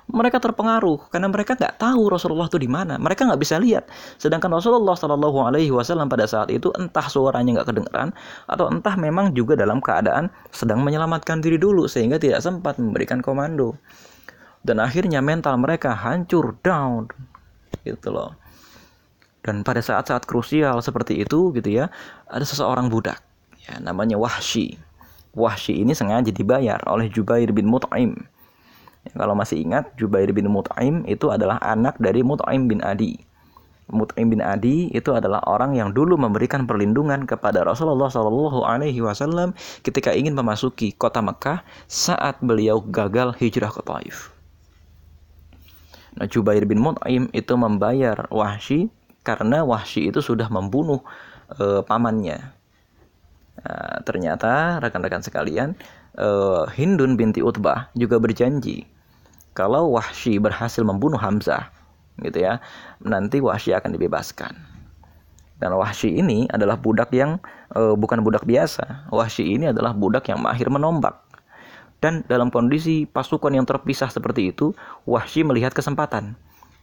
mereka 0.05 0.37
terpengaruh 0.37 1.09
karena 1.09 1.25
mereka 1.25 1.57
nggak 1.57 1.81
tahu 1.81 2.13
Rasulullah 2.13 2.45
itu 2.45 2.61
di 2.61 2.69
mana. 2.69 3.01
Mereka 3.01 3.25
nggak 3.25 3.41
bisa 3.41 3.57
lihat. 3.57 3.89
Sedangkan 4.21 4.53
Rasulullah 4.53 4.93
Shallallahu 4.93 5.49
Alaihi 5.49 5.73
Wasallam 5.73 6.05
pada 6.13 6.29
saat 6.29 6.53
itu 6.53 6.69
entah 6.77 7.09
suaranya 7.09 7.61
nggak 7.61 7.67
kedengeran 7.73 8.13
atau 8.45 8.69
entah 8.69 8.93
memang 9.01 9.33
juga 9.33 9.57
dalam 9.57 9.81
keadaan 9.81 10.29
sedang 10.53 10.85
menyelamatkan 10.85 11.41
diri 11.41 11.57
dulu 11.57 11.89
sehingga 11.89 12.21
tidak 12.21 12.45
sempat 12.45 12.77
memberikan 12.77 13.25
komando. 13.25 13.73
Dan 14.65 14.81
akhirnya 14.81 15.21
mental 15.21 15.61
mereka 15.61 15.93
hancur 15.93 16.57
down, 16.65 17.05
gitu 17.85 18.09
loh. 18.09 18.33
Dan 19.45 19.61
pada 19.61 19.77
saat-saat 19.77 20.25
krusial 20.25 20.81
seperti 20.81 21.21
itu 21.21 21.53
gitu 21.53 21.69
ya, 21.69 21.93
ada 22.25 22.41
seseorang 22.41 22.89
budak 22.89 23.21
ya 23.61 23.77
namanya 23.77 24.17
Wahsy. 24.17 24.81
Wahsy 25.37 25.85
ini 25.85 25.93
sengaja 25.93 26.33
dibayar 26.33 26.81
oleh 26.89 27.13
Jubair 27.13 27.53
bin 27.53 27.69
Mut'im 27.69 28.25
kalau 29.13 29.37
masih 29.37 29.61
ingat, 29.61 29.93
Jubair 30.01 30.33
bin 30.33 30.49
Mut'aim 30.49 31.05
itu 31.05 31.29
adalah 31.29 31.61
anak 31.61 32.01
dari 32.01 32.25
Mut'aim 32.25 32.65
bin 32.65 32.81
Adi. 32.81 33.21
Mut'aim 33.85 34.33
bin 34.33 34.41
Adi 34.41 34.89
itu 34.89 35.13
adalah 35.13 35.45
orang 35.45 35.77
yang 35.77 35.93
dulu 35.93 36.17
memberikan 36.17 36.65
perlindungan 36.65 37.29
kepada 37.29 37.61
Rasulullah 37.61 38.09
Shallallahu 38.09 38.65
Alaihi 38.65 39.05
Wasallam 39.05 39.53
ketika 39.85 40.09
ingin 40.09 40.33
memasuki 40.33 40.89
kota 40.97 41.21
Mekah 41.21 41.61
saat 41.85 42.41
beliau 42.41 42.81
gagal 42.81 43.37
hijrah 43.37 43.69
ke 43.69 43.85
Taif. 43.85 44.34
Nah, 46.15 46.27
Jubair 46.31 46.63
bin 46.63 46.79
Mut'aim 46.79 47.27
itu 47.35 47.53
membayar 47.59 48.27
Wahsy 48.31 48.87
karena 49.27 49.67
Wahsy 49.67 50.07
itu 50.07 50.23
sudah 50.23 50.47
membunuh 50.47 51.03
e, 51.59 51.83
pamannya. 51.83 52.39
Nah, 53.59 53.97
ternyata 54.07 54.79
rekan-rekan 54.79 55.19
sekalian, 55.19 55.75
e, 56.15 56.27
Hindun 56.71 57.19
binti 57.19 57.43
Utbah 57.43 57.91
juga 57.99 58.15
berjanji 58.15 58.87
kalau 59.55 59.95
Wahsy 59.95 60.39
berhasil 60.39 60.83
membunuh 60.83 61.19
Hamzah 61.19 61.71
gitu 62.23 62.47
ya 62.47 62.63
nanti 63.03 63.43
Wahsy 63.43 63.75
akan 63.75 63.91
dibebaskan. 63.95 64.55
Dan 65.55 65.71
Wahsy 65.75 66.19
ini 66.19 66.47
adalah 66.51 66.75
budak 66.75 67.11
yang 67.15 67.39
e, 67.71 67.95
bukan 67.95 68.23
budak 68.23 68.43
biasa. 68.43 69.07
Wahsy 69.11 69.55
ini 69.55 69.71
adalah 69.71 69.95
budak 69.95 70.27
yang 70.27 70.43
mahir 70.43 70.67
menombak 70.67 71.24
dan 72.03 72.23
dalam 72.27 72.51
kondisi 72.51 73.07
pasukan 73.07 73.53
yang 73.53 73.65
terpisah 73.67 74.11
seperti 74.11 74.51
itu 74.55 74.75
Wahsy 75.07 75.45
melihat 75.45 75.71
kesempatan 75.71 76.35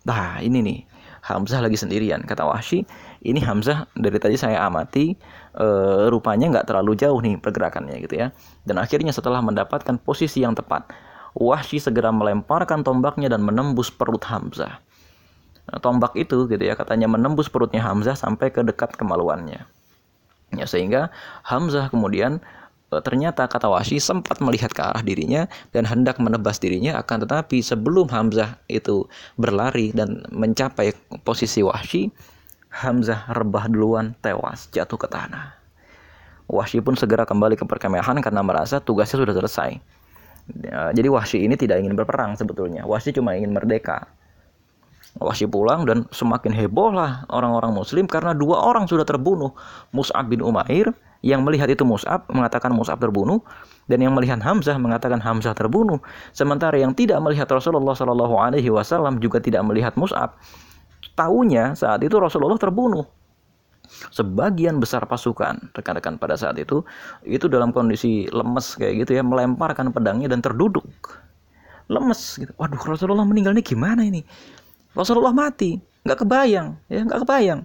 nah 0.03 0.43
ini 0.43 0.61
nih 0.63 0.81
Hamzah 1.23 1.63
lagi 1.63 1.79
sendirian 1.79 2.27
kata 2.27 2.43
Wahsy 2.43 2.83
ini 3.23 3.39
Hamzah 3.39 3.87
dari 3.95 4.19
tadi 4.19 4.35
saya 4.35 4.67
amati 4.67 5.15
e, 5.55 5.67
rupanya 6.11 6.51
nggak 6.51 6.67
terlalu 6.67 6.99
jauh 6.99 7.23
nih 7.23 7.39
pergerakannya 7.39 8.03
gitu 8.03 8.19
ya 8.19 8.35
dan 8.67 8.83
akhirnya 8.83 9.15
setelah 9.15 9.39
mendapatkan 9.39 10.03
posisi 10.03 10.43
yang 10.43 10.59
tepat 10.59 10.91
Wahsy 11.33 11.81
segera 11.81 12.13
melemparkan 12.13 12.85
tombaknya 12.85 13.33
dan 13.33 13.41
menembus 13.41 13.89
perut 13.89 14.21
Hamzah. 14.29 14.85
Nah, 15.63 15.79
tombak 15.81 16.13
itu 16.19 16.45
gitu 16.45 16.61
ya 16.61 16.77
katanya 16.77 17.09
menembus 17.09 17.49
perutnya 17.49 17.81
Hamzah 17.81 18.19
sampai 18.19 18.53
ke 18.53 18.61
dekat 18.61 18.93
kemaluannya. 19.01 19.65
Ya 20.53 20.67
sehingga 20.69 21.09
Hamzah 21.49 21.89
kemudian 21.89 22.45
ternyata 23.01 23.49
kata 23.49 23.71
Wahsy 23.71 23.97
sempat 24.03 24.43
melihat 24.45 24.75
ke 24.75 24.83
arah 24.85 25.01
dirinya 25.01 25.49
dan 25.73 25.89
hendak 25.89 26.21
menebas 26.21 26.61
dirinya 26.61 27.01
akan 27.01 27.25
tetapi 27.25 27.65
sebelum 27.65 28.11
Hamzah 28.13 28.61
itu 28.69 29.09
berlari 29.41 29.95
dan 29.97 30.27
mencapai 30.29 30.93
posisi 31.25 31.65
Wahsy 31.65 32.13
Hamzah 32.73 33.29
rebah 33.33 33.69
duluan 33.69 34.17
tewas 34.25 34.69
jatuh 34.73 34.97
ke 34.97 35.09
tanah. 35.09 35.53
Wahsy 36.49 36.81
pun 36.81 36.97
segera 36.97 37.29
kembali 37.29 37.57
ke 37.57 37.65
perkemahan 37.69 38.17
karena 38.25 38.41
merasa 38.41 38.81
tugasnya 38.81 39.25
sudah 39.25 39.37
selesai. 39.37 39.71
Ya, 40.65 40.91
jadi 40.91 41.09
Wahsy 41.13 41.45
ini 41.45 41.55
tidak 41.55 41.85
ingin 41.85 41.95
berperang 41.95 42.35
sebetulnya. 42.35 42.83
Wahsy 42.89 43.13
cuma 43.13 43.37
ingin 43.37 43.53
merdeka. 43.53 44.09
Wahsy 45.21 45.45
pulang 45.45 45.85
dan 45.85 46.09
semakin 46.09 46.57
heboh 46.57 46.97
lah 46.97 47.29
orang-orang 47.29 47.77
muslim 47.77 48.09
karena 48.09 48.33
dua 48.33 48.65
orang 48.65 48.89
sudah 48.89 49.05
terbunuh. 49.05 49.53
Mus'ab 49.93 50.33
bin 50.33 50.41
Umair 50.41 50.97
yang 51.23 51.47
melihat 51.47 51.71
itu 51.71 51.87
Mus'ab 51.87 52.27
mengatakan 52.27 52.75
Mus'ab 52.75 52.99
terbunuh 52.99 53.47
dan 53.87 54.03
yang 54.03 54.11
melihat 54.13 54.43
Hamzah 54.43 54.75
mengatakan 54.75 55.23
Hamzah 55.23 55.55
terbunuh. 55.55 56.03
Sementara 56.35 56.75
yang 56.75 56.93
tidak 56.99 57.23
melihat 57.23 57.47
Rasulullah 57.47 57.95
Shallallahu 57.95 58.35
alaihi 58.43 58.69
wasallam 58.75 59.23
juga 59.23 59.39
tidak 59.39 59.63
melihat 59.63 59.95
Mus'ab. 59.95 60.35
Tahunya 61.15 61.79
saat 61.79 62.03
itu 62.03 62.19
Rasulullah 62.19 62.59
terbunuh. 62.59 63.07
Sebagian 64.11 64.83
besar 64.83 65.07
pasukan 65.07 65.71
rekan-rekan 65.75 66.19
pada 66.19 66.35
saat 66.35 66.59
itu 66.59 66.83
itu 67.23 67.47
dalam 67.47 67.71
kondisi 67.71 68.27
lemes 68.31 68.75
kayak 68.75 69.07
gitu 69.07 69.21
ya 69.21 69.23
melemparkan 69.23 69.95
pedangnya 69.95 70.27
dan 70.27 70.43
terduduk. 70.43 70.87
Lemes 71.87 72.43
gitu. 72.43 72.51
Waduh 72.59 72.83
Rasulullah 72.83 73.27
meninggal 73.27 73.55
ini 73.55 73.63
gimana 73.63 74.03
ini? 74.03 74.27
Rasulullah 74.99 75.31
mati. 75.31 75.79
Nggak 76.03 76.19
kebayang 76.27 76.83
ya 76.91 77.07
nggak 77.07 77.21
kebayang 77.23 77.63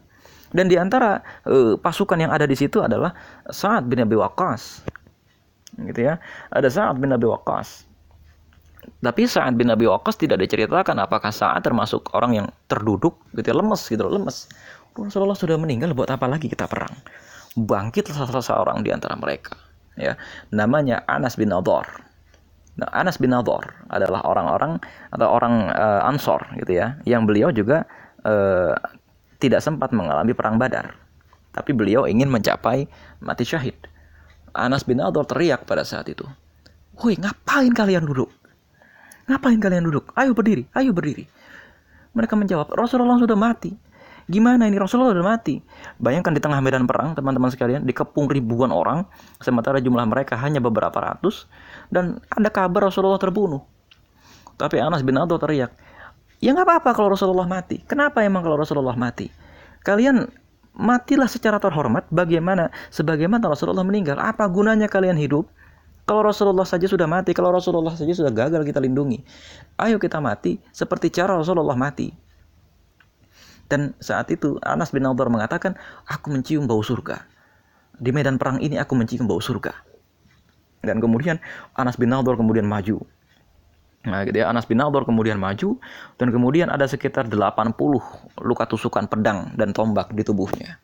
dan 0.58 0.66
di 0.66 0.76
antara 0.82 1.22
uh, 1.46 1.78
pasukan 1.78 2.18
yang 2.18 2.34
ada 2.34 2.50
di 2.50 2.58
situ 2.58 2.82
adalah 2.82 3.14
Saad 3.54 3.86
bin 3.86 4.02
Abi 4.02 4.18
Waqqas 4.18 4.82
gitu 5.78 6.02
ya 6.02 6.18
ada 6.50 6.66
Saad 6.74 6.98
bin 6.98 7.14
Abi 7.14 7.30
Waqqas 7.30 7.88
tapi 8.98 9.28
Sa'ad 9.28 9.54
bin 9.60 9.70
Abi 9.70 9.86
Waqqas 9.86 10.18
tidak 10.18 10.42
diceritakan 10.42 10.98
apakah 11.04 11.30
Sa'ad 11.30 11.62
termasuk 11.62 12.10
orang 12.16 12.32
yang 12.44 12.48
terduduk 12.72 13.20
gitu 13.36 13.46
ya, 13.52 13.56
lemes 13.56 13.82
gitu 13.86 14.08
loh, 14.08 14.18
lemes. 14.18 14.48
Rasulullah 14.98 15.38
sudah 15.38 15.60
meninggal 15.62 15.94
buat 15.94 16.10
apa 16.10 16.26
lagi 16.26 16.50
kita 16.50 16.66
perang? 16.66 16.90
Bangkitlah 17.54 18.26
salah 18.26 18.42
seorang 18.42 18.82
di 18.82 18.90
antara 18.90 19.14
mereka. 19.14 19.54
Ya, 19.98 20.18
namanya 20.54 21.06
Anas 21.10 21.38
bin 21.38 21.54
Nadhr. 21.54 21.86
Nah, 22.78 22.90
Anas 22.94 23.18
bin 23.18 23.34
Nadhr 23.34 23.66
adalah 23.90 24.22
orang-orang 24.26 24.78
atau 25.10 25.28
orang 25.30 25.74
uh, 25.74 26.06
Ansor 26.06 26.42
gitu 26.58 26.78
ya, 26.78 26.98
yang 27.06 27.26
beliau 27.26 27.50
juga 27.50 27.86
uh, 28.26 28.78
tidak 29.38 29.62
sempat 29.62 29.94
mengalami 29.94 30.34
perang 30.34 30.58
Badar. 30.58 30.98
Tapi 31.54 31.74
beliau 31.74 32.06
ingin 32.06 32.30
mencapai 32.30 32.86
mati 33.22 33.46
syahid. 33.46 33.78
Anas 34.54 34.86
bin 34.86 35.02
Ador 35.02 35.26
teriak 35.26 35.66
pada 35.66 35.86
saat 35.86 36.10
itu. 36.10 36.26
Woi, 36.98 37.14
ngapain 37.18 37.70
kalian 37.74 38.06
duduk? 38.06 38.30
Ngapain 39.30 39.62
kalian 39.62 39.86
duduk? 39.86 40.10
Ayo 40.18 40.34
berdiri, 40.34 40.66
ayo 40.74 40.94
berdiri. 40.94 41.30
Mereka 42.18 42.34
menjawab, 42.34 42.74
Rasulullah 42.74 43.22
sudah 43.22 43.38
mati. 43.38 43.70
Gimana 44.28 44.66
ini 44.66 44.76
Rasulullah 44.82 45.14
sudah 45.14 45.28
mati? 45.38 45.62
Bayangkan 46.02 46.34
di 46.34 46.42
tengah 46.42 46.60
medan 46.60 46.90
perang, 46.90 47.14
teman-teman 47.14 47.54
sekalian, 47.54 47.86
dikepung 47.86 48.28
ribuan 48.28 48.74
orang, 48.74 49.06
sementara 49.40 49.78
jumlah 49.78 50.04
mereka 50.10 50.36
hanya 50.36 50.58
beberapa 50.60 50.98
ratus, 51.00 51.46
dan 51.94 52.20
ada 52.34 52.50
kabar 52.50 52.90
Rasulullah 52.90 53.22
terbunuh. 53.22 53.62
Tapi 54.58 54.82
Anas 54.82 55.06
bin 55.06 55.16
Ador 55.16 55.38
teriak, 55.38 55.70
ya 56.44 56.54
nggak 56.54 56.68
apa-apa 56.68 56.90
kalau 56.94 57.14
Rasulullah 57.14 57.48
mati. 57.50 57.82
Kenapa 57.86 58.22
emang 58.24 58.46
kalau 58.46 58.58
Rasulullah 58.60 58.96
mati? 58.98 59.30
Kalian 59.82 60.28
matilah 60.78 61.26
secara 61.26 61.58
terhormat 61.58 62.06
bagaimana 62.14 62.70
sebagaimana 62.94 63.50
Rasulullah 63.50 63.84
meninggal. 63.84 64.22
Apa 64.22 64.46
gunanya 64.48 64.86
kalian 64.86 65.18
hidup? 65.18 65.50
Kalau 66.08 66.24
Rasulullah 66.24 66.64
saja 66.64 66.88
sudah 66.88 67.04
mati, 67.04 67.36
kalau 67.36 67.52
Rasulullah 67.52 67.92
saja 67.92 68.16
sudah 68.16 68.32
gagal 68.32 68.64
kita 68.64 68.80
lindungi. 68.80 69.20
Ayo 69.76 70.00
kita 70.00 70.24
mati 70.24 70.56
seperti 70.72 71.12
cara 71.12 71.36
Rasulullah 71.36 71.76
mati. 71.76 72.16
Dan 73.68 73.92
saat 74.00 74.32
itu 74.32 74.56
Anas 74.64 74.96
bin 74.96 75.04
Nadhr 75.04 75.28
mengatakan, 75.28 75.76
aku 76.08 76.32
mencium 76.32 76.64
bau 76.64 76.80
surga. 76.80 77.28
Di 78.00 78.16
medan 78.16 78.40
perang 78.40 78.64
ini 78.64 78.80
aku 78.80 78.96
mencium 78.96 79.28
bau 79.28 79.44
surga. 79.44 79.76
Dan 80.80 81.04
kemudian 81.04 81.44
Anas 81.76 82.00
bin 82.00 82.08
Nadhr 82.08 82.40
kemudian 82.40 82.64
maju. 82.64 83.04
Nah, 84.08 84.24
gitu 84.24 84.40
ya. 84.40 84.48
Anas 84.48 84.64
bin 84.64 84.80
Nadhr 84.80 85.04
kemudian 85.04 85.36
maju 85.36 85.76
dan 86.16 86.28
kemudian 86.32 86.72
ada 86.72 86.88
sekitar 86.88 87.28
80 87.28 87.76
luka 88.40 88.64
tusukan 88.66 89.06
pedang 89.06 89.52
dan 89.60 89.76
tombak 89.76 90.16
di 90.16 90.24
tubuhnya. 90.24 90.80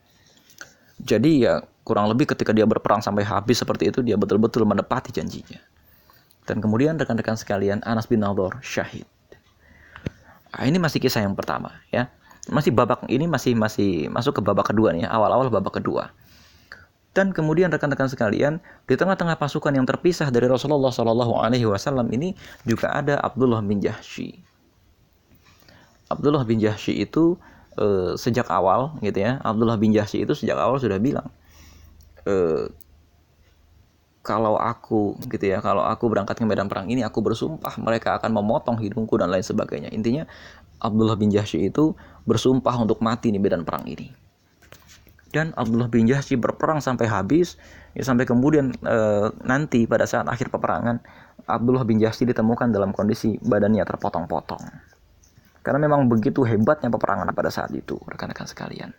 Jadi 1.00 1.48
ya 1.48 1.64
kurang 1.88 2.12
lebih 2.12 2.32
ketika 2.36 2.52
dia 2.52 2.68
berperang 2.68 3.00
sampai 3.00 3.24
habis 3.24 3.60
seperti 3.60 3.90
itu 3.90 4.04
dia 4.04 4.20
betul-betul 4.20 4.68
menepati 4.68 5.16
janjinya. 5.16 5.60
Dan 6.44 6.60
kemudian 6.60 7.00
rekan-rekan 7.00 7.40
sekalian 7.40 7.80
Anas 7.88 8.12
bin 8.12 8.20
Nadhr 8.20 8.60
syahid. 8.60 9.08
Nah, 10.54 10.68
ini 10.68 10.78
masih 10.78 11.00
kisah 11.02 11.24
yang 11.24 11.34
pertama 11.34 11.74
ya 11.90 12.12
masih 12.52 12.76
babak 12.76 13.08
ini 13.08 13.24
masih 13.24 13.56
masih 13.56 14.12
masuk 14.12 14.40
ke 14.40 14.42
babak 14.44 14.68
kedua 14.68 14.92
nih, 14.92 15.08
awal-awal 15.08 15.48
babak 15.48 15.80
kedua. 15.80 16.12
Dan 17.14 17.30
kemudian 17.30 17.70
rekan-rekan 17.70 18.10
sekalian, 18.10 18.58
di 18.90 18.98
tengah-tengah 18.98 19.38
pasukan 19.38 19.70
yang 19.70 19.86
terpisah 19.86 20.34
dari 20.34 20.50
Rasulullah 20.50 20.90
Shallallahu 20.90 21.38
Alaihi 21.38 21.70
Wasallam 21.70 22.10
ini 22.10 22.34
juga 22.66 22.90
ada 22.90 23.22
Abdullah 23.22 23.62
bin 23.62 23.78
Jahsy. 23.78 24.42
Abdullah 26.10 26.42
bin 26.42 26.58
Jahsy 26.58 27.06
itu 27.06 27.38
e, 27.78 28.18
sejak 28.18 28.50
awal 28.50 28.98
gitu 29.06 29.22
ya, 29.22 29.38
Abdullah 29.46 29.78
bin 29.78 29.94
Jahsy 29.94 30.26
itu 30.26 30.34
sejak 30.34 30.58
awal 30.58 30.82
sudah 30.82 30.98
bilang, 30.98 31.30
e, 32.26 32.66
kalau 34.26 34.58
aku 34.58 35.14
gitu 35.30 35.54
ya, 35.54 35.62
kalau 35.62 35.86
aku 35.86 36.10
berangkat 36.10 36.42
ke 36.42 36.46
medan 36.50 36.66
perang 36.66 36.90
ini, 36.90 37.06
aku 37.06 37.22
bersumpah 37.22 37.78
mereka 37.78 38.18
akan 38.18 38.34
memotong 38.34 38.82
hidungku 38.82 39.22
dan 39.22 39.30
lain 39.30 39.46
sebagainya. 39.46 39.94
Intinya 39.94 40.26
Abdullah 40.82 41.14
bin 41.14 41.30
Jahsy 41.30 41.70
itu 41.70 41.94
bersumpah 42.26 42.74
untuk 42.82 43.06
mati 43.06 43.30
di 43.30 43.38
medan 43.38 43.62
perang 43.62 43.86
ini. 43.86 44.23
Dan 45.34 45.50
Abdullah 45.58 45.90
bin 45.90 46.06
Jahsy 46.06 46.38
berperang 46.38 46.78
sampai 46.78 47.10
habis, 47.10 47.58
ya 47.98 48.06
sampai 48.06 48.30
kemudian 48.30 48.70
e, 48.86 48.98
nanti 49.42 49.90
pada 49.90 50.06
saat 50.06 50.30
akhir 50.30 50.54
peperangan 50.54 51.02
Abdullah 51.50 51.82
bin 51.90 51.98
Jahsy 51.98 52.30
ditemukan 52.30 52.70
dalam 52.70 52.94
kondisi 52.94 53.42
badannya 53.42 53.82
terpotong-potong. 53.82 54.62
Karena 55.66 55.80
memang 55.82 56.06
begitu 56.06 56.46
hebatnya 56.46 56.94
peperangan 56.94 57.34
pada 57.34 57.50
saat 57.50 57.74
itu, 57.74 57.98
rekan-rekan 58.06 58.46
sekalian. 58.46 58.94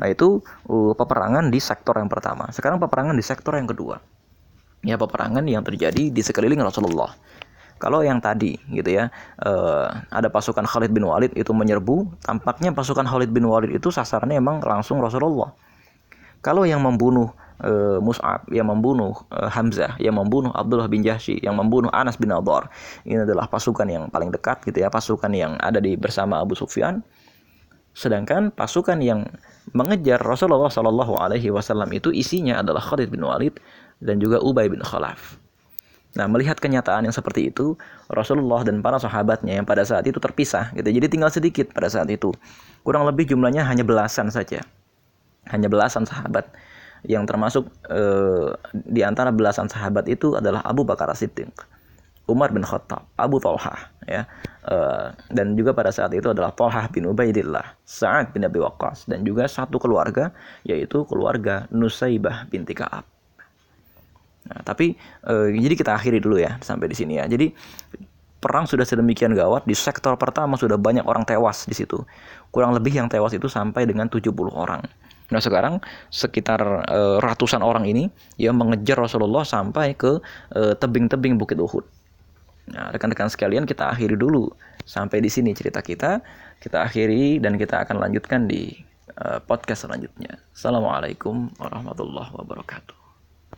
Nah 0.00 0.06
itu 0.08 0.40
uh, 0.72 0.96
peperangan 0.96 1.52
di 1.52 1.60
sektor 1.60 2.00
yang 2.00 2.08
pertama. 2.08 2.48
Sekarang 2.48 2.80
peperangan 2.80 3.12
di 3.12 3.22
sektor 3.22 3.52
yang 3.54 3.68
kedua. 3.68 4.00
Ya 4.80 4.96
peperangan 4.96 5.44
yang 5.44 5.60
terjadi 5.60 6.08
di 6.08 6.22
sekeliling 6.24 6.60
Rasulullah 6.60 7.12
kalau 7.84 8.00
yang 8.00 8.16
tadi 8.16 8.56
gitu 8.72 8.96
ya, 8.96 9.12
uh, 9.44 9.92
ada 10.08 10.32
pasukan 10.32 10.64
Khalid 10.64 10.88
bin 10.88 11.04
Walid 11.04 11.36
itu 11.36 11.52
menyerbu, 11.52 12.16
tampaknya 12.24 12.72
pasukan 12.72 13.04
Khalid 13.04 13.28
bin 13.28 13.44
Walid 13.44 13.76
itu 13.76 13.92
sasarannya 13.92 14.40
emang 14.40 14.64
langsung 14.64 15.04
Rasulullah. 15.04 15.52
Kalau 16.40 16.64
yang 16.64 16.80
membunuh 16.80 17.28
uh, 17.60 18.00
Mus'ab, 18.00 18.48
yang 18.48 18.72
membunuh 18.72 19.12
uh, 19.28 19.52
Hamzah, 19.52 20.00
yang 20.00 20.16
membunuh 20.16 20.48
Abdullah 20.56 20.88
bin 20.88 21.04
Jahsy, 21.04 21.36
yang 21.44 21.60
membunuh 21.60 21.92
Anas 21.92 22.16
bin 22.16 22.32
Adhar, 22.32 22.72
ini 23.04 23.20
adalah 23.20 23.52
pasukan 23.52 23.84
yang 23.84 24.08
paling 24.08 24.32
dekat 24.32 24.64
gitu 24.64 24.80
ya, 24.80 24.88
pasukan 24.88 25.28
yang 25.36 25.60
ada 25.60 25.76
di 25.76 25.92
bersama 26.00 26.40
Abu 26.40 26.56
Sufyan. 26.56 27.04
Sedangkan 27.92 28.48
pasukan 28.48 28.96
yang 29.04 29.28
mengejar 29.76 30.24
Rasulullah 30.24 30.72
Shallallahu 30.72 31.20
Alaihi 31.20 31.52
Wasallam 31.52 31.92
itu 31.92 32.08
isinya 32.08 32.64
adalah 32.64 32.80
Khalid 32.80 33.12
bin 33.12 33.20
Walid 33.20 33.60
dan 34.00 34.24
juga 34.24 34.40
Ubay 34.40 34.72
bin 34.72 34.80
Khalaf. 34.80 35.43
Nah, 36.14 36.30
melihat 36.30 36.54
kenyataan 36.62 37.10
yang 37.10 37.14
seperti 37.14 37.50
itu, 37.50 37.74
Rasulullah 38.06 38.62
dan 38.62 38.78
para 38.78 39.02
sahabatnya 39.02 39.58
yang 39.58 39.66
pada 39.66 39.82
saat 39.82 40.06
itu 40.06 40.22
terpisah, 40.22 40.70
gitu. 40.78 40.86
Jadi 40.86 41.06
tinggal 41.10 41.30
sedikit 41.34 41.74
pada 41.74 41.90
saat 41.90 42.06
itu. 42.06 42.30
Kurang 42.86 43.02
lebih 43.10 43.26
jumlahnya 43.26 43.66
hanya 43.66 43.82
belasan 43.82 44.30
saja. 44.30 44.62
Hanya 45.50 45.66
belasan 45.66 46.06
sahabat. 46.06 46.46
Yang 47.04 47.24
termasuk 47.28 47.64
eh, 47.90 48.48
di 48.72 49.02
antara 49.04 49.34
belasan 49.34 49.66
sahabat 49.68 50.08
itu 50.08 50.38
adalah 50.38 50.64
Abu 50.64 50.86
Bakar 50.86 51.10
Siddiq, 51.12 51.52
Umar 52.24 52.48
bin 52.48 52.64
Khattab, 52.64 53.04
Abu 53.20 53.36
Talha, 53.42 53.92
ya. 54.08 54.24
Eh, 54.64 55.06
dan 55.34 55.52
juga 55.58 55.76
pada 55.76 55.92
saat 55.92 56.14
itu 56.16 56.32
adalah 56.32 56.54
Talha 56.56 56.88
bin 56.88 57.04
Ubaidillah, 57.04 57.76
Sa'ad 57.84 58.32
bin 58.32 58.48
Abi 58.48 58.56
Waqqas 58.56 59.04
dan 59.04 59.20
juga 59.20 59.44
satu 59.44 59.76
keluarga 59.76 60.32
yaitu 60.64 61.04
keluarga 61.04 61.68
Nusaibah 61.68 62.48
binti 62.48 62.72
Ka'ab. 62.72 63.13
Nah, 64.44 64.60
tapi 64.60 64.92
eh, 65.24 65.48
jadi 65.56 65.74
kita 65.74 65.96
akhiri 65.96 66.20
dulu 66.20 66.36
ya 66.36 66.60
sampai 66.60 66.92
di 66.92 66.96
sini 66.96 67.16
ya. 67.16 67.24
Jadi 67.24 67.48
perang 68.44 68.68
sudah 68.68 68.84
sedemikian 68.84 69.32
gawat 69.32 69.64
di 69.64 69.72
sektor 69.72 70.12
pertama 70.20 70.60
sudah 70.60 70.76
banyak 70.76 71.08
orang 71.08 71.24
tewas 71.24 71.64
di 71.64 71.72
situ. 71.72 72.04
Kurang 72.52 72.76
lebih 72.76 72.92
yang 72.92 73.08
tewas 73.08 73.32
itu 73.32 73.48
sampai 73.48 73.88
dengan 73.88 74.12
70 74.12 74.28
orang. 74.52 74.84
Nah 75.32 75.40
sekarang 75.40 75.80
sekitar 76.12 76.60
e, 76.84 77.00
ratusan 77.24 77.64
orang 77.64 77.88
ini 77.88 78.12
yang 78.36 78.60
mengejar 78.60 79.00
Rasulullah 79.00 79.48
sampai 79.48 79.96
ke 79.96 80.20
eh, 80.52 80.76
tebing-tebing 80.76 81.40
Bukit 81.40 81.56
Uhud. 81.56 81.88
Nah 82.68 82.92
rekan-rekan 82.92 83.32
sekalian 83.32 83.64
kita 83.64 83.88
akhiri 83.88 84.20
dulu 84.20 84.52
sampai 84.84 85.24
di 85.24 85.32
sini 85.32 85.56
cerita 85.56 85.80
kita. 85.80 86.20
Kita 86.60 86.84
akhiri 86.84 87.40
dan 87.40 87.56
kita 87.56 87.80
akan 87.88 87.96
lanjutkan 87.96 88.44
di 88.44 88.76
e, 89.08 89.26
podcast 89.48 89.88
selanjutnya. 89.88 90.36
Assalamualaikum 90.52 91.48
warahmatullahi 91.56 92.28
wabarakatuh. 92.36 93.03